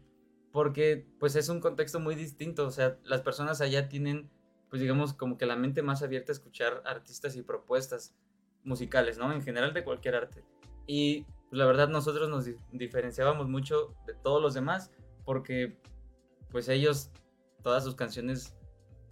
porque 0.52 1.06
pues 1.20 1.36
es 1.36 1.50
un 1.50 1.60
contexto 1.60 2.00
muy 2.00 2.16
distinto, 2.16 2.66
o 2.68 2.72
sea, 2.72 2.98
las 3.04 3.22
personas 3.22 3.62
allá 3.62 3.88
tienen, 3.90 4.30
pues 4.70 4.82
digamos, 4.82 5.14
como 5.14 5.38
que 5.38 5.46
la 5.46 5.56
mente 5.56 5.82
más 5.82 6.04
abierta 6.04 6.32
a 6.32 6.36
escuchar 6.36 6.82
artistas 6.86 7.36
y 7.36 7.42
propuestas 7.42 8.14
musicales, 8.64 9.18
¿no? 9.18 9.32
En 9.34 9.42
general 9.42 9.74
de 9.74 9.84
cualquier 9.84 10.16
arte. 10.16 10.44
Y 10.88 11.24
pues, 11.50 11.58
la 11.60 11.66
verdad 11.66 11.88
nosotros 11.90 12.30
nos 12.30 12.46
di- 12.46 12.56
diferenciábamos 12.72 13.48
mucho 13.50 13.96
de 14.08 14.14
todos 14.14 14.42
los 14.42 14.54
demás, 14.54 14.92
porque 15.26 15.78
pues 16.50 16.68
ellos, 16.70 17.12
todas 17.64 17.84
sus 17.84 17.96
canciones 17.96 18.54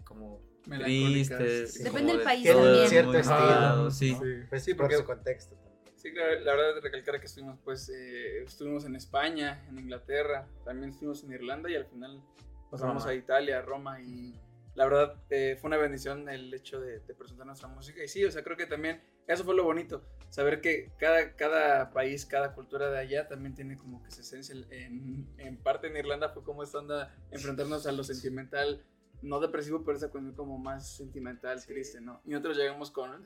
como 0.04 0.42
tristes. 0.64 1.74
sí. 1.74 1.84
Depende 1.84 2.00
como 2.00 2.08
del 2.10 2.18
de 2.20 2.24
país 2.24 2.48
también. 2.48 2.88
Cierto 2.90 3.14
estilo. 3.18 3.92
sí. 3.92 4.10
Sí. 4.14 4.16
Pues 4.50 4.64
Sí, 4.64 4.72
sí, 4.72 4.76
por 4.76 4.86
porque- 4.86 4.98
su 4.98 5.06
contexto. 5.06 5.56
Sí, 6.00 6.14
claro, 6.14 6.40
la 6.40 6.56
verdad 6.56 6.76
de 6.76 6.82
recalcar 6.82 7.20
que 7.20 7.26
estuvimos 7.26 7.60
pues 7.62 7.90
eh, 7.90 8.44
estuvimos 8.44 8.86
en 8.86 8.96
España, 8.96 9.66
en 9.68 9.78
Inglaterra, 9.80 10.48
también 10.64 10.92
estuvimos 10.92 11.22
en 11.26 11.34
Irlanda 11.34 11.70
y 11.70 11.76
al 11.76 11.88
final 11.88 12.24
pasamos 12.72 13.04
Roma. 13.04 13.12
a 13.12 13.16
Italia, 13.16 13.60
a 13.60 13.62
Roma 13.62 14.02
y 14.02 14.34
la 14.76 14.86
verdad 14.86 15.22
eh, 15.30 15.58
fue 15.60 15.68
una 15.68 15.76
bendición 15.76 16.30
el 16.30 16.54
hecho 16.54 16.80
de, 16.80 17.02
de 17.02 17.14
presentar 17.14 17.46
nuestra 17.46 17.68
música 17.68 18.02
y 18.02 18.08
sí, 18.08 18.24
o 18.24 18.32
sea, 18.32 18.46
creo 18.46 18.56
que 18.56 18.66
también 18.66 19.02
eso 19.28 19.44
fue 19.44 19.56
lo 19.56 19.66
bonito, 19.66 20.02
saber 20.30 20.62
que 20.62 20.90
cada, 20.98 21.36
cada 21.36 21.92
país, 21.92 22.26
cada 22.26 22.54
cultura 22.54 22.90
de 22.90 22.98
allá 22.98 23.28
también 23.28 23.54
tiene 23.54 23.78
como 23.78 24.02
que 24.02 24.10
su 24.10 24.22
esencia. 24.22 24.56
En, 24.72 25.28
en 25.38 25.58
parte 25.58 25.88
en 25.88 25.98
Irlanda 25.98 26.30
fue 26.30 26.44
como 26.44 26.64
esta 26.64 26.80
onda 26.80 27.14
enfrentarnos 27.30 27.86
a 27.86 27.92
lo 27.92 28.06
sentimental 28.06 28.86
no 29.22 29.40
depresivo, 29.40 29.84
pero 29.84 29.98
esa 29.98 30.10
cuestión 30.10 30.34
como 30.36 30.58
más 30.58 30.96
sentimental, 30.96 31.64
triste, 31.66 32.00
¿no? 32.02 32.22
Y 32.26 32.30
nosotros 32.32 32.58
llegamos 32.58 32.92
con, 32.92 33.24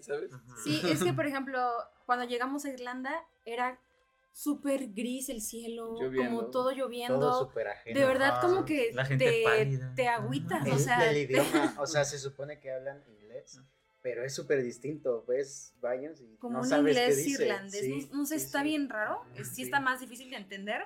¿sabes? 0.00 0.30
Sí, 0.64 0.80
es 0.84 1.02
que 1.02 1.12
por 1.12 1.26
ejemplo, 1.26 1.60
cuando 2.06 2.24
llegamos 2.26 2.64
a 2.64 2.70
Irlanda 2.70 3.24
era 3.44 3.78
súper 4.32 4.88
gris 4.92 5.28
el 5.30 5.40
cielo, 5.40 5.96
Lloviendo. 6.00 6.36
como 6.36 6.50
todo 6.50 6.70
lloviendo. 6.72 7.18
Todo 7.18 7.46
súper 7.46 7.68
ajeno. 7.68 7.98
de 7.98 8.06
verdad, 8.06 8.34
Ah, 8.36 8.40
como 8.40 8.64
que 8.64 8.92
La 8.92 9.04
gente 9.04 9.24
te, 9.24 9.42
pálida. 9.44 9.92
te 9.96 10.08
agüitas, 10.08 10.66
el, 10.66 10.72
o 10.72 10.78
sea, 10.78 11.10
el 11.10 11.16
idioma, 11.16 11.74
o 11.80 11.86
sea, 11.86 12.04
se 12.04 12.18
supone 12.18 12.60
que 12.60 12.70
hablan 12.70 13.02
inglés, 13.08 13.60
pero 14.00 14.24
es 14.24 14.32
súper 14.34 14.62
distinto. 14.62 15.24
Ves 15.26 15.74
baños 15.80 16.20
y 16.20 16.36
como 16.36 16.58
no 16.58 16.60
un 16.62 16.68
sabes 16.68 16.94
qué 16.96 17.02
inglés 17.02 17.24
dice. 17.24 17.42
irlandés, 17.42 17.80
Sí, 17.80 18.08
no, 18.12 18.18
no 18.18 18.26
sé, 18.26 18.38
sí, 18.38 18.44
está 18.46 18.58
sí. 18.58 18.64
bien 18.64 18.88
raro, 18.88 19.22
es- 19.34 19.48
sí, 19.48 19.54
Sí. 19.56 19.62
está 19.62 19.80
más 19.80 19.98
difícil 20.00 20.30
de 20.30 20.36
entender. 20.36 20.82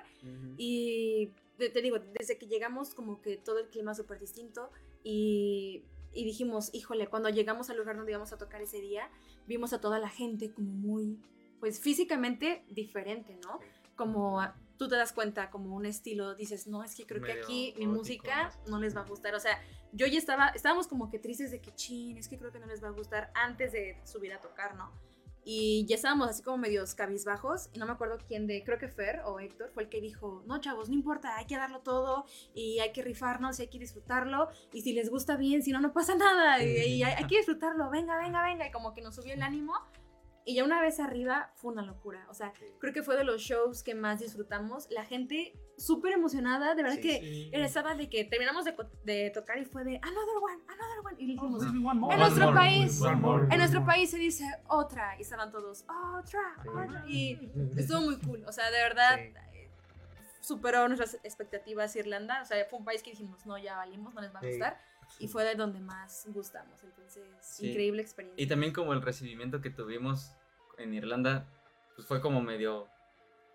Y 0.57 1.29
te, 1.57 1.69
te 1.69 1.81
digo, 1.81 1.99
desde 1.99 2.37
que 2.37 2.47
llegamos 2.47 2.93
como 2.93 3.21
que 3.21 3.37
todo 3.37 3.59
el 3.59 3.69
clima 3.69 3.93
súper 3.93 4.19
distinto 4.19 4.69
y, 5.03 5.85
y 6.13 6.25
dijimos, 6.25 6.69
híjole, 6.73 7.07
cuando 7.07 7.29
llegamos 7.29 7.69
al 7.69 7.77
lugar 7.77 7.95
donde 7.95 8.11
íbamos 8.11 8.33
a 8.33 8.37
tocar 8.37 8.61
ese 8.61 8.79
día, 8.79 9.09
vimos 9.47 9.73
a 9.73 9.81
toda 9.81 9.99
la 9.99 10.09
gente 10.09 10.51
como 10.51 10.71
muy, 10.71 11.19
pues 11.59 11.79
físicamente 11.79 12.65
diferente, 12.69 13.37
¿no? 13.43 13.59
Como 13.95 14.41
tú 14.77 14.87
te 14.87 14.95
das 14.95 15.13
cuenta, 15.13 15.49
como 15.49 15.75
un 15.75 15.85
estilo, 15.85 16.35
dices, 16.35 16.67
no, 16.67 16.83
es 16.83 16.95
que 16.95 17.05
creo 17.05 17.21
que 17.21 17.31
aquí 17.31 17.73
mi 17.77 17.87
música 17.87 18.51
¿no? 18.65 18.71
no 18.71 18.79
les 18.79 18.95
va 18.95 19.01
a 19.01 19.05
gustar. 19.05 19.35
O 19.35 19.39
sea, 19.39 19.61
yo 19.91 20.07
ya 20.07 20.17
estaba, 20.17 20.47
estábamos 20.49 20.87
como 20.87 21.09
que 21.09 21.19
tristes 21.19 21.51
de 21.51 21.61
que, 21.61 21.73
chin, 21.75 22.17
es 22.17 22.27
que 22.27 22.37
creo 22.37 22.51
que 22.51 22.59
no 22.59 22.65
les 22.65 22.83
va 22.83 22.87
a 22.87 22.91
gustar 22.91 23.31
antes 23.35 23.71
de 23.71 24.01
subir 24.05 24.33
a 24.33 24.41
tocar, 24.41 24.75
¿no? 24.75 24.91
Y 25.45 25.85
ya 25.87 25.95
estábamos 25.95 26.29
así 26.29 26.41
como 26.41 26.57
medios 26.57 26.95
cabizbajos. 26.95 27.69
Y 27.73 27.79
no 27.79 27.85
me 27.85 27.91
acuerdo 27.91 28.17
quién 28.27 28.47
de, 28.47 28.63
creo 28.63 28.77
que 28.77 28.87
Fer 28.87 29.21
o 29.25 29.39
Héctor 29.39 29.71
fue 29.73 29.83
el 29.83 29.89
que 29.89 30.01
dijo: 30.01 30.43
No, 30.45 30.59
chavos, 30.59 30.89
no 30.89 30.95
importa, 30.95 31.37
hay 31.37 31.45
que 31.45 31.57
darlo 31.57 31.79
todo 31.79 32.25
y 32.53 32.79
hay 32.79 32.91
que 32.91 33.01
rifarnos 33.01 33.59
y 33.59 33.63
hay 33.63 33.67
que 33.67 33.79
disfrutarlo. 33.79 34.49
Y 34.71 34.81
si 34.81 34.93
les 34.93 35.09
gusta 35.09 35.35
bien, 35.35 35.63
si 35.63 35.71
no, 35.71 35.79
no 35.79 35.93
pasa 35.93 36.15
nada. 36.15 36.63
Y, 36.63 36.95
y 36.95 37.03
hay, 37.03 37.13
hay 37.13 37.27
que 37.27 37.37
disfrutarlo, 37.37 37.89
venga, 37.89 38.17
venga, 38.17 38.43
venga. 38.43 38.67
Y 38.67 38.71
como 38.71 38.93
que 38.93 39.01
nos 39.01 39.15
subió 39.15 39.33
el 39.33 39.41
ánimo. 39.41 39.73
Y 40.45 40.55
ya 40.55 40.63
una 40.65 40.81
vez 40.81 40.99
arriba 40.99 41.51
fue 41.55 41.71
una 41.71 41.81
locura. 41.83 42.25
O 42.29 42.33
sea, 42.33 42.51
Sí. 42.59 42.65
creo 42.79 42.91
que 42.93 43.01
fue 43.01 43.15
de 43.15 43.23
los 43.23 43.41
shows 43.41 43.81
que 43.83 43.95
más 43.95 44.19
disfrutamos. 44.19 44.87
La 44.91 45.05
gente 45.05 45.53
súper 45.77 46.11
emocionada, 46.13 46.75
de 46.75 46.83
verdad 46.83 46.97
Sí, 46.97 47.01
que 47.01 47.19
Sí. 47.19 47.49
era- 47.53 47.65
estaba 47.65 47.95
de 47.95 48.09
que 48.09 48.25
terminamos 48.25 48.65
de, 48.65 48.75
de 49.05 49.29
tocar 49.29 49.57
y 49.57 49.65
fue 49.65 49.83
de 49.85 49.97
another 50.01 50.37
one, 50.41 50.61
another 50.67 50.99
one. 51.05 51.15
Y 51.17 51.25
dijimos, 51.27 51.63
One 51.63 52.13
en 52.13 52.19
nuestro 52.19 52.45
more, 52.47 52.57
país, 52.57 53.01
one 53.01 53.15
more. 53.15 53.43
en 53.51 53.57
nuestro 53.57 53.85
país 53.85 54.11
se 54.11 54.17
dice 54.17 54.45
otra. 54.67 55.15
Y 55.17 55.21
estaban 55.21 55.49
todos, 55.51 55.85
otra, 56.17 56.41
otra. 56.67 57.05
Y 57.07 57.39
estuvo 57.77 58.01
muy 58.01 58.19
cool. 58.19 58.43
O 58.45 58.51
sea, 58.51 58.69
de 58.69 58.77
verdad, 58.79 59.17
Sí. 59.17 59.33
superó 60.41 60.87
nuestras 60.87 61.15
expectativas 61.23 61.95
Irlanda. 61.95 62.41
O 62.41 62.45
sea, 62.45 62.65
fue 62.69 62.79
un 62.79 62.85
país 62.85 63.01
que 63.01 63.11
dijimos, 63.11 63.45
no, 63.45 63.57
ya 63.57 63.77
valimos, 63.77 64.13
no 64.13 64.21
les 64.21 64.33
va 64.33 64.39
a 64.39 64.41
Sí. 64.41 64.49
gustar. 64.49 64.77
Y 65.19 65.27
fue 65.27 65.43
de 65.45 65.55
donde 65.55 65.79
más 65.79 66.25
gustamos. 66.29 66.81
Entonces, 66.83 67.23
Sí. 67.41 67.69
increíble 67.69 68.01
experiencia. 68.01 68.43
Y 68.43 68.47
también 68.47 68.73
como 68.73 68.93
el 68.93 69.01
recibimiento 69.01 69.61
que 69.61 69.69
tuvimos 69.69 70.31
en 70.77 70.93
Irlanda, 70.93 71.45
pues 71.95 72.07
fue 72.07 72.19
como 72.21 72.41
medio 72.41 72.87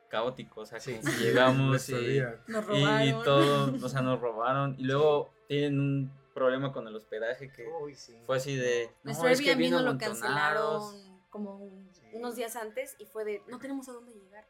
caótico, 0.09 0.61
o 0.63 0.67
sea, 0.67 0.81
Sí. 0.81 0.95
como 0.97 1.11
que 1.11 1.19
llegamos 1.25 1.89
y. 1.89 2.21
Nos 2.47 2.65
y- 2.65 2.69
robaron. 2.69 3.09
y 3.09 3.13
todo, 3.25 3.75
o 3.85 3.89
sea, 3.89 4.01
nos 4.03 4.21
robaron 4.21 4.75
y 4.79 4.85
luego 4.85 5.31
tienen 5.49 5.79
un 5.81 6.13
problema 6.35 6.73
con 6.73 6.87
el 6.87 6.95
hospedaje 6.95 7.53
que 7.53 7.67
Uy, 7.83 7.95
sí. 7.95 8.17
fue 8.25 8.37
así 8.37 8.55
de, 8.57 8.91
Nuestro 9.03 9.27
no, 9.27 9.33
es 9.33 9.41
que 9.41 9.49
Airbnb 9.51 9.59
vino 9.65 9.83
nos 9.83 9.93
lo 9.95 9.99
cancelaron 9.99 10.83
como 11.31 11.57
un- 11.57 11.89
Sí. 11.93 12.03
unos 12.13 12.37
días 12.37 12.55
antes 12.57 12.95
y 12.99 13.05
fue 13.07 13.25
de, 13.25 13.43
no 13.49 13.59
tenemos 13.59 13.89
a 13.89 13.93
dónde 13.93 14.13
llegar. 14.15 14.47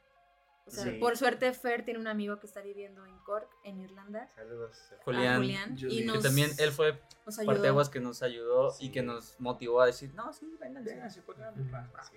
O 0.68 0.70
sea, 0.70 0.84
Sí. 0.84 0.90
por 1.00 1.16
suerte 1.16 1.52
Fer 1.52 1.84
tiene 1.84 1.98
un 1.98 2.06
amigo 2.06 2.38
que 2.38 2.46
está 2.46 2.60
viviendo 2.60 3.04
en 3.06 3.16
Cork, 3.20 3.48
en 3.64 3.80
Irlanda. 3.80 4.30
Saludos. 4.34 4.76
a 4.92 5.02
Julián, 5.04 5.36
Julián, 5.38 5.76
y 5.90 6.04
nos, 6.04 6.18
que 6.18 6.22
también 6.22 6.50
él 6.58 6.70
fue 6.72 7.00
nos 7.26 7.38
ayudó. 7.38 7.52
parteaguas 7.54 7.88
que 7.88 8.00
nos 8.00 8.22
ayudó 8.22 8.74
y 8.78 8.90
que 8.92 9.02
nos 9.02 9.34
motivó 9.40 9.80
a 9.80 9.86
decir, 9.86 10.12
no, 10.14 10.32
sí, 10.32 10.46
vengan, 10.60 10.86
acá, 10.86 11.08
pa. 11.92 12.04
Sí. 12.04 12.16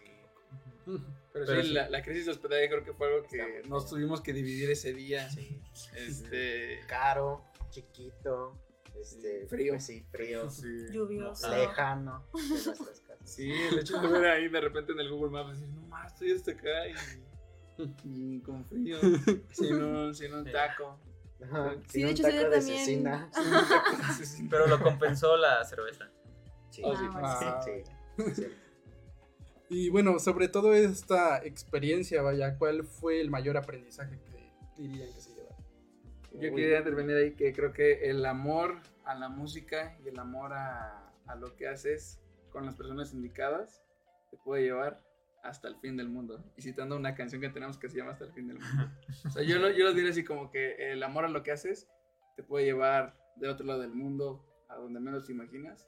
Pero, 0.86 1.00
Pero 1.46 1.62
sí, 1.62 1.68
sí. 1.70 1.74
La, 1.74 1.90
la 1.90 2.02
crisis 2.02 2.26
de 2.26 2.32
hospedaje 2.32 2.68
creo 2.70 2.84
que 2.84 2.94
fue 2.94 3.08
algo 3.08 3.28
que 3.28 3.62
nos 3.68 3.88
tuvimos 3.90 4.20
que 4.22 4.34
dividir 4.34 4.70
ese 4.72 4.94
día. 4.94 5.30
Sí. 5.30 5.62
Este. 5.96 6.80
Caro, 6.88 7.46
chiquito, 7.70 8.58
este, 9.00 9.46
frío. 9.48 9.74
pues 9.74 9.86
sí, 9.86 10.04
frío, 10.12 10.50
Sí. 10.50 10.88
Lluvioso. 10.92 11.50
lejano 11.50 12.26
de 12.34 12.42
nuestras 12.50 13.00
casas. 13.02 13.18
Sí, 13.24 13.52
el 13.52 13.80
hecho 13.80 14.00
de 14.02 14.08
ver 14.08 14.26
ahí 14.32 14.50
de 14.50 14.60
repente 14.60 14.92
en 14.92 15.00
el 15.00 15.10
Google 15.10 15.30
Maps 15.32 15.52
decir, 15.52 15.68
no 15.74 15.82
más, 15.84 16.12
estoy 16.14 16.32
hasta 16.34 16.52
acá 16.52 16.88
y, 16.90 16.94
y 18.04 18.40
con 18.42 18.66
frío, 18.66 18.98
sin 19.52 19.82
un, 19.82 20.14
sin 20.16 20.34
un 20.34 20.46
Sí. 20.46 20.52
taco. 20.52 21.00
Ajá, 21.44 21.74
Sí, 21.88 21.92
sin 21.92 22.02
de 22.02 22.06
un 22.06 22.12
hecho, 22.12 22.24
sí, 22.24 22.30
taco 22.38 22.50
de 22.50 22.58
también. 22.58 22.78
cecina. 22.78 23.30
Sin 23.34 23.48
un 23.48 23.70
taco 23.70 23.98
de 23.98 24.14
cecina. 24.14 24.48
Pero 24.52 24.68
lo 24.68 24.80
compensó 24.80 25.38
la 25.38 25.64
cerveza. 25.66 26.10
Sí, 26.70 26.82
Oh, 26.86 26.96
sí. 26.96 27.06
Ah, 27.16 27.60
sí, 27.66 27.72
Ah. 28.20 28.34
sí. 28.36 28.44
Y 29.70 29.90
bueno, 29.90 30.20
sobre 30.20 30.48
todo 30.50 30.74
esta 30.74 31.38
experiencia, 31.44 32.22
vaya, 32.22 32.58
¿cuál 32.58 32.84
fue 32.84 33.22
el 33.22 33.30
mayor 33.30 33.58
aprendizaje 33.58 34.20
que 34.20 34.52
dirían 34.78 35.14
que 35.14 35.22
se 35.22 35.30
llevaron? 35.34 35.58
Yo 36.34 36.50
Uy. 36.50 36.56
quería 36.56 36.78
intervenir 36.80 37.16
ahí 37.16 37.32
que 37.36 37.54
creo 37.54 37.72
que 37.74 38.10
el 38.10 38.26
amor 38.26 38.76
a 39.06 39.16
la 39.16 39.30
música 39.30 39.98
y 40.04 40.10
el 40.10 40.20
amor 40.20 40.54
a, 40.54 41.14
a 41.26 41.36
lo 41.36 41.56
que 41.56 41.68
haces 41.68 42.20
con 42.52 42.66
las 42.66 42.76
personas 42.76 43.14
indicadas 43.14 43.82
te 44.30 44.38
puede 44.38 44.64
llevar 44.64 45.02
hasta 45.44 45.68
el 45.68 45.76
fin 45.78 45.98
del 45.98 46.10
mundo. 46.10 46.44
Y 46.56 46.62
citando 46.62 46.96
una 46.96 47.16
canción 47.16 47.42
que 47.42 47.50
tenemos 47.50 47.78
que 47.78 47.90
se 47.90 47.98
llama 47.98 48.12
Hasta 48.12 48.26
el 48.26 48.34
fin 48.34 48.48
del 48.48 48.60
mundo. 48.60 48.92
O 49.26 49.30
sea, 49.30 49.44
yo 49.44 49.58
lo, 49.60 49.70
yo 49.72 49.86
lo 49.86 49.94
diría 49.94 50.12
así 50.12 50.24
como 50.24 50.52
que 50.52 50.92
el 50.92 51.02
amor 51.04 51.26
a 51.26 51.30
lo 51.30 51.42
que 51.44 51.52
haces 51.52 51.88
te 52.36 52.44
puede 52.44 52.66
llevar 52.66 53.16
del 53.38 53.50
otro 53.50 53.66
lado 53.66 53.80
del 53.82 53.94
mundo 53.94 54.46
a 54.70 54.76
donde 54.76 55.00
menos 55.00 55.26
te 55.26 55.32
imaginas. 55.32 55.88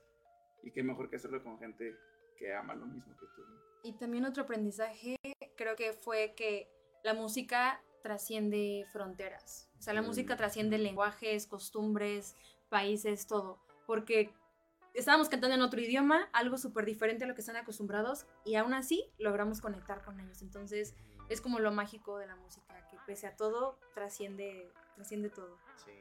Y 0.64 0.72
qué 0.72 0.82
mejor 0.84 1.10
que 1.10 1.18
hacerlo 1.18 1.44
con 1.44 1.60
gente 1.60 1.96
que 2.38 2.54
ama 2.54 2.74
lo 2.76 2.86
mismo 2.86 3.16
que 3.18 3.26
tú. 3.36 3.42
¿no? 3.48 3.60
Y 3.84 3.94
también 3.94 4.26
otro 4.26 4.44
aprendizaje 4.44 5.16
creo 5.58 5.76
que 5.76 5.94
fue 5.94 6.34
que 6.36 6.68
la 7.04 7.14
música 7.14 7.82
trasciende 8.02 8.86
fronteras. 8.92 9.70
O 9.78 9.82
sea, 9.82 9.94
la 9.94 10.02
Mm. 10.02 10.06
música 10.08 10.36
trasciende 10.38 10.78
lenguajes, 10.78 11.48
costumbres, 11.48 12.36
países, 12.70 13.28
todo. 13.28 13.60
Porque 13.86 14.34
estábamos 14.94 15.30
cantando 15.30 15.56
en 15.56 15.62
otro 15.62 15.82
idioma, 15.82 16.30
algo 16.34 16.58
súper 16.58 16.86
diferente 16.86 17.26
a 17.26 17.28
lo 17.28 17.36
que 17.36 17.42
están 17.42 17.56
acostumbrados, 17.56 18.26
y 18.46 18.56
aún 18.56 18.74
así 18.74 19.12
logramos 19.18 19.62
conectar 19.62 20.04
con 20.04 20.20
ellos. 20.20 20.42
Entonces, 20.42 20.96
es 21.30 21.42
como 21.42 21.60
lo 21.60 21.72
mágico 21.72 22.18
de 22.18 22.28
la 22.28 22.36
música, 22.36 22.88
que 22.90 22.98
pese 23.06 23.28
a 23.28 23.36
todo, 23.36 23.80
trasciende, 23.94 24.72
trasciende 24.96 25.30
todo. 25.30 25.58
Sí. 25.84 25.92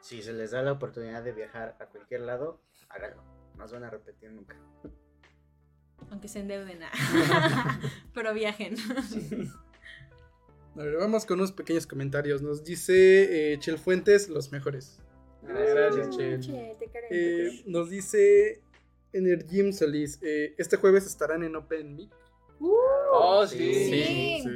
Si 0.00 0.22
se 0.22 0.32
les 0.32 0.50
da 0.50 0.62
la 0.62 0.72
oportunidad 0.72 1.22
de 1.22 1.32
viajar 1.32 1.76
a 1.78 1.86
cualquier 1.86 2.22
lado, 2.22 2.60
háganlo. 2.88 3.22
No 3.56 3.68
se 3.68 3.74
van 3.74 3.84
a 3.84 3.90
repetir 3.90 4.32
nunca. 4.32 4.56
Aunque 6.10 6.28
se 6.28 6.40
endeuden. 6.40 6.80
Pero 8.14 8.34
viajen. 8.34 8.74
A 10.74 10.82
ver, 10.82 10.96
vamos 10.96 11.26
con 11.26 11.38
unos 11.38 11.52
pequeños 11.52 11.86
comentarios. 11.86 12.42
Nos 12.42 12.64
dice 12.64 13.52
eh, 13.52 13.58
Chel 13.58 13.78
Fuentes, 13.78 14.28
los 14.28 14.50
mejores. 14.52 15.01
Gracias. 15.42 16.16
Che. 16.16 16.76
Eh, 17.10 17.62
nos 17.66 17.90
dice 17.90 18.62
Energym 19.12 19.72
Solís, 19.72 20.18
eh, 20.22 20.54
este 20.58 20.76
jueves 20.76 21.06
estarán 21.06 21.42
en 21.42 21.56
Open 21.56 21.94
Mic. 21.96 22.12
Oh, 22.60 23.46
sí. 23.46 23.58
Sí. 23.74 24.40
Sí. 24.42 24.48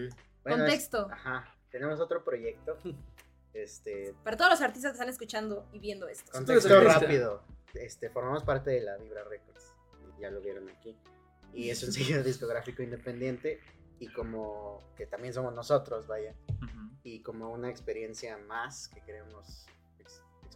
Bueno, 0.44 0.64
es- 0.64 0.70
Contexto. 0.70 1.08
Ajá. 1.10 1.54
Tenemos 1.70 2.00
otro 2.00 2.22
proyecto. 2.24 2.78
Este, 3.56 4.14
Para 4.22 4.36
todos 4.36 4.50
los 4.50 4.60
artistas 4.60 4.92
que 4.92 4.96
están 4.96 5.08
escuchando 5.08 5.66
y 5.72 5.78
viendo 5.78 6.06
esto. 6.08 6.30
contexto 6.30 6.78
rápido. 6.78 7.42
Este, 7.72 8.10
formamos 8.10 8.44
parte 8.44 8.70
de 8.70 8.82
la 8.82 8.98
Vibra 8.98 9.24
Records. 9.24 9.72
Ya 10.20 10.30
lo 10.30 10.42
vieron 10.42 10.68
aquí. 10.68 10.94
Y 11.54 11.70
es 11.70 11.82
un 11.82 11.90
sello 11.90 12.22
discográfico 12.22 12.82
independiente. 12.82 13.60
Y 13.98 14.08
como 14.08 14.82
que 14.94 15.06
también 15.06 15.32
somos 15.32 15.54
nosotros, 15.54 16.06
vaya. 16.06 16.34
Y 17.02 17.22
como 17.22 17.50
una 17.50 17.70
experiencia 17.70 18.36
más 18.36 18.88
que 18.88 19.00
queremos 19.00 19.64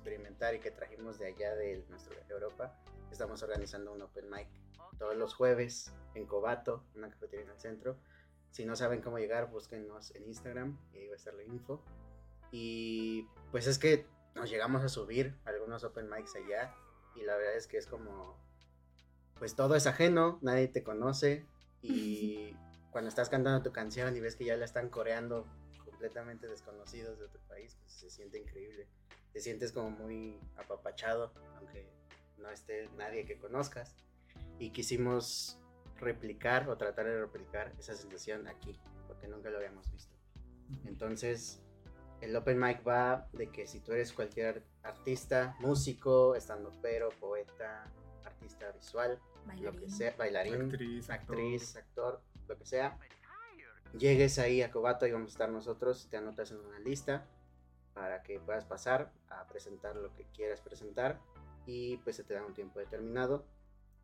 experimentar 0.00 0.54
y 0.54 0.60
que 0.60 0.70
trajimos 0.70 1.18
de 1.18 1.26
allá 1.26 1.54
de 1.54 1.84
nuestra 1.90 2.16
Europa, 2.28 2.74
estamos 3.12 3.42
organizando 3.42 3.92
un 3.92 4.00
open 4.00 4.30
mic 4.30 4.48
todos 4.98 5.16
los 5.16 5.34
jueves 5.34 5.92
en 6.14 6.26
Cobato, 6.26 6.84
una 6.94 7.10
cafetería 7.10 7.44
en 7.44 7.52
el 7.52 7.60
centro. 7.60 7.98
Si 8.50 8.64
no 8.64 8.76
saben 8.76 9.00
cómo 9.00 9.18
llegar, 9.18 9.50
búsquenos 9.50 10.14
en 10.14 10.24
Instagram 10.24 10.78
y 10.92 10.98
ahí 10.98 11.08
va 11.08 11.14
a 11.14 11.16
estar 11.16 11.34
la 11.34 11.44
info. 11.44 11.82
Y 12.50 13.26
pues 13.50 13.66
es 13.66 13.78
que 13.78 14.06
nos 14.34 14.50
llegamos 14.50 14.82
a 14.82 14.88
subir 14.88 15.36
algunos 15.44 15.84
open 15.84 16.08
mics 16.08 16.34
allá 16.36 16.74
y 17.14 17.22
la 17.22 17.36
verdad 17.36 17.56
es 17.56 17.66
que 17.66 17.76
es 17.76 17.86
como, 17.86 18.36
pues 19.38 19.54
todo 19.54 19.74
es 19.74 19.86
ajeno, 19.86 20.38
nadie 20.42 20.68
te 20.68 20.82
conoce 20.82 21.46
y 21.82 22.56
cuando 22.90 23.08
estás 23.08 23.28
cantando 23.28 23.62
tu 23.62 23.72
canción 23.72 24.16
y 24.16 24.20
ves 24.20 24.36
que 24.36 24.44
ya 24.44 24.56
la 24.56 24.64
están 24.64 24.88
coreando 24.88 25.46
completamente 25.84 26.48
desconocidos 26.48 27.18
de 27.18 27.26
otro 27.26 27.40
país, 27.48 27.76
pues 27.80 27.92
se 27.92 28.10
siente 28.10 28.38
increíble. 28.38 28.88
Te 29.32 29.40
sientes 29.40 29.72
como 29.72 29.90
muy 29.90 30.38
apapachado, 30.56 31.32
aunque 31.56 31.88
no 32.38 32.50
esté 32.50 32.88
nadie 32.96 33.24
que 33.24 33.38
conozcas. 33.38 33.94
Y 34.58 34.70
quisimos 34.70 35.58
replicar 35.96 36.68
o 36.68 36.76
tratar 36.76 37.06
de 37.06 37.20
replicar 37.20 37.72
esa 37.78 37.94
sensación 37.94 38.48
aquí, 38.48 38.78
porque 39.06 39.28
nunca 39.28 39.50
lo 39.50 39.58
habíamos 39.58 39.90
visto. 39.92 40.14
Entonces, 40.86 41.60
el 42.20 42.34
open 42.36 42.58
mic 42.58 42.86
va 42.86 43.28
de 43.32 43.50
que 43.50 43.66
si 43.66 43.80
tú 43.80 43.92
eres 43.92 44.12
cualquier 44.12 44.62
artista, 44.82 45.56
músico, 45.60 46.34
estando 46.34 46.70
pero, 46.82 47.10
poeta, 47.10 47.90
artista 48.24 48.70
visual, 48.72 49.18
lo 49.60 49.72
que 49.72 49.86
Bailarín. 49.86 49.90
sea, 49.90 50.14
bailarín, 50.16 50.62
Actriz, 50.62 51.10
actor. 51.10 51.36
actriz, 51.36 51.76
actor, 51.76 52.20
lo 52.48 52.58
que 52.58 52.66
sea, 52.66 52.98
llegues 53.98 54.38
ahí 54.38 54.62
a 54.62 54.70
Cobato 54.70 55.06
y 55.06 55.12
vamos 55.12 55.30
a 55.30 55.32
estar 55.32 55.50
nosotros, 55.50 56.08
te 56.10 56.16
anotas 56.16 56.50
en 56.50 56.58
una 56.58 56.78
lista 56.78 57.26
para 57.94 58.22
que 58.22 58.38
puedas 58.40 58.64
pasar 58.64 59.12
a 59.28 59.46
presentar 59.46 59.96
lo 59.96 60.14
que 60.14 60.24
quieras 60.34 60.60
presentar 60.60 61.20
y 61.66 61.96
pues 61.98 62.16
se 62.16 62.24
te 62.24 62.34
da 62.34 62.44
un 62.44 62.54
tiempo 62.54 62.78
determinado 62.78 63.46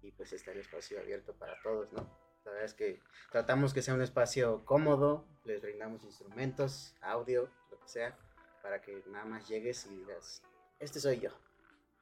y 0.03 0.13
pues 0.13 0.33
está 0.33 0.53
el 0.53 0.59
espacio 0.59 1.01
abierto 1.01 1.35
para 1.35 1.61
todos, 1.63 1.93
¿no? 1.93 2.09
La 2.45 2.53
verdad 2.53 2.67
es 2.67 2.75
que 2.75 3.01
tratamos 3.33 3.75
que 3.75 3.83
sea 3.83 3.95
un 3.95 4.03
espacio 4.03 4.65
cómodo, 4.65 5.27
les 5.45 5.63
brindamos 5.63 6.05
instrumentos, 6.05 6.95
audio, 7.01 7.51
lo 7.71 7.81
que 7.81 7.89
sea, 7.89 8.17
para 8.63 8.81
que 8.81 9.03
nada 9.09 9.25
más 9.25 9.49
llegues 9.49 9.85
y 9.87 9.97
digas, 9.97 10.43
este 10.79 11.01
soy 11.01 11.19
yo, 11.19 11.31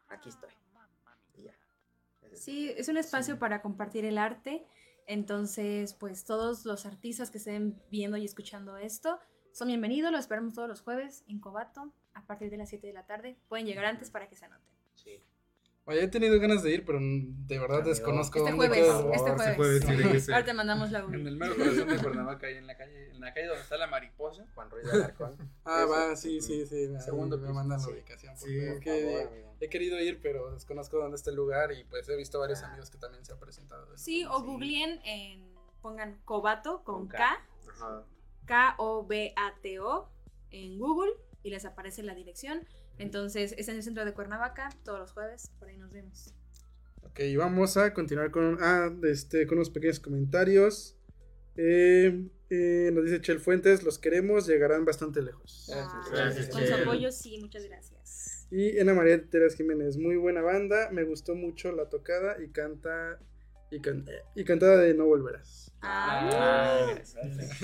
aquí 0.08 0.28
estoy. 0.28 0.50
Y 1.34 1.44
ya. 1.44 1.54
Sí, 2.34 2.74
es 2.76 2.88
un 2.88 2.98
espacio 2.98 3.38
para 3.38 3.62
compartir 3.62 4.04
el 4.04 4.18
arte. 4.18 4.66
Entonces, 5.06 5.94
pues 5.94 6.24
todos 6.24 6.64
los 6.64 6.86
artistas 6.86 7.30
que 7.30 7.38
estén 7.38 7.82
viendo 7.90 8.16
y 8.16 8.24
escuchando 8.24 8.76
esto 8.76 9.18
son 9.54 9.68
bienvenidos. 9.68 10.10
Los 10.10 10.22
esperamos 10.22 10.52
todos 10.54 10.68
los 10.68 10.80
jueves 10.80 11.22
en 11.28 11.38
Cobato 11.38 11.92
a 12.14 12.26
partir 12.26 12.50
de 12.50 12.56
las 12.56 12.68
7 12.68 12.88
de 12.88 12.92
la 12.92 13.06
tarde. 13.06 13.38
Pueden 13.48 13.66
llegar 13.66 13.84
antes 13.84 14.10
para 14.10 14.28
que 14.28 14.34
se 14.34 14.46
anoten. 14.46 14.66
Sí. 14.96 15.22
Oye, 15.86 16.02
he 16.02 16.08
tenido 16.08 16.40
ganas 16.40 16.62
de 16.64 16.72
ir, 16.72 16.84
pero 16.84 16.98
de 17.00 17.58
verdad 17.58 17.76
Amigo. 17.80 17.90
desconozco 17.90 18.38
Este 18.38 18.50
dónde 18.50 18.66
jueves, 18.68 18.84
queda. 18.84 19.14
este 19.14 19.30
favor, 19.36 19.54
jueves. 19.56 19.80
sí 19.82 19.86
tiene 19.86 20.12
que 20.12 20.20
ser. 20.20 20.34
Ahora 20.34 20.46
te 20.46 20.54
mandamos 20.54 20.90
la 20.90 20.98
En 21.00 21.04
Google. 21.06 21.28
el 21.28 21.36
mero 21.36 21.54
corazón 21.56 21.88
de 21.88 21.98
Cuernavaca, 21.98 22.46
ahí 22.48 22.56
en 22.56 22.66
la 22.66 22.76
calle, 22.76 23.10
en 23.10 23.20
la 23.20 23.32
calle 23.34 23.46
donde 23.46 23.62
está 23.62 23.76
la 23.76 23.86
mariposa. 23.86 24.44
Juan 24.56 24.70
Ruiz 24.70 24.86
de 24.86 24.92
Alarcón. 24.92 25.36
Ah, 25.64 25.82
Eso. 25.82 25.90
va, 25.92 26.16
sí, 26.16 26.40
sí, 26.40 26.66
sí. 26.66 26.88
Segundo 27.00 27.38
me 27.38 27.52
mandan 27.52 27.78
la 27.78 27.84
Sí. 27.84 27.92
ubicación. 27.92 28.36
Sí, 28.36 28.58
por 28.66 28.80
que 28.80 29.24
favor, 29.28 29.56
he 29.60 29.68
querido 29.68 30.00
ir, 30.00 30.20
pero 30.20 30.50
desconozco 30.52 30.96
dónde 30.98 31.16
está 31.16 31.30
el 31.30 31.36
lugar 31.36 31.70
y 31.72 31.84
pues 31.84 32.08
he 32.08 32.16
visto 32.16 32.40
varios 32.40 32.62
Ah. 32.62 32.68
amigos 32.68 32.90
que 32.90 32.96
también 32.98 33.22
se 33.24 33.32
han 33.32 33.38
presentado. 33.38 33.86
Sí, 33.98 34.24
o 34.24 34.38
Sí. 34.40 34.46
googleen 34.46 35.00
en, 35.04 35.54
pongan 35.82 36.18
Cobato 36.24 36.82
con 36.82 37.00
Con 37.00 37.08
K, 37.08 37.18
K. 37.18 37.46
Ajá. 37.72 38.04
K-O-B-A-T-O 38.46 40.08
en 40.50 40.78
Google 40.78 41.12
y 41.42 41.50
les 41.50 41.64
aparece 41.64 42.02
la 42.02 42.14
dirección. 42.14 42.66
Entonces, 42.98 43.54
es 43.58 43.68
en 43.68 43.76
el 43.76 43.82
centro 43.82 44.04
de 44.04 44.12
Cuernavaca, 44.14 44.68
todos 44.84 44.98
los 45.00 45.12
jueves, 45.12 45.50
por 45.58 45.68
ahí 45.68 45.76
nos 45.76 45.92
vemos. 45.92 46.32
Ok, 47.02 47.20
vamos 47.36 47.76
a 47.76 47.92
continuar 47.92 48.30
con, 48.30 48.56
ah, 48.60 48.90
este, 49.04 49.46
con 49.46 49.58
unos 49.58 49.70
pequeños 49.70 50.00
comentarios. 50.00 50.96
Eh, 51.56 52.28
eh, 52.50 52.90
nos 52.92 53.04
dice 53.04 53.20
Chel 53.20 53.40
Fuentes, 53.40 53.82
los 53.82 53.98
queremos, 53.98 54.46
llegarán 54.46 54.84
bastante 54.84 55.22
lejos. 55.22 55.66
Gracias, 55.68 55.92
Ah, 55.94 56.08
gracias, 56.12 56.48
Con 56.48 56.66
su 56.66 56.74
apoyo, 56.74 57.12
sí, 57.12 57.38
muchas 57.40 57.64
gracias. 57.64 58.46
Y 58.50 58.78
Ana 58.78 58.94
María 58.94 59.22
Teres 59.28 59.56
Jiménez, 59.56 59.96
muy 59.96 60.16
buena 60.16 60.40
banda, 60.42 60.88
me 60.90 61.02
gustó 61.04 61.34
mucho 61.34 61.72
la 61.72 61.88
tocada 61.88 62.36
y 62.42 62.48
canta 62.50 63.18
y, 63.70 63.80
can- 63.80 64.04
y 64.34 64.44
cantada 64.44 64.78
de 64.78 64.94
No 64.94 65.06
Volverás. 65.06 65.63
Ah, 65.86 66.88
Ah. 66.94 66.94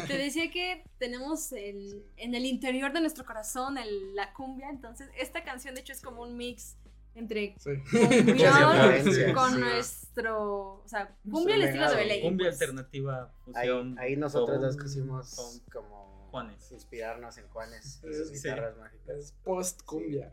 Te 0.07 0.19
decía 0.19 0.51
que 0.51 0.85
tenemos 0.99 1.53
el, 1.53 2.05
en 2.17 2.35
el 2.35 2.45
interior 2.47 2.93
de 2.93 3.01
nuestro 3.01 3.25
corazón 3.25 3.79
el- 3.79 4.15
la 4.15 4.33
cumbia, 4.35 4.69
entonces 4.71 5.09
esta 5.19 5.43
canción 5.45 5.75
de 5.75 5.81
hecho 5.81 5.93
es 5.93 6.01
como 6.03 6.23
un 6.23 6.37
mix 6.37 6.77
entre 7.15 7.57
Sí. 7.59 7.71
cumbia 7.91 9.33
con 9.35 9.53
sí. 9.55 9.59
nuestro, 9.59 10.83
o 10.85 10.85
sea, 10.87 11.17
cumbia 11.29 11.55
al 11.57 11.63
estilo 11.63 11.91
de. 11.91 11.97
Belén. 11.97 12.21
Cumbia 12.23 12.49
pues. 12.51 12.61
alternativa, 12.61 13.33
Ahí, 13.55 13.69
fusión. 13.69 13.99
ahí 13.99 14.17
nosotros 14.17 14.59
con- 14.59 14.67
dos 14.67 14.77
quisimos 14.77 15.35
con 15.35 15.59
como 15.83 16.29
Juanes. 16.31 16.71
inspirarnos 16.71 17.37
en 17.39 17.49
Juanes 17.49 18.01
y 18.09 18.15
sus 18.15 18.29
Sí. 18.29 18.35
guitarras 18.35 18.77
mágicas. 18.77 19.17
Es 19.17 19.33
post 19.43 19.83
cumbia. 19.85 20.33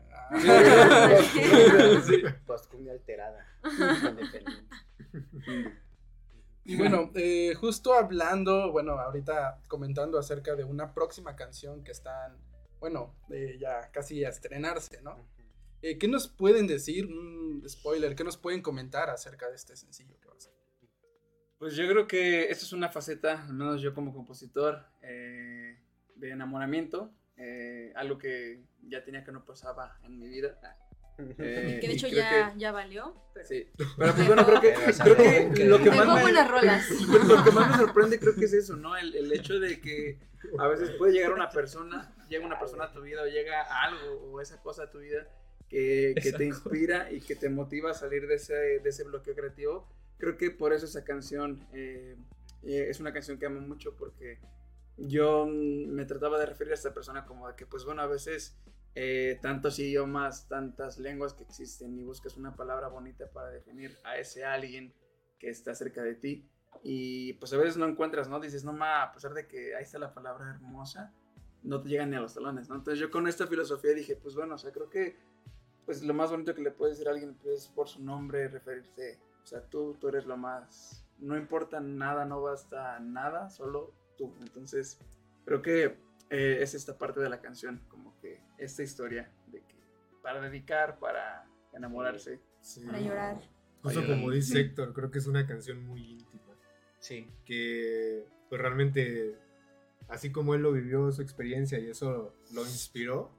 Sí. 2.06 2.22
Post 2.46 2.70
cumbia 2.70 2.92
alterada. 2.98 3.44
independiente. 3.64 4.64
Y 6.68 6.76
bueno, 6.76 7.10
eh, 7.14 7.54
justo 7.54 7.94
hablando, 7.94 8.70
bueno, 8.70 8.92
ahorita 9.00 9.62
comentando 9.68 10.18
acerca 10.18 10.54
de 10.54 10.64
una 10.64 10.92
próxima 10.92 11.34
canción 11.34 11.82
que 11.82 11.92
están, 11.92 12.36
bueno, 12.78 13.16
eh, 13.30 13.56
ya 13.58 13.90
casi 13.90 14.22
a 14.22 14.28
estrenarse, 14.28 15.00
¿no? 15.00 15.16
Eh, 15.80 15.96
¿Qué 15.96 16.08
nos 16.08 16.28
pueden 16.28 16.66
decir? 16.66 17.06
Un 17.06 17.64
spoiler, 17.66 18.14
¿qué 18.14 18.22
nos 18.22 18.36
pueden 18.36 18.60
comentar 18.60 19.08
acerca 19.08 19.48
de 19.48 19.56
este 19.56 19.76
sencillo 19.76 20.20
que 20.20 20.28
va 20.28 20.34
a 20.36 20.40
ser? 20.40 20.52
Pues 21.58 21.74
yo 21.74 21.88
creo 21.88 22.06
que 22.06 22.50
esta 22.50 22.66
es 22.66 22.72
una 22.74 22.90
faceta, 22.90 23.46
al 23.46 23.54
menos 23.54 23.80
yo 23.80 23.94
como 23.94 24.12
compositor, 24.12 24.84
eh, 25.00 25.80
de 26.16 26.30
enamoramiento. 26.30 27.14
eh, 27.40 27.92
algo 27.94 28.18
que 28.18 28.64
ya 28.82 29.04
tenía 29.04 29.22
que 29.22 29.30
no 29.30 29.44
pasaba 29.44 29.96
en 30.02 30.18
mi 30.18 30.28
vida. 30.28 30.58
Eh, 31.18 31.78
Que 31.80 31.88
de 31.88 31.94
hecho 31.94 32.06
ya, 32.08 32.52
que- 32.52 32.58
ya 32.60 32.70
valió. 32.72 33.14
Pero... 33.34 33.46
Sí. 33.46 33.66
Pero 33.96 34.14
pues 34.14 34.26
bueno, 34.26 34.46
creo 34.46 34.60
que, 34.60 34.72
creo 35.02 35.16
que 35.52 35.64
lo 35.64 35.78
que 35.78 35.90
más 35.90 36.24
me, 36.24 36.32
lo 37.26 37.44
que 37.44 37.50
más 37.50 37.70
me 37.70 37.76
sorprende 37.76 38.18
creo 38.20 38.34
que 38.34 38.44
es 38.44 38.52
eso, 38.52 38.76
¿no? 38.76 38.96
El, 38.96 39.14
el 39.16 39.32
hecho 39.32 39.58
de 39.58 39.80
que 39.80 40.18
a 40.58 40.68
veces 40.68 40.90
puede 40.90 41.12
llegar 41.12 41.32
una 41.32 41.50
persona, 41.50 42.14
llega 42.28 42.46
una 42.46 42.58
persona 42.58 42.84
a 42.84 42.92
tu 42.92 43.02
vida 43.02 43.22
o 43.22 43.26
llega 43.26 43.62
algo 43.84 44.30
o 44.32 44.40
esa 44.40 44.60
cosa 44.62 44.84
a 44.84 44.90
tu 44.90 44.98
vida 45.00 45.26
que, 45.68 46.14
que 46.14 46.30
te 46.30 46.32
cosa. 46.32 46.44
inspira 46.44 47.10
y 47.12 47.20
que 47.20 47.34
te 47.34 47.48
motiva 47.48 47.90
a 47.90 47.94
salir 47.94 48.26
de 48.28 48.36
ese, 48.36 48.54
de 48.54 48.88
ese 48.88 49.02
bloqueo 49.04 49.34
creativo. 49.34 49.88
Creo 50.18 50.36
que 50.36 50.50
por 50.52 50.72
eso 50.72 50.86
esa 50.86 51.04
canción 51.04 51.66
eh, 51.72 52.16
eh, 52.62 52.86
es 52.88 53.00
una 53.00 53.12
canción 53.12 53.38
que 53.38 53.46
amo 53.46 53.60
mucho 53.60 53.94
porque 53.96 54.38
yo 54.96 55.46
me 55.46 56.04
trataba 56.04 56.38
de 56.38 56.46
referir 56.46 56.72
a 56.72 56.74
esta 56.74 56.92
persona 56.94 57.24
como 57.24 57.48
de 57.48 57.54
que, 57.56 57.66
pues 57.66 57.84
bueno, 57.84 58.02
a 58.02 58.06
veces 58.06 58.56
eh, 59.00 59.38
tantos 59.40 59.78
idiomas, 59.78 60.48
tantas 60.48 60.98
lenguas 60.98 61.32
que 61.32 61.44
existen 61.44 61.96
y 61.96 62.02
buscas 62.02 62.36
una 62.36 62.56
palabra 62.56 62.88
bonita 62.88 63.30
para 63.30 63.48
definir 63.48 63.96
a 64.02 64.16
ese 64.18 64.44
alguien 64.44 64.92
que 65.38 65.50
está 65.50 65.72
cerca 65.76 66.02
de 66.02 66.16
ti 66.16 66.50
y 66.82 67.34
pues 67.34 67.52
a 67.52 67.58
veces 67.58 67.76
no 67.76 67.86
encuentras, 67.86 68.28
¿no? 68.28 68.40
Dices, 68.40 68.64
no, 68.64 68.72
ma, 68.72 69.04
a 69.04 69.12
pesar 69.12 69.34
de 69.34 69.46
que 69.46 69.76
ahí 69.76 69.84
está 69.84 70.00
la 70.00 70.12
palabra 70.12 70.50
hermosa, 70.50 71.14
no 71.62 71.80
te 71.80 71.90
llegan 71.90 72.10
ni 72.10 72.16
a 72.16 72.20
los 72.20 72.34
talones, 72.34 72.68
¿no? 72.68 72.74
Entonces 72.74 72.98
yo 72.98 73.08
con 73.08 73.28
esta 73.28 73.46
filosofía 73.46 73.92
dije, 73.92 74.16
pues 74.16 74.34
bueno, 74.34 74.56
o 74.56 74.58
sea, 74.58 74.72
creo 74.72 74.90
que 74.90 75.16
pues 75.86 76.02
lo 76.02 76.12
más 76.12 76.32
bonito 76.32 76.52
que 76.52 76.62
le 76.62 76.72
puedes 76.72 76.96
decir 76.96 77.06
a 77.06 77.12
alguien 77.12 77.36
pues, 77.40 77.54
es 77.54 77.68
por 77.68 77.86
su 77.86 78.02
nombre 78.02 78.48
referirte, 78.48 79.20
o 79.44 79.46
sea, 79.46 79.62
tú, 79.62 79.96
tú 80.00 80.08
eres 80.08 80.26
lo 80.26 80.36
más, 80.36 81.06
no 81.20 81.36
importa 81.36 81.78
nada, 81.78 82.24
no 82.24 82.42
basta 82.42 82.98
nada, 82.98 83.48
solo 83.48 83.94
tú. 84.16 84.34
Entonces 84.40 84.98
creo 85.44 85.62
que 85.62 85.96
eh, 86.30 86.58
es 86.62 86.74
esta 86.74 86.98
parte 86.98 87.20
de 87.20 87.28
la 87.28 87.40
canción, 87.40 87.80
como 87.88 88.18
que 88.18 88.47
esta 88.58 88.82
historia 88.82 89.30
de 89.46 89.60
que 89.60 89.76
para 90.22 90.40
dedicar, 90.40 90.98
para 90.98 91.46
enamorarse. 91.72 92.40
Sí. 92.60 92.84
Para 92.84 93.00
llorar. 93.00 93.40
Justo 93.82 94.04
como 94.06 94.30
dice 94.30 94.60
Héctor, 94.60 94.92
creo 94.92 95.10
que 95.10 95.18
es 95.18 95.26
una 95.26 95.46
canción 95.46 95.84
muy 95.84 96.12
íntima. 96.12 96.54
Sí. 96.98 97.30
Que 97.44 98.26
pues 98.48 98.60
realmente, 98.60 99.36
así 100.08 100.32
como 100.32 100.54
él 100.54 100.62
lo 100.62 100.72
vivió, 100.72 101.10
su 101.12 101.22
experiencia 101.22 101.78
y 101.78 101.88
eso 101.88 102.34
lo 102.52 102.62
inspiró 102.62 103.30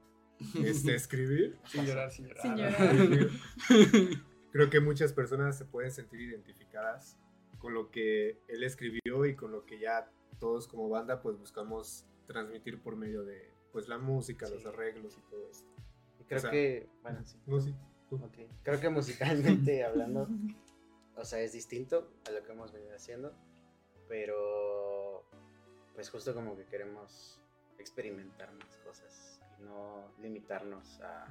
este, 0.63 0.95
escribir. 0.95 1.57
Sin 1.65 1.85
llorar, 1.85 2.11
sin 2.11 2.27
llorar. 2.27 2.41
Sin 2.41 2.55
llorar. 2.55 3.29
Creo 4.51 4.69
que 4.69 4.79
muchas 4.79 5.13
personas 5.13 5.57
se 5.57 5.65
pueden 5.65 5.91
sentir 5.91 6.21
identificadas 6.21 7.17
con 7.59 7.73
lo 7.73 7.91
que 7.91 8.39
él 8.47 8.63
escribió 8.63 9.25
y 9.25 9.35
con 9.35 9.51
lo 9.51 9.65
que 9.65 9.79
ya 9.79 10.09
todos 10.39 10.67
como 10.67 10.89
banda 10.89 11.21
pues 11.21 11.37
buscamos 11.37 12.05
transmitir 12.25 12.81
por 12.81 12.95
medio 12.95 13.23
de 13.23 13.53
pues 13.71 13.87
la 13.87 13.97
música, 13.97 14.45
Sí. 14.47 14.53
los 14.55 14.65
arreglos 14.65 15.17
y 15.17 15.21
todo 15.29 15.47
esto. 15.49 15.67
Y 16.19 16.23
creo 16.25 16.37
O 16.37 16.41
sea, 16.41 16.51
que, 16.51 16.89
bueno, 17.01 17.23
sí. 17.25 17.39
No, 17.45 17.59
sí, 17.61 17.75
tú. 18.09 18.15
Ok. 18.17 18.37
Creo 18.63 18.79
que 18.79 18.89
musicalmente 18.89 19.83
hablando, 19.83 20.27
o 21.15 21.25
sea, 21.25 21.39
es 21.41 21.53
distinto 21.53 22.11
a 22.27 22.31
lo 22.31 22.43
que 22.43 22.51
hemos 22.51 22.71
venido 22.71 22.95
haciendo, 22.95 23.33
pero 24.07 25.25
pues 25.93 26.09
justo 26.09 26.33
como 26.33 26.55
que 26.55 26.65
queremos 26.65 27.39
experimentar 27.77 28.51
más 28.53 28.77
cosas 28.77 29.39
y 29.59 29.63
no 29.63 30.11
limitarnos 30.21 30.99
a 31.01 31.25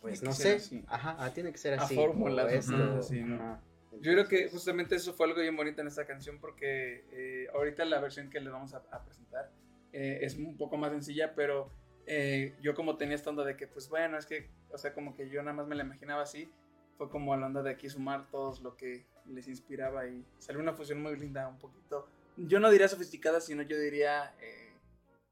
pues 0.00 0.22
no 0.22 0.34
sé, 0.34 0.60
ajá, 0.88 1.16
ah, 1.18 1.32
tiene 1.32 1.50
que 1.50 1.56
ser 1.56 1.78
A 1.78 1.82
así. 1.84 1.94
fórmulas, 1.94 2.44
o 2.44 2.48
ajá, 2.48 2.56
esto, 2.58 3.02
sí, 3.02 3.22
¿no? 3.22 3.36
ajá. 3.36 3.60
Yo 4.00 4.12
creo 4.12 4.28
que 4.28 4.48
justamente 4.50 4.96
eso 4.96 5.14
fue 5.14 5.26
algo 5.26 5.40
bien 5.40 5.56
bonito 5.56 5.80
en 5.80 5.86
esta 5.86 6.04
canción 6.04 6.38
porque 6.40 7.06
eh, 7.10 7.46
ahorita 7.54 7.84
la 7.86 8.00
versión 8.00 8.28
que 8.28 8.38
les 8.40 8.52
vamos 8.52 8.74
a, 8.74 8.78
a 8.90 9.02
presentar 9.02 9.50
eh, 9.94 10.18
es 10.22 10.36
un 10.36 10.56
poco 10.56 10.76
más 10.76 10.90
sencilla, 10.92 11.34
pero 11.34 11.70
eh, 12.06 12.54
yo 12.60 12.74
como 12.74 12.96
tenía 12.96 13.14
esta 13.14 13.30
onda 13.30 13.44
de 13.44 13.56
que, 13.56 13.66
pues 13.66 13.88
bueno, 13.88 14.18
es 14.18 14.26
que, 14.26 14.50
o 14.70 14.76
sea, 14.78 14.92
como 14.92 15.14
que 15.14 15.28
yo 15.30 15.42
nada 15.42 15.54
más 15.56 15.66
me 15.66 15.74
la 15.74 15.84
imaginaba 15.84 16.22
así, 16.22 16.50
fue 16.98 17.08
como 17.08 17.34
la 17.36 17.46
onda 17.46 17.62
de 17.62 17.70
aquí 17.70 17.88
sumar 17.88 18.28
todos 18.30 18.60
lo 18.60 18.76
que 18.76 19.06
les 19.26 19.48
inspiraba 19.48 20.06
y 20.06 20.24
salió 20.38 20.60
una 20.60 20.74
fusión 20.74 21.00
muy 21.02 21.16
linda, 21.16 21.48
un 21.48 21.58
poquito, 21.58 22.06
yo 22.36 22.60
no 22.60 22.70
diría 22.70 22.88
sofisticada, 22.88 23.40
sino 23.40 23.62
yo 23.62 23.78
diría 23.78 24.34
eh, 24.40 24.72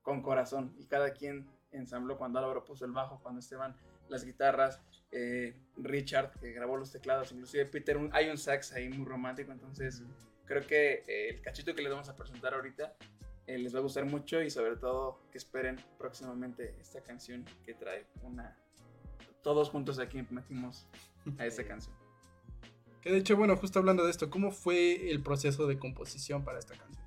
con 0.03 0.23
corazón 0.23 0.75
y 0.79 0.87
cada 0.87 1.13
quien 1.13 1.47
ensambló 1.73 2.17
cuando 2.19 2.39
Álvaro 2.39 2.65
puso 2.65 2.85
el 2.85 2.93
bajo, 2.93 3.21
cuando 3.23 3.41
Esteban 3.41 3.77
las 4.09 4.25
guitarras, 4.25 4.81
eh, 5.11 5.55
Richard 5.77 6.33
que 6.41 6.53
grabó 6.53 6.77
los 6.77 6.91
teclados, 6.93 7.33
inclusive 7.33 7.67
Peter, 7.67 7.97
un- 7.97 8.11
hay 8.15 8.29
un 8.31 8.39
sax 8.39 8.73
ahí 8.73 8.89
muy 8.89 9.07
romántico, 9.07 9.53
entonces 9.53 10.03
creo 10.47 10.67
que 10.67 11.05
eh, 11.07 11.29
el 11.31 11.41
cachito 11.43 11.75
que 11.75 11.83
les 11.83 11.91
vamos 11.93 12.09
a 12.09 12.17
presentar 12.17 12.55
ahorita 12.55 12.95
eh, 13.47 13.59
les 13.59 13.75
va 13.75 13.79
a 13.79 13.83
gustar 13.83 14.05
mucho 14.05 14.43
y 14.43 14.51
sobre 14.51 14.77
todo 14.77 15.21
que 15.31 15.39
esperen 15.39 15.77
próximamente 15.99 16.77
esta 16.81 17.01
canción 17.03 17.45
que 17.65 17.75
trae 17.75 18.07
una... 18.23 18.57
Todos 19.43 19.71
juntos 19.71 19.99
aquí 19.99 20.25
metimos 20.31 20.87
a 21.39 21.47
esta 21.47 21.65
canción. 21.65 21.95
Que 23.01 23.11
de 23.11 23.19
hecho, 23.19 23.37
bueno, 23.37 23.57
justo 23.57 23.81
hablando 23.81 24.05
de 24.05 24.11
esto, 24.11 24.31
¿cómo 24.31 24.53
fue 24.53 25.11
el 25.11 25.23
proceso 25.23 25.67
de 25.67 25.79
composición 25.79 26.45
para 26.45 26.61
esta 26.61 26.75
canción? 26.77 27.03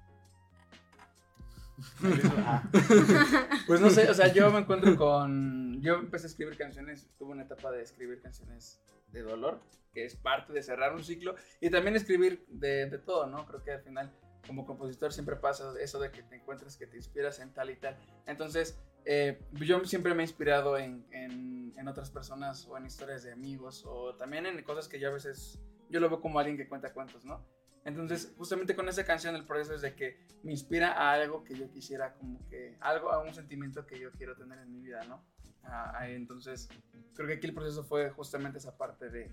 Pues 3.68 3.82
no 3.82 3.90
sé, 3.90 4.10
o 4.10 4.14
sea, 4.14 4.32
yo 4.32 4.52
me 4.52 4.60
encuentro 4.60 4.96
con. 4.96 5.82
Yo 5.82 5.96
empecé 5.96 6.28
a 6.28 6.30
escribir 6.30 6.58
canciones, 6.58 7.08
tuve 7.18 7.32
una 7.32 7.44
etapa 7.44 7.72
de 7.72 7.82
escribir 7.82 8.22
canciones 8.22 8.80
de 9.12 9.22
dolor, 9.22 9.60
que 9.94 10.06
es 10.06 10.16
parte 10.16 10.54
de 10.54 10.62
cerrar 10.64 10.94
un 10.94 11.04
ciclo, 11.04 11.36
y 11.62 11.70
también 11.70 11.96
escribir 11.96 12.46
de, 12.48 12.90
de 12.90 12.98
todo, 12.98 13.28
¿no? 13.28 13.46
Creo 13.46 13.64
que 13.64 13.72
al 13.72 13.82
final, 13.82 14.12
como 14.46 14.66
compositor, 14.66 15.14
siempre 15.14 15.36
pasa 15.36 15.74
eso 15.80 16.00
de 16.00 16.12
que 16.12 16.24
te 16.24 16.36
encuentras, 16.36 16.78
que 16.78 16.88
te 16.88 16.98
inspiras 16.98 17.40
en 17.40 17.54
tal 17.54 17.70
y 17.70 17.76
tal. 17.76 17.98
Entonces, 18.26 18.80
eh, 19.06 19.40
yo 19.54 19.84
siempre 19.86 20.14
me 20.14 20.24
he 20.24 20.26
inspirado 20.26 20.78
en, 20.78 21.06
en, 21.12 21.74
en 21.78 21.88
otras 21.88 22.10
personas 22.10 22.68
o 22.68 22.78
en 22.78 22.86
historias 22.86 23.24
de 23.24 23.32
amigos, 23.32 23.84
o 23.86 24.16
también 24.16 24.46
en 24.46 24.62
cosas 24.64 24.88
que 24.88 25.00
yo 25.00 25.10
a 25.10 25.14
veces. 25.14 25.60
Yo 25.90 26.00
lo 26.00 26.10
veo 26.10 26.20
como 26.20 26.40
alguien 26.40 26.58
que 26.58 26.68
cuenta 26.68 26.92
cuentos, 26.94 27.26
¿no? 27.26 27.46
Entonces, 27.86 28.34
justamente 28.36 28.76
con 28.76 28.90
esa 28.90 29.06
canción 29.06 29.36
el 29.36 29.46
proceso 29.46 29.76
es 29.76 29.82
de 29.82 29.94
que 29.96 30.18
me 30.42 30.52
inspira 30.52 30.94
a 30.94 31.14
algo 31.14 31.44
que 31.44 31.56
yo 31.56 31.70
quisiera, 31.70 32.16
como 32.16 32.44
que 32.48 32.76
algo, 32.80 33.12
a 33.12 33.24
un 33.24 33.34
sentimiento 33.36 33.86
que 33.86 34.00
yo 34.00 34.12
quiero 34.12 34.36
tener 34.36 34.58
en 34.58 34.72
mi 34.72 34.82
vida, 34.82 35.04
¿no? 35.04 35.24
Ah, 35.64 36.08
entonces, 36.10 36.68
creo 37.14 37.28
que 37.28 37.36
aquí 37.36 37.46
el 37.46 37.54
proceso 37.54 37.84
fue 37.84 38.10
justamente 38.10 38.58
esa 38.58 38.76
parte 38.76 39.10
de, 39.12 39.32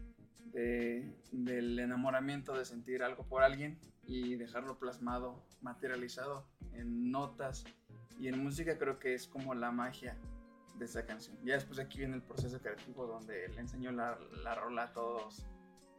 de- 0.52 1.14
del 1.32 1.78
enamoramiento, 1.78 2.52
de 2.56 2.64
sentir 2.64 3.02
algo 3.02 3.24
por 3.24 3.42
alguien 3.42 3.78
y 4.06 4.36
dejarlo 4.36 4.78
plasmado, 4.78 5.42
materializado 5.62 6.46
en 6.74 7.10
notas 7.10 7.64
y 8.18 8.28
en 8.28 8.42
música, 8.42 8.76
creo 8.78 8.98
que 8.98 9.14
es 9.14 9.26
como 9.26 9.54
la 9.54 9.70
magia 9.70 10.16
de 10.78 10.84
esa 10.84 11.04
canción. 11.06 11.36
Ya 11.44 11.54
después 11.54 11.78
aquí 11.78 11.98
viene 11.98 12.14
el 12.16 12.22
proceso 12.22 12.58
creativo 12.60 13.06
donde 13.06 13.48
le 13.48 13.60
enseñó 13.60 13.92
la, 13.92 14.18
la 14.42 14.54
rola 14.54 14.84
a 14.84 14.92
todos 14.92 15.46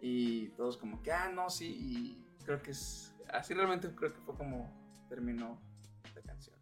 y 0.02 0.50
todos 0.50 0.78
como 0.78 1.02
que, 1.02 1.12
ah, 1.12 1.32
no, 1.34 1.50
sí, 1.50 1.68
y 1.68 2.44
creo 2.46 2.62
que 2.62 2.72
es, 2.72 3.14
así 3.30 3.54
realmente 3.54 3.90
creo 3.96 4.14
que 4.14 4.20
fue 4.22 4.36
como 4.36 4.70
terminó 5.10 5.60
la 6.16 6.22
canción. 6.22 6.56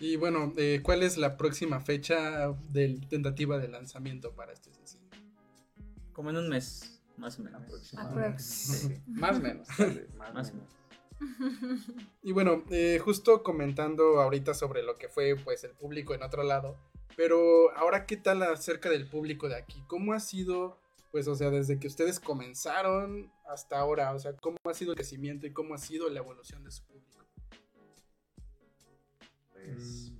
Y 0.00 0.14
bueno, 0.16 0.52
eh, 0.56 0.80
¿cuál 0.82 1.02
es 1.02 1.16
la 1.16 1.36
próxima 1.36 1.80
fecha 1.80 2.52
de 2.70 3.00
tentativa 3.08 3.58
de 3.58 3.66
lanzamiento 3.68 4.32
para 4.34 4.52
este? 4.52 4.70
Como 6.18 6.30
en 6.30 6.36
un 6.36 6.48
mes, 6.48 7.00
más 7.16 7.38
o 7.38 7.44
menos. 7.44 7.62
Sí, 8.38 8.92
Más 9.06 9.36
o 9.36 9.40
menos. 9.40 9.68
vez. 9.78 10.12
más 10.16 10.50
o 10.50 10.54
menos. 10.54 10.68
Y 12.24 12.32
bueno, 12.32 12.64
eh, 12.70 12.98
justo 12.98 13.44
comentando 13.44 14.20
ahorita 14.20 14.52
sobre 14.52 14.82
lo 14.82 14.98
que 14.98 15.08
fue 15.08 15.36
pues 15.36 15.62
el 15.62 15.70
público 15.74 16.14
en 16.14 16.24
otro 16.24 16.42
lado, 16.42 16.76
pero 17.16 17.70
ahora 17.76 18.04
qué 18.04 18.16
tal 18.16 18.42
acerca 18.42 18.90
del 18.90 19.08
público 19.08 19.48
de 19.48 19.54
aquí, 19.54 19.80
¿cómo 19.86 20.12
ha 20.12 20.18
sido 20.18 20.80
pues 21.12 21.28
o 21.28 21.36
sea 21.36 21.50
desde 21.50 21.78
que 21.78 21.86
ustedes 21.86 22.18
comenzaron 22.18 23.30
hasta 23.48 23.78
ahora, 23.78 24.12
o 24.12 24.18
sea 24.18 24.32
cómo 24.32 24.56
ha 24.64 24.74
sido 24.74 24.90
el 24.90 24.96
crecimiento 24.96 25.46
y 25.46 25.52
cómo 25.52 25.74
ha 25.74 25.78
sido 25.78 26.08
la 26.08 26.18
evolución 26.18 26.64
de 26.64 26.72
su 26.72 26.82
público? 26.82 27.24
Pues, 29.52 30.12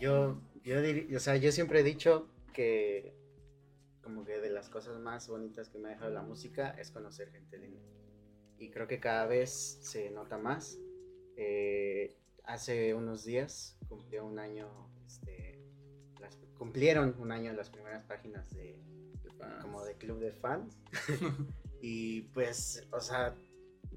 yo, 0.00 0.40
yo, 0.64 0.76
o 1.14 1.20
sea, 1.20 1.36
yo 1.36 1.52
siempre 1.52 1.80
he 1.80 1.82
dicho 1.82 2.30
que 2.54 3.20
como 4.12 4.26
que 4.26 4.40
de 4.40 4.50
las 4.50 4.68
cosas 4.68 4.98
más 5.00 5.26
bonitas 5.26 5.70
que 5.70 5.78
me 5.78 5.88
ha 5.88 5.92
dejado 5.92 6.10
la 6.10 6.22
música 6.22 6.70
es 6.78 6.90
conocer 6.90 7.30
gente 7.30 7.56
linda. 7.56 7.80
Y 8.58 8.70
creo 8.70 8.86
que 8.86 9.00
cada 9.00 9.26
vez 9.26 9.78
se 9.80 10.10
nota 10.10 10.36
más. 10.36 10.78
Eh, 11.36 12.14
hace 12.44 12.92
unos 12.92 13.24
días 13.24 13.78
cumplió 13.88 14.26
un 14.26 14.38
año, 14.38 14.68
este, 15.06 15.58
las- 16.20 16.36
cumplieron 16.58 17.16
un 17.18 17.32
año 17.32 17.54
las 17.54 17.70
primeras 17.70 18.04
páginas 18.04 18.50
de 18.50 18.78
como 19.62 19.82
de 19.82 19.96
club 19.96 20.20
de 20.20 20.32
fans. 20.32 20.76
y 21.80 22.22
pues, 22.34 22.86
o 22.92 23.00
sea, 23.00 23.34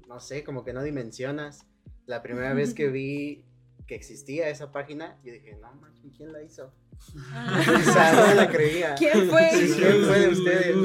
no 0.08 0.18
sé, 0.18 0.44
como 0.44 0.64
que 0.64 0.72
no 0.72 0.82
dimensionas. 0.82 1.66
La 2.06 2.22
primera 2.22 2.54
vez 2.54 2.72
que 2.74 2.88
vi 2.88 3.44
que 3.86 3.94
existía 3.94 4.48
esa 4.48 4.72
página, 4.72 5.20
yo 5.22 5.32
dije, 5.34 5.56
no 5.56 5.72
manches, 5.74 6.10
¿quién 6.16 6.32
la 6.32 6.42
hizo? 6.42 6.72
No 7.14 8.26
me 8.28 8.34
la 8.34 8.48
creía. 8.50 8.94
¿Quién 8.94 9.28
fue? 9.30 9.50
Sí, 9.50 9.74
¿Quién 9.76 10.04
fue 10.04 10.18
de 10.20 10.28
ustedes? 10.28 10.76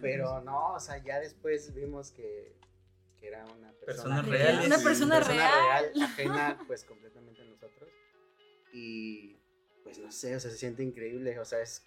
Pero 0.00 0.40
no, 0.42 0.74
o 0.74 0.80
sea, 0.80 1.02
ya 1.02 1.18
después 1.20 1.74
vimos 1.74 2.10
que, 2.10 2.56
que 3.18 3.28
era 3.28 3.44
una 3.46 3.72
persona 3.84 4.22
reales. 4.22 4.66
Una 4.66 4.78
persona 4.78 5.20
real. 5.20 5.92
ajena, 6.02 6.58
pues 6.66 6.84
completamente 6.84 7.42
a 7.42 7.44
nosotros. 7.44 7.90
Y 8.72 9.36
pues 9.82 9.98
no 9.98 10.10
sé, 10.12 10.36
o 10.36 10.40
sea, 10.40 10.50
se 10.50 10.56
siente 10.58 10.82
increíble. 10.82 11.38
O 11.38 11.44
sea, 11.44 11.60
es 11.60 11.82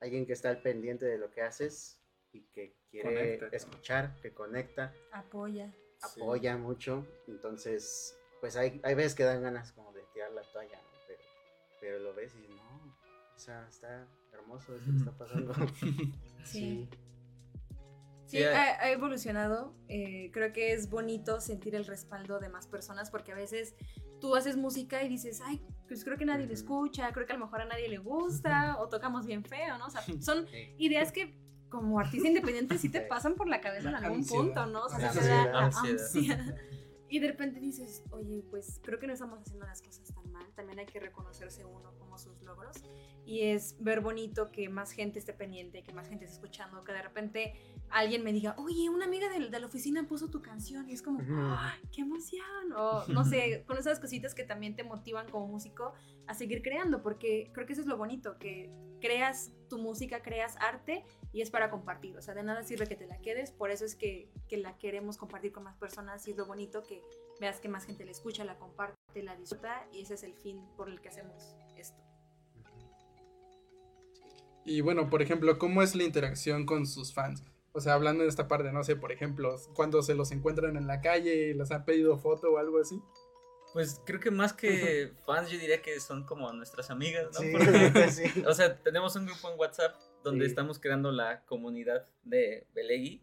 alguien 0.00 0.26
que 0.26 0.32
está 0.32 0.50
al 0.50 0.60
pendiente 0.60 1.06
de 1.06 1.18
lo 1.18 1.30
que 1.30 1.42
haces 1.42 1.98
y 2.32 2.42
que 2.52 2.74
quiere 2.90 3.08
Conecta, 3.08 3.46
¿no? 3.46 3.52
escuchar, 3.52 4.16
que 4.20 4.32
conecta, 4.32 4.92
Apoya. 5.12 5.72
apoya 6.02 6.56
mucho. 6.56 7.06
Entonces, 7.28 8.16
pues 8.40 8.56
hay, 8.56 8.80
hay 8.84 8.94
veces 8.94 9.14
que 9.14 9.22
dan 9.24 9.42
ganas 9.42 9.72
como 9.72 9.92
de 9.92 10.02
tirar 10.12 10.32
la 10.32 10.42
toalla, 10.42 10.76
¿no? 10.76 10.88
pero, 11.06 11.20
pero 11.80 11.98
lo 12.00 12.14
ves 12.14 12.32
y 12.34 12.48
no, 12.48 12.63
o 13.34 13.38
sea, 13.38 13.66
está 13.68 14.06
hermoso 14.32 14.74
eso 14.76 14.90
que 14.90 14.98
está 14.98 15.12
pasando. 15.16 15.52
Sí. 16.44 16.88
Sí, 18.26 18.42
ha, 18.42 18.80
ha 18.82 18.90
evolucionado. 18.90 19.74
eh, 19.88 20.30
creo 20.32 20.52
que 20.52 20.72
es 20.72 20.90
bonito 20.90 21.40
sentir 21.40 21.74
el 21.74 21.84
respaldo 21.86 22.38
de 22.40 22.48
más 22.48 22.66
personas 22.66 23.10
porque 23.10 23.32
a 23.32 23.34
veces 23.34 23.74
tú 24.20 24.34
haces 24.34 24.56
música 24.56 25.02
y 25.04 25.08
dices, 25.08 25.40
ay, 25.44 25.62
pues 25.88 26.04
creo 26.04 26.16
que 26.18 26.24
nadie 26.24 26.46
le 26.46 26.52
Ujú. 26.54 26.60
escucha, 26.62 27.12
creo 27.12 27.26
que 27.26 27.32
a 27.32 27.36
lo 27.36 27.44
mejor 27.44 27.60
a 27.62 27.64
nadie 27.66 27.88
le 27.88 27.98
gusta 27.98 28.78
o 28.78 28.88
tocamos 28.88 29.26
bien 29.26 29.44
feo, 29.44 29.76
¿no? 29.78 29.86
O 29.86 29.90
sea, 29.90 30.00
son 30.20 30.46
ideas 30.78 31.12
que 31.12 31.34
como 31.68 31.98
artista 31.98 32.28
independiente 32.28 32.78
sí 32.78 32.88
te 32.88 33.00
pasan 33.02 33.34
por 33.34 33.48
la 33.48 33.60
cabeza 33.60 33.88
en 33.90 33.94
algún 33.96 34.18
ansiedad. 34.18 34.42
punto, 34.44 34.66
¿no? 34.66 34.84
O 34.84 34.88
sea, 34.88 35.08
ansiedad. 35.08 35.54
Ansiedad. 35.54 36.00
ansiedad. 36.04 36.56
Y 37.06 37.20
de 37.20 37.28
repente 37.28 37.60
dices, 37.60 38.02
oye, 38.10 38.42
pues 38.50 38.80
creo 38.82 38.98
que 38.98 39.06
no 39.06 39.12
estamos 39.12 39.38
haciendo 39.38 39.64
las 39.66 39.80
cosas 39.82 40.12
tan 40.12 40.23
mal. 40.34 40.52
También 40.54 40.78
hay 40.78 40.86
que 40.86 41.00
reconocerse 41.00 41.64
uno 41.64 41.94
como 41.98 42.18
sus 42.18 42.42
logros. 42.42 42.76
Y 43.24 43.42
es 43.42 43.76
ver 43.80 44.00
bonito 44.00 44.50
que 44.50 44.68
más 44.68 44.92
gente 44.92 45.18
esté 45.18 45.32
pendiente, 45.32 45.82
que 45.82 45.92
más 45.92 46.08
gente 46.08 46.26
esté 46.26 46.34
escuchando, 46.34 46.84
que 46.84 46.92
de 46.92 47.00
repente 47.00 47.54
alguien 47.88 48.22
me 48.22 48.32
diga, 48.32 48.54
oye, 48.58 48.90
una 48.90 49.06
amiga 49.06 49.30
de, 49.30 49.48
de 49.48 49.60
la 49.60 49.66
oficina 49.66 50.06
puso 50.06 50.28
tu 50.28 50.42
canción. 50.42 50.88
Y 50.90 50.92
es 50.92 51.00
como. 51.00 51.20
¡ay, 51.56 51.80
qué 51.90 52.02
emoción! 52.02 52.72
O 52.76 53.06
no 53.08 53.24
sé, 53.24 53.64
con 53.66 53.78
esas 53.78 53.98
cositas 54.00 54.34
que 54.34 54.44
también 54.44 54.76
te 54.76 54.84
motivan 54.84 55.28
como 55.30 55.46
músico 55.46 55.94
a 56.26 56.34
seguir 56.34 56.62
creando, 56.62 57.02
porque 57.02 57.50
creo 57.54 57.66
que 57.66 57.72
eso 57.72 57.82
es 57.82 57.88
lo 57.88 57.96
bonito, 57.96 58.38
que 58.38 58.70
creas 59.00 59.52
tu 59.68 59.78
música, 59.78 60.22
creas 60.22 60.56
arte 60.58 61.04
y 61.30 61.42
es 61.42 61.50
para 61.50 61.70
compartir. 61.70 62.16
O 62.16 62.22
sea, 62.22 62.32
de 62.32 62.42
nada 62.42 62.62
sirve 62.62 62.86
que 62.86 62.96
te 62.96 63.06
la 63.06 63.18
quedes, 63.18 63.52
por 63.52 63.70
eso 63.70 63.84
es 63.84 63.96
que, 63.96 64.30
que 64.48 64.56
la 64.56 64.78
queremos 64.78 65.18
compartir 65.18 65.52
con 65.52 65.62
más 65.62 65.76
personas 65.76 66.26
y 66.26 66.30
es 66.30 66.36
lo 66.36 66.46
bonito 66.46 66.82
que 66.84 67.02
veas 67.40 67.60
que 67.60 67.68
más 67.68 67.84
gente 67.84 68.04
la 68.04 68.10
escucha, 68.10 68.44
la 68.44 68.58
comparte, 68.58 69.22
la 69.22 69.36
disfruta 69.36 69.86
y 69.92 70.02
ese 70.02 70.14
es 70.14 70.22
el 70.22 70.34
fin 70.34 70.60
por 70.76 70.88
el 70.88 71.00
que 71.00 71.08
hacemos 71.08 71.56
esto. 71.76 72.00
Y 74.64 74.80
bueno, 74.80 75.10
por 75.10 75.20
ejemplo, 75.22 75.58
¿cómo 75.58 75.82
es 75.82 75.94
la 75.94 76.04
interacción 76.04 76.64
con 76.64 76.86
sus 76.86 77.12
fans? 77.12 77.42
O 77.72 77.80
sea, 77.80 77.94
hablando 77.94 78.22
de 78.22 78.28
esta 78.30 78.48
parte, 78.48 78.72
no 78.72 78.82
sé, 78.84 78.96
por 78.96 79.12
ejemplo, 79.12 79.56
cuando 79.74 80.02
se 80.02 80.14
los 80.14 80.30
encuentran 80.30 80.76
en 80.76 80.86
la 80.86 81.00
calle 81.00 81.50
y 81.50 81.54
les 81.54 81.70
han 81.70 81.84
pedido 81.84 82.16
foto 82.18 82.52
o 82.52 82.58
algo 82.58 82.80
así. 82.80 83.00
Pues 83.72 84.00
creo 84.06 84.20
que 84.20 84.30
más 84.30 84.52
que 84.52 85.12
fans, 85.26 85.50
yo 85.50 85.58
diría 85.58 85.82
que 85.82 85.98
son 85.98 86.24
como 86.24 86.52
nuestras 86.52 86.90
amigas, 86.90 87.26
¿no? 87.34 87.40
Sí, 87.40 87.52
Porque, 87.52 88.08
sí. 88.10 88.44
o 88.46 88.54
sea, 88.54 88.80
tenemos 88.80 89.16
un 89.16 89.26
grupo 89.26 89.50
en 89.50 89.58
WhatsApp 89.58 89.96
donde 90.22 90.44
Sí. 90.44 90.50
estamos 90.50 90.78
creando 90.78 91.10
la 91.10 91.44
comunidad 91.44 92.08
de 92.22 92.68
Belegui. 92.72 93.22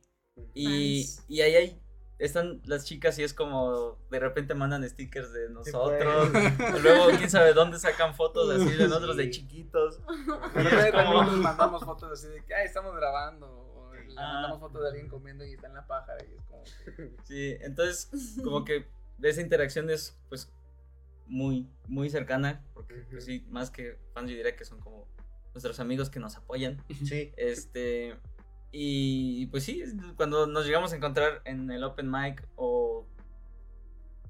Y, 0.53 1.05
y 1.29 1.41
ahí 1.41 1.55
hay, 1.55 1.81
están 2.25 2.61
las 2.65 2.85
chicas 2.85 3.17
y 3.19 3.23
es 3.23 3.33
como 3.33 3.97
de 4.09 4.19
repente 4.19 4.53
mandan 4.53 4.87
stickers 4.87 5.31
de 5.33 5.49
nosotros. 5.49 6.29
pues. 6.31 6.83
Luego 6.83 7.07
quién 7.17 7.29
sabe 7.29 7.53
dónde 7.53 7.79
sacan 7.79 8.13
fotos 8.15 8.49
así 8.49 8.75
de 8.75 8.87
nosotros 8.87 9.17
de 9.17 9.29
chiquitos. 9.29 9.99
Pero 10.53 10.69
también 10.69 10.91
como- 11.05 11.23
nos 11.23 11.37
mandamos 11.37 11.83
fotos 11.83 12.11
así 12.11 12.27
de 12.27 12.43
que, 12.45 12.53
ay, 12.53 12.65
estamos 12.65 12.95
grabando. 12.95 13.47
O 13.47 13.93
le 13.93 14.13
Ah. 14.17 14.33
mandamos 14.33 14.59
fotos 14.59 14.81
de 14.83 14.87
alguien 14.89 15.07
comiendo 15.09 15.43
y 15.45 15.53
está 15.53 15.67
en 15.67 15.73
la 15.73 15.87
paja. 15.87 16.13
Y 16.21 16.35
es 16.35 16.43
como 16.45 16.63
que- 16.63 17.15
Sí, 17.23 17.57
entonces 17.61 18.09
como 18.43 18.63
que 18.65 18.87
esa 19.21 19.41
interacción 19.41 19.89
es 19.89 20.17
pues 20.29 20.51
muy, 21.27 21.69
muy 21.87 22.09
cercana. 22.09 22.63
Porque 22.73 22.95
pues, 23.09 23.25
sí, 23.25 23.45
más 23.49 23.71
que 23.71 23.97
fans 24.13 24.29
yo 24.29 24.35
diría 24.35 24.55
que 24.55 24.65
son 24.65 24.79
como 24.79 25.07
nuestros 25.53 25.79
amigos 25.79 26.09
que 26.09 26.19
nos 26.19 26.35
apoyan. 26.37 26.83
Sí. 27.05 27.33
Este, 27.37 28.15
y 28.71 29.45
pues 29.47 29.63
sí, 29.63 29.83
cuando 30.15 30.47
nos 30.47 30.65
llegamos 30.65 30.93
a 30.93 30.95
encontrar 30.95 31.41
en 31.45 31.69
el 31.71 31.83
open 31.83 32.09
mic 32.09 32.47
o, 32.55 33.05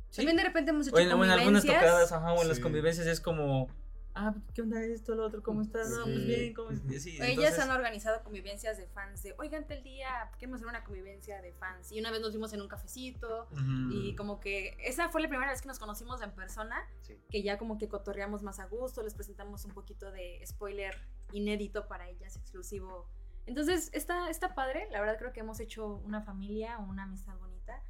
sí, 0.09 0.17
También 0.17 0.37
de 0.37 0.43
repente 0.43 0.71
hemos 0.71 0.87
hecho 0.87 0.95
o 0.95 0.99
en, 0.99 1.11
o 1.11 1.23
en 1.23 1.29
algunas 1.29 1.61
convivencias. 1.63 1.81
tocadas, 1.81 2.11
ajá, 2.11 2.33
o 2.33 2.41
en 2.41 2.47
las 2.47 2.57
Sí. 2.57 2.63
convivencias 2.63 3.07
es 3.07 3.21
como, 3.21 3.67
ah, 4.15 4.33
¿qué 4.53 4.61
onda 4.63 4.83
esto, 4.83 5.13
lo 5.15 5.25
otro? 5.25 5.41
¿Cómo 5.43 5.61
estás? 5.61 5.89
No, 5.91 6.03
pues 6.05 6.17
Sí. 6.17 6.25
bien, 6.25 6.53
¿cómo 6.53 6.71
estás? 6.71 7.01
Sí, 7.03 7.11
Ellas 7.17 7.29
entonces- 7.29 7.59
han 7.59 7.69
organizado 7.71 8.23
convivencias 8.23 8.77
de 8.77 8.87
fans 8.87 9.21
de, 9.23 9.35
oigan, 9.37 9.65
el 9.69 9.83
día, 9.83 10.09
queremos 10.39 10.57
hacer 10.57 10.67
una 10.69 10.83
convivencia 10.83 11.41
de 11.41 11.53
fans. 11.53 11.91
Y 11.91 11.99
una 11.99 12.09
vez 12.11 12.19
nos 12.21 12.33
vimos 12.33 12.51
en 12.53 12.61
un 12.61 12.67
cafecito 12.67 13.47
y 13.91 14.15
como 14.15 14.39
que 14.39 14.75
esa 14.83 15.09
fue 15.09 15.21
la 15.21 15.29
primera 15.29 15.51
vez 15.51 15.61
que 15.61 15.67
nos 15.67 15.77
conocimos 15.79 16.21
en 16.21 16.31
persona, 16.31 16.75
Sí. 17.03 17.15
que 17.29 17.43
ya 17.43 17.57
como 17.57 17.77
que 17.77 17.87
cotorreamos 17.87 18.41
más 18.43 18.59
a 18.59 18.65
gusto, 18.65 19.03
les 19.03 19.13
presentamos 19.13 19.63
un 19.65 19.71
poquito 19.71 20.11
de 20.11 20.41
spoiler 20.45 20.95
inédito 21.31 21.87
para 21.87 22.09
ellas, 22.09 22.35
exclusivo. 22.35 23.07
Entonces, 23.45 23.89
está, 23.93 24.29
está 24.29 24.53
padre, 24.55 24.87
la 24.91 24.99
verdad 25.01 25.17
creo 25.17 25.33
que 25.33 25.39
hemos 25.41 25.59
hecho 25.59 25.95
una 26.05 26.21
familia, 26.21 26.77
una 26.77 27.03
amistad 27.03 27.37
bonita 27.39 27.81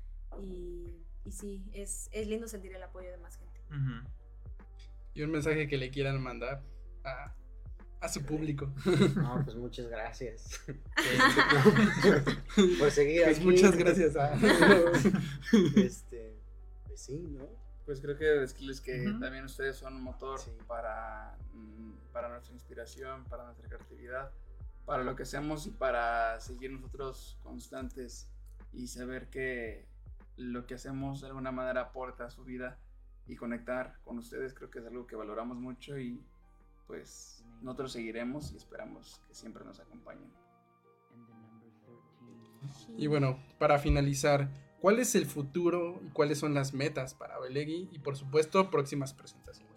y, 0.42 0.96
y 1.26 1.32
sí, 1.32 1.70
es, 1.74 2.10
es 2.12 2.28
lindo 2.28 2.48
sentir 2.48 2.74
el 2.74 2.82
apoyo 2.84 3.10
de 3.12 3.18
más 3.18 3.38
gente. 3.38 3.62
Y 5.14 5.22
un 5.24 5.32
mensaje 5.32 5.68
que 5.68 5.78
le 5.78 5.92
quieran 5.92 6.22
mandar 6.22 6.64
a, 7.04 7.36
a 8.00 8.10
su 8.10 8.24
público. 8.26 8.74
No, 9.16 9.42
pues 9.44 9.56
muchas 9.58 9.88
gracias. 9.88 10.62
Por 12.80 12.92
seguir 12.92 13.24
Pues 13.24 13.38
aquí. 13.38 13.46
muchas 13.46 13.76
gracias 13.76 14.16
a... 14.16 14.34
Este, 15.76 16.38
pues 16.88 17.02
sí, 17.02 17.18
¿no? 17.30 17.46
Pues 17.86 18.00
creo 18.00 18.18
que 18.18 18.26
decirles 18.26 18.80
que 18.80 19.04
también 19.20 19.44
ustedes 19.46 19.76
son 19.76 19.96
un 19.96 20.04
motor 20.04 20.40
Sí. 20.40 20.52
para, 20.68 21.36
mm, 21.54 21.92
para 22.14 22.30
nuestra 22.30 22.54
inspiración, 22.54 23.26
para 23.26 23.46
nuestra 23.46 23.68
creatividad, 23.68 24.32
para 24.92 25.06
lo 25.06 25.16
que 25.16 25.24
hacemos 25.24 25.68
y 25.68 25.70
para 25.72 26.38
seguir 26.42 26.70
nosotros 26.70 27.38
constantes 27.44 28.30
y 28.74 28.88
saber 28.88 29.30
que 29.30 29.86
lo 30.36 30.66
que 30.66 30.74
hacemos 30.74 31.22
de 31.22 31.28
alguna 31.28 31.54
manera 31.54 31.80
aporta 31.80 32.26
a 32.26 32.30
su 32.30 32.44
vida 32.44 32.78
y 33.26 33.38
conectar 33.38 34.02
con 34.04 34.18
ustedes 34.18 34.54
creo 34.54 34.70
que 34.70 34.80
es 34.80 34.86
algo 34.86 35.08
que 35.08 35.16
valoramos 35.16 35.56
mucho 35.56 35.98
y 35.98 36.22
pues 36.88 37.46
nosotros 37.62 37.94
seguiremos 37.94 38.52
y 38.52 38.58
esperamos 38.58 39.22
que 39.30 39.34
siempre 39.34 39.64
nos 39.64 39.80
acompañen. 39.80 40.30
Y 42.98 43.08
bueno, 43.08 43.40
para 43.60 43.80
finalizar, 43.80 44.50
¿cuál 44.82 45.00
es 45.00 45.16
el 45.16 45.26
futuro 45.26 46.02
y 46.06 46.10
cuáles 46.10 46.38
son 46.38 46.54
las 46.54 46.74
metas 46.74 47.14
para 47.14 47.40
Belegui? 47.40 47.88
Y 47.94 48.00
por 48.00 48.18
supuesto, 48.18 48.70
próximas 48.70 49.14
presentaciones. 49.14 49.71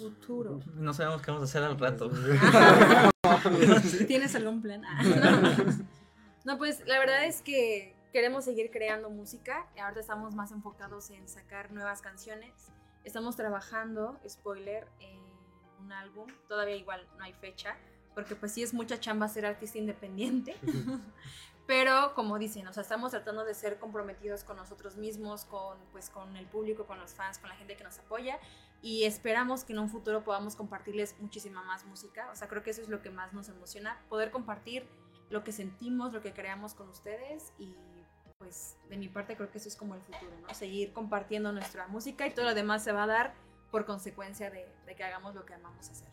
Futuro. 0.00 0.60
No 0.74 0.94
sabemos 0.94 1.20
qué 1.22 1.30
vamos 1.30 1.42
a 1.42 1.44
hacer 1.44 1.62
al 1.62 1.78
rato. 1.78 2.10
¿Tienes 4.06 4.34
algún 4.34 4.62
plan? 4.62 4.84
Ah, 4.84 5.02
no. 5.02 5.74
No, 6.42 6.56
pues 6.56 6.82
la 6.86 6.98
verdad 6.98 7.26
es 7.26 7.42
que 7.42 7.94
queremos 8.14 8.46
seguir 8.46 8.70
creando 8.70 9.10
música. 9.10 9.66
Ahorita 9.78 10.00
estamos 10.00 10.34
más 10.34 10.52
enfocados 10.52 11.10
en 11.10 11.28
sacar 11.28 11.70
nuevas 11.70 12.00
canciones. 12.00 12.50
Estamos 13.04 13.36
trabajando, 13.36 14.18
spoiler, 14.26 14.88
en 15.00 15.20
un 15.84 15.92
álbum. 15.92 16.28
Todavía 16.48 16.76
igual 16.76 17.06
no 17.18 17.24
hay 17.24 17.34
fecha, 17.34 17.76
porque 18.14 18.36
pues 18.36 18.52
sí 18.52 18.62
es 18.62 18.72
mucha 18.72 18.98
chamba 18.98 19.28
ser 19.28 19.44
artista 19.44 19.76
independiente. 19.76 20.56
Pero 21.66 22.14
como 22.14 22.38
dicen, 22.38 22.66
o 22.66 22.72
sea, 22.72 22.82
estamos 22.82 23.12
tratando 23.12 23.44
de 23.44 23.54
ser 23.54 23.78
comprometidos 23.78 24.42
con 24.42 24.56
nosotros 24.56 24.96
mismos, 24.96 25.44
con, 25.44 25.78
pues, 25.92 26.10
con 26.10 26.36
el 26.36 26.46
público, 26.46 26.84
con 26.84 26.98
los 26.98 27.12
fans, 27.12 27.38
con 27.38 27.48
la 27.48 27.54
gente 27.54 27.76
que 27.76 27.84
nos 27.84 27.98
apoya 27.98 28.40
y 28.82 29.04
esperamos 29.04 29.64
que 29.64 29.72
en 29.72 29.80
un 29.80 29.88
futuro 29.88 30.24
podamos 30.24 30.56
compartirles 30.56 31.14
muchísima 31.20 31.62
más 31.62 31.84
música. 31.84 32.30
O 32.32 32.36
sea, 32.36 32.48
creo 32.48 32.62
que 32.62 32.70
eso 32.70 32.82
es 32.82 32.88
lo 32.88 33.02
que 33.02 33.10
más 33.10 33.32
nos 33.32 33.48
emociona, 33.48 34.02
poder 34.08 34.30
compartir 34.30 34.86
lo 35.28 35.44
que 35.44 35.52
sentimos, 35.52 36.12
lo 36.12 36.22
que 36.22 36.32
creamos 36.32 36.74
con 36.74 36.88
ustedes 36.88 37.52
y 37.58 37.74
pues 38.38 38.76
de 38.88 38.96
mi 38.96 39.08
parte 39.08 39.36
creo 39.36 39.50
que 39.50 39.58
eso 39.58 39.68
es 39.68 39.76
como 39.76 39.94
el 39.94 40.00
futuro, 40.00 40.32
¿no? 40.40 40.54
Seguir 40.54 40.92
compartiendo 40.92 41.52
nuestra 41.52 41.86
música 41.88 42.26
y 42.26 42.32
todo 42.32 42.46
lo 42.46 42.54
demás 42.54 42.82
se 42.82 42.90
va 42.90 43.04
a 43.04 43.06
dar 43.06 43.34
por 43.70 43.84
consecuencia 43.84 44.50
de, 44.50 44.66
de 44.86 44.96
que 44.96 45.04
hagamos 45.04 45.34
lo 45.34 45.44
que 45.44 45.54
amamos 45.54 45.88
hacer. 45.90 46.08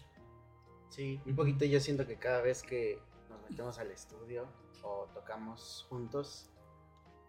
Sí, 0.89 1.21
un 1.25 1.35
poquito 1.35 1.63
yo 1.65 1.79
siento 1.79 2.05
que 2.05 2.17
cada 2.17 2.41
vez 2.41 2.63
que 2.63 3.01
nos 3.29 3.49
metemos 3.49 3.79
al 3.79 3.91
estudio 3.91 4.47
o 4.83 5.07
tocamos 5.13 5.85
juntos, 5.89 6.49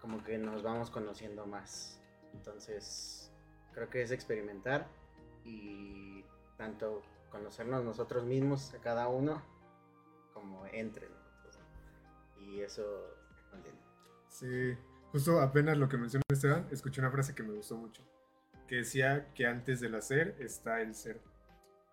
como 0.01 0.23
que 0.25 0.37
nos 0.37 0.63
vamos 0.63 0.91
conociendo 0.91 1.47
más. 1.47 2.01
Entonces, 2.35 3.33
creo 3.73 3.89
que 3.89 4.03
es 4.03 4.11
experimentar 4.11 4.89
y 5.49 6.25
tanto 6.57 7.03
conocernos 7.31 7.85
nosotros 7.85 8.25
mismos 8.25 8.75
a 8.75 8.79
cada 8.79 9.09
uno 9.09 9.43
como 10.35 10.67
entre 10.67 11.09
nosotros. 11.09 11.59
Y 12.41 12.61
eso 12.61 12.85
mantiene. 13.51 13.79
Sí, 14.29 14.77
justo 15.11 15.41
apenas 15.41 15.79
lo 15.79 15.89
que 15.89 15.97
mencionó 15.97 16.23
Esteban, 16.29 16.67
escuché 16.71 17.01
una 17.01 17.11
frase 17.11 17.35
que 17.35 17.43
me 17.43 17.55
gustó 17.55 17.77
mucho, 17.77 18.03
que 18.67 18.77
decía 18.77 19.33
que 19.35 19.47
antes 19.47 19.81
del 19.81 19.95
hacer 19.95 20.37
está 20.39 20.81
el 20.81 20.95
ser. 20.95 21.21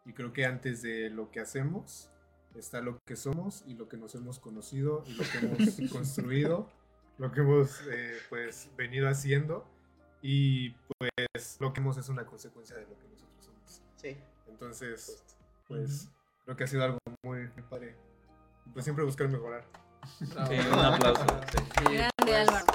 Y 0.05 0.13
creo 0.13 0.33
que 0.33 0.45
antes 0.45 0.81
de 0.81 1.09
lo 1.09 1.31
que 1.31 1.39
hacemos 1.39 2.11
está 2.55 2.79
lo 2.79 2.99
que 3.05 3.15
somos 3.15 3.63
y 3.67 3.73
lo 3.73 3.89
que 3.89 3.97
nos 3.97 4.15
hemos 4.15 4.39
conocido 4.39 5.03
y 5.07 5.13
lo 5.13 5.23
que 5.23 5.37
hemos 5.39 5.91
construido, 5.91 6.69
lo 7.17 7.31
que 7.31 7.41
hemos 7.41 7.81
eh, 7.87 8.17
pues 8.29 8.69
venido 8.77 9.09
haciendo 9.09 9.65
y 10.21 10.69
pues 10.99 11.57
lo 11.59 11.73
que 11.73 11.81
hemos 11.81 11.97
es 11.97 12.09
una 12.09 12.25
consecuencia 12.25 12.75
de 12.75 12.83
lo 12.83 12.97
que. 12.97 13.14
Sí, 14.05 14.15
Entonces, 14.47 15.23
pues 15.67 16.09
creo 16.43 16.55
que 16.55 16.65
ha 16.65 16.67
sido 16.67 16.83
algo 16.83 16.99
muy, 17.23 17.47
muy 17.47 17.63
padre. 17.63 17.95
Pues 18.71 18.85
siempre 18.85 19.03
buscar 19.03 19.27
mejorar. 19.29 19.65
Sí, 20.19 20.25
un 20.71 20.79
aplauso. 20.79 21.25
sí. 21.51 21.83
Grande 21.85 22.11
pues, 22.19 22.47
Álvaro. 22.49 22.65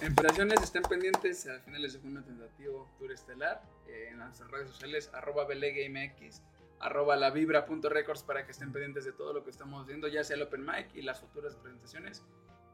En 0.00 0.12
operaciones 0.12 0.62
estén 0.62 0.82
pendientes 0.84 1.46
al 1.46 1.60
final 1.60 1.82
del 1.82 1.90
segundo 1.90 2.22
tentativo 2.22 2.88
Tour 2.98 3.12
Estelar 3.12 3.62
eh, 3.88 4.08
en 4.10 4.20
nuestras 4.20 4.50
redes 4.50 4.68
sociales 4.70 5.10
arroba 5.12 5.44
BelegaMX 5.44 6.40
arroba 6.78 7.16
la 7.16 7.28
vibra.records 7.28 8.22
para 8.22 8.46
que 8.46 8.52
estén 8.52 8.72
pendientes 8.72 9.04
de 9.04 9.12
todo 9.12 9.34
lo 9.34 9.44
que 9.44 9.50
estamos 9.50 9.86
viendo 9.86 10.08
ya 10.08 10.24
sea 10.24 10.36
el 10.36 10.42
open 10.42 10.64
mic 10.64 10.94
y 10.94 11.02
las 11.02 11.20
futuras 11.20 11.56
presentaciones 11.56 12.22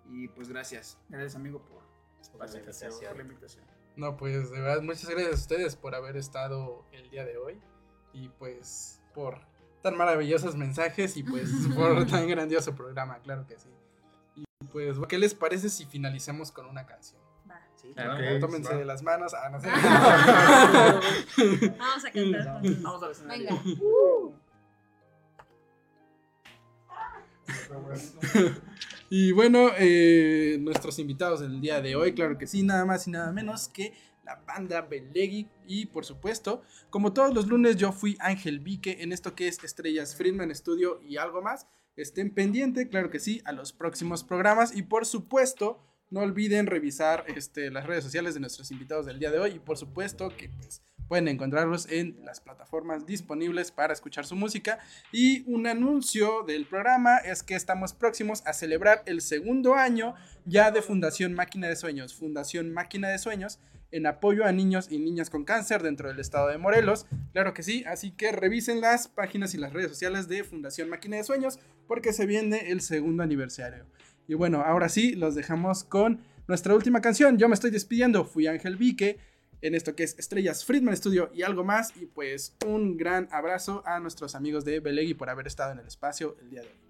y 0.08 0.28
pues 0.28 0.48
gracias 0.48 0.96
gracias 1.08 1.34
amigo 1.34 1.58
por, 1.64 1.82
Por 2.30 2.48
la 2.48 2.54
invitación. 2.54 2.92
por 2.92 3.16
la 3.16 3.22
invitación 3.22 3.64
No, 3.96 4.16
pues 4.16 4.52
de 4.52 4.60
verdad, 4.60 4.82
muchas 4.82 5.10
gracias 5.10 5.32
a 5.32 5.34
ustedes 5.34 5.74
por 5.74 5.96
haber 5.96 6.16
estado 6.16 6.84
el 6.92 7.10
día 7.10 7.24
de 7.24 7.38
hoy 7.38 7.60
y 8.16 8.28
pues 8.30 9.00
por 9.14 9.38
tan 9.82 9.96
maravillosos 9.96 10.56
mensajes 10.56 11.16
y 11.16 11.22
pues 11.22 11.48
por 11.74 12.04
tan 12.06 12.26
grandioso 12.26 12.74
programa, 12.74 13.18
claro 13.18 13.46
que 13.46 13.58
sí. 13.58 13.68
Y 14.34 14.44
pues, 14.72 14.96
¿qué 15.08 15.18
les 15.18 15.34
parece 15.34 15.68
si 15.68 15.84
finalizamos 15.84 16.50
con 16.50 16.66
una 16.66 16.86
canción? 16.86 17.20
Va. 17.48 17.60
sí. 17.76 17.92
Claro. 17.92 18.14
Ok, 18.14 18.40
Tómense 18.40 18.72
va. 18.72 18.78
de 18.78 18.84
las 18.86 19.02
manos. 19.02 19.34
Ah, 19.34 19.50
no 19.50 19.60
sé. 19.60 19.68
Vamos 21.78 22.04
a 22.04 22.10
cantar. 22.10 22.62
vamos 22.82 23.02
al 23.02 23.10
escenario 23.10 23.50
Venga. 23.50 23.70
Y 29.08 29.30
bueno, 29.30 29.70
eh, 29.78 30.58
nuestros 30.60 30.98
invitados 30.98 31.38
del 31.38 31.60
día 31.60 31.80
de 31.80 31.94
hoy, 31.94 32.12
claro 32.12 32.36
que 32.38 32.48
sí, 32.48 32.64
nada 32.64 32.84
más 32.84 33.06
y 33.06 33.12
nada 33.12 33.30
menos 33.30 33.68
que 33.68 33.94
la 34.26 34.42
banda 34.46 34.82
Belegui. 34.82 35.48
Y 35.66 35.86
por 35.86 36.04
supuesto, 36.04 36.62
como 36.90 37.14
todos 37.14 37.32
los 37.32 37.46
lunes, 37.46 37.76
yo 37.76 37.92
fui 37.92 38.18
Ángel 38.20 38.60
Vique 38.60 38.98
en 39.00 39.12
esto 39.12 39.34
que 39.34 39.48
es 39.48 39.64
Estrellas 39.64 40.14
Friedman 40.14 40.54
Studio 40.54 41.00
y 41.02 41.16
algo 41.16 41.40
más. 41.40 41.66
Estén 41.96 42.34
pendientes, 42.34 42.88
claro 42.88 43.08
que 43.08 43.20
sí, 43.20 43.40
a 43.46 43.52
los 43.52 43.72
próximos 43.72 44.22
programas. 44.22 44.76
Y 44.76 44.82
por 44.82 45.06
supuesto, 45.06 45.80
no 46.10 46.20
olviden 46.20 46.66
revisar 46.66 47.24
este, 47.34 47.70
las 47.70 47.86
redes 47.86 48.04
sociales 48.04 48.34
de 48.34 48.40
nuestros 48.40 48.70
invitados 48.70 49.06
del 49.06 49.18
día 49.18 49.30
de 49.30 49.38
hoy. 49.38 49.52
Y 49.52 49.58
por 49.58 49.78
supuesto 49.78 50.28
que 50.36 50.50
pues, 50.50 50.82
pueden 51.08 51.28
encontrarlos 51.28 51.90
en 51.90 52.18
las 52.24 52.40
plataformas 52.40 53.06
disponibles 53.06 53.70
para 53.70 53.92
escuchar 53.92 54.26
su 54.26 54.36
música. 54.36 54.78
Y 55.12 55.42
un 55.50 55.66
anuncio 55.66 56.42
del 56.46 56.66
programa 56.66 57.18
es 57.18 57.42
que 57.42 57.54
estamos 57.54 57.92
próximos 57.92 58.42
a 58.46 58.52
celebrar 58.52 59.02
el 59.06 59.20
segundo 59.20 59.74
año 59.74 60.14
ya 60.44 60.70
de 60.70 60.82
Fundación 60.82 61.34
Máquina 61.34 61.68
de 61.68 61.76
Sueños. 61.76 62.14
Fundación 62.14 62.72
Máquina 62.72 63.08
de 63.08 63.18
Sueños 63.18 63.58
en 63.90 64.06
apoyo 64.06 64.44
a 64.44 64.52
niños 64.52 64.88
y 64.90 64.98
niñas 64.98 65.30
con 65.30 65.44
cáncer 65.44 65.82
dentro 65.82 66.08
del 66.08 66.18
estado 66.18 66.48
de 66.48 66.58
Morelos. 66.58 67.06
Claro 67.32 67.54
que 67.54 67.62
sí, 67.62 67.84
así 67.86 68.10
que 68.10 68.32
revisen 68.32 68.80
las 68.80 69.08
páginas 69.08 69.54
y 69.54 69.58
las 69.58 69.72
redes 69.72 69.90
sociales 69.90 70.28
de 70.28 70.44
Fundación 70.44 70.88
Máquina 70.88 71.16
de 71.16 71.24
Sueños 71.24 71.58
porque 71.86 72.12
se 72.12 72.26
viene 72.26 72.70
el 72.70 72.80
segundo 72.80 73.22
aniversario. 73.22 73.86
Y 74.28 74.34
bueno, 74.34 74.62
ahora 74.62 74.88
sí, 74.88 75.14
los 75.14 75.34
dejamos 75.34 75.84
con 75.84 76.20
nuestra 76.48 76.74
última 76.74 77.00
canción. 77.00 77.38
Yo 77.38 77.48
me 77.48 77.54
estoy 77.54 77.70
despidiendo, 77.70 78.24
fui 78.24 78.46
Ángel 78.46 78.76
Vique 78.76 79.18
en 79.62 79.74
esto 79.74 79.94
que 79.94 80.04
es 80.04 80.18
Estrellas 80.18 80.64
Friedman 80.64 80.96
Studio 80.96 81.30
y 81.34 81.42
algo 81.42 81.64
más. 81.64 81.96
Y 81.96 82.06
pues 82.06 82.56
un 82.66 82.96
gran 82.96 83.28
abrazo 83.30 83.82
a 83.86 84.00
nuestros 84.00 84.34
amigos 84.34 84.64
de 84.64 84.80
Belegui 84.80 85.14
por 85.14 85.30
haber 85.30 85.46
estado 85.46 85.72
en 85.72 85.78
el 85.78 85.86
espacio 85.86 86.36
el 86.40 86.50
día 86.50 86.62
de 86.62 86.68
hoy. 86.68 86.85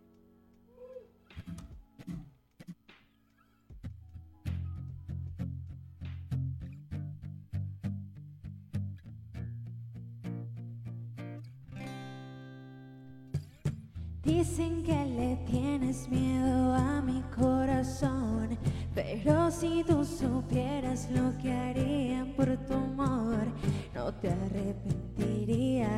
Dicen 14.27 14.83
que 14.83 15.05
le 15.05 15.37
tienes 15.49 16.09
miedo 16.09 16.74
a 16.74 17.01
mi 17.01 17.22
corazón, 17.39 18.59
pero 18.93 19.53
si 19.53 19.85
tú 19.85 20.05
supieras 20.05 21.09
lo 21.12 21.33
que 21.41 21.53
harían 21.53 22.33
por 22.33 22.57
tu 22.66 22.74
amor, 22.74 23.47
no 23.95 24.12
te 24.14 24.29
arrepentirías, 24.31 25.89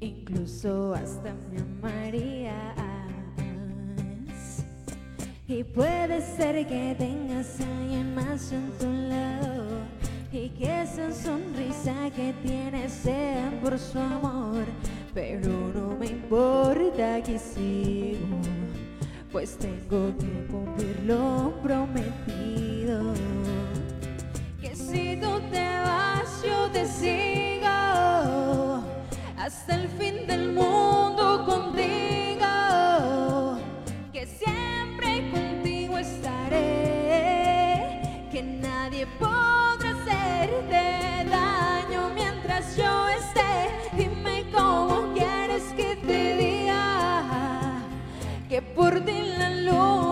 incluso 0.00 0.92
hasta 0.92 1.32
me 1.52 1.60
amarías. 1.60 2.52
Y 5.46 5.62
puede 5.62 6.20
ser 6.20 6.66
que 6.66 6.96
tengas 6.98 7.60
a 7.60 7.78
alguien 7.78 8.12
más 8.16 8.50
en 8.50 8.72
tu 8.72 8.90
lado 8.90 9.82
y 10.32 10.48
que 10.48 10.82
esa 10.82 11.12
sonrisa 11.12 12.10
que 12.16 12.32
tienes 12.42 12.90
sea 12.90 13.52
por 13.62 13.78
su 13.78 14.00
amor, 14.00 14.64
pero 15.14 15.50
no 15.74 15.96
me 15.98 16.06
importa 16.06 17.22
que 17.22 17.38
sigo, 17.38 18.40
pues 19.30 19.56
tengo 19.58 20.16
que 20.16 20.46
cumplir 20.50 21.00
lo 21.06 21.52
prometido. 21.62 23.12
Que 24.60 24.74
si 24.74 25.16
tú 25.20 25.40
te 25.50 25.64
vas, 25.64 26.42
yo 26.42 26.70
te 26.70 26.86
sigo 26.86 27.66
hasta 29.36 29.74
el 29.74 29.88
fin 29.88 30.26
del 30.26 30.52
mundo 30.52 31.44
contigo. 31.46 32.31
Por 48.92 49.00
ti 49.06 49.22
la 49.38 49.48
luna 49.48 50.11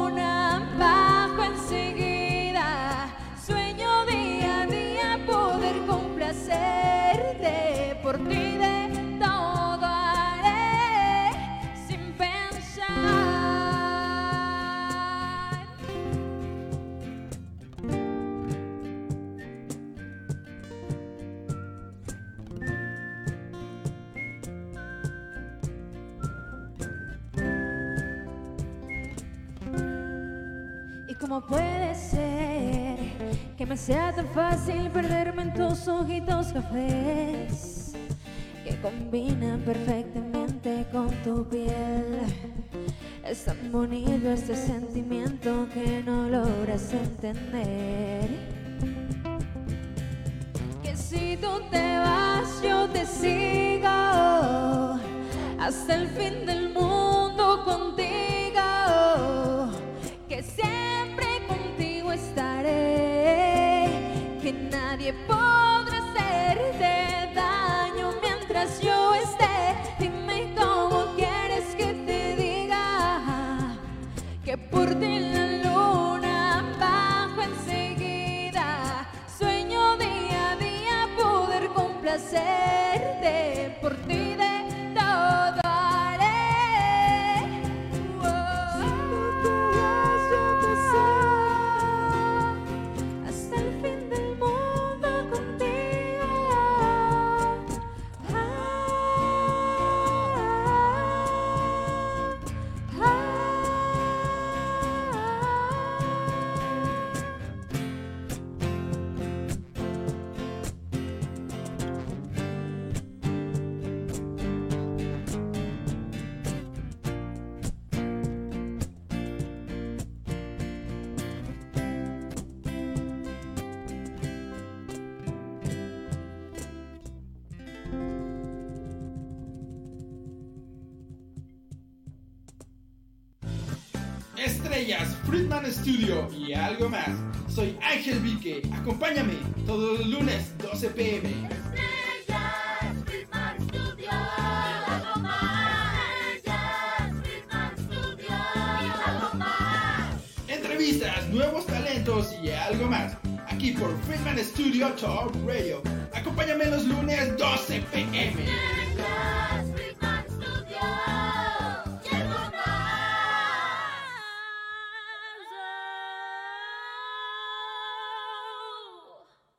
cómo 31.40 31.46
puede 31.46 31.94
ser 31.94 32.98
que 33.56 33.66
me 33.66 33.76
sea 33.76 34.12
tan 34.14 34.26
fácil 34.28 34.90
perderme 34.90 35.42
en 35.42 35.54
tus 35.54 35.86
ojitos 35.88 36.48
cafés? 36.48 37.92
Que 38.64 38.76
combinan 38.80 39.60
perfectamente 39.60 40.86
con 40.92 41.08
tu 41.24 41.46
piel. 41.48 42.20
Es 43.24 43.44
tan 43.44 43.70
bonito 43.70 44.30
este 44.30 44.56
sentimiento 44.56 45.68
que 45.72 46.02
no 46.04 46.28
logras 46.28 46.92
entender. 46.92 48.28
Que 50.82 50.96
si 50.96 51.36
tú 51.36 51.60
te 51.70 51.98
vas, 51.98 52.62
yo 52.62 52.88
te 52.88 53.06
sigo 53.06 53.88
hasta 55.58 55.94
el 55.94 56.08
fin 56.08 56.46
del 56.46 56.72
mundo 56.72 57.64
contigo. 57.64 58.29
Ti 75.00 75.18
la 75.32 75.39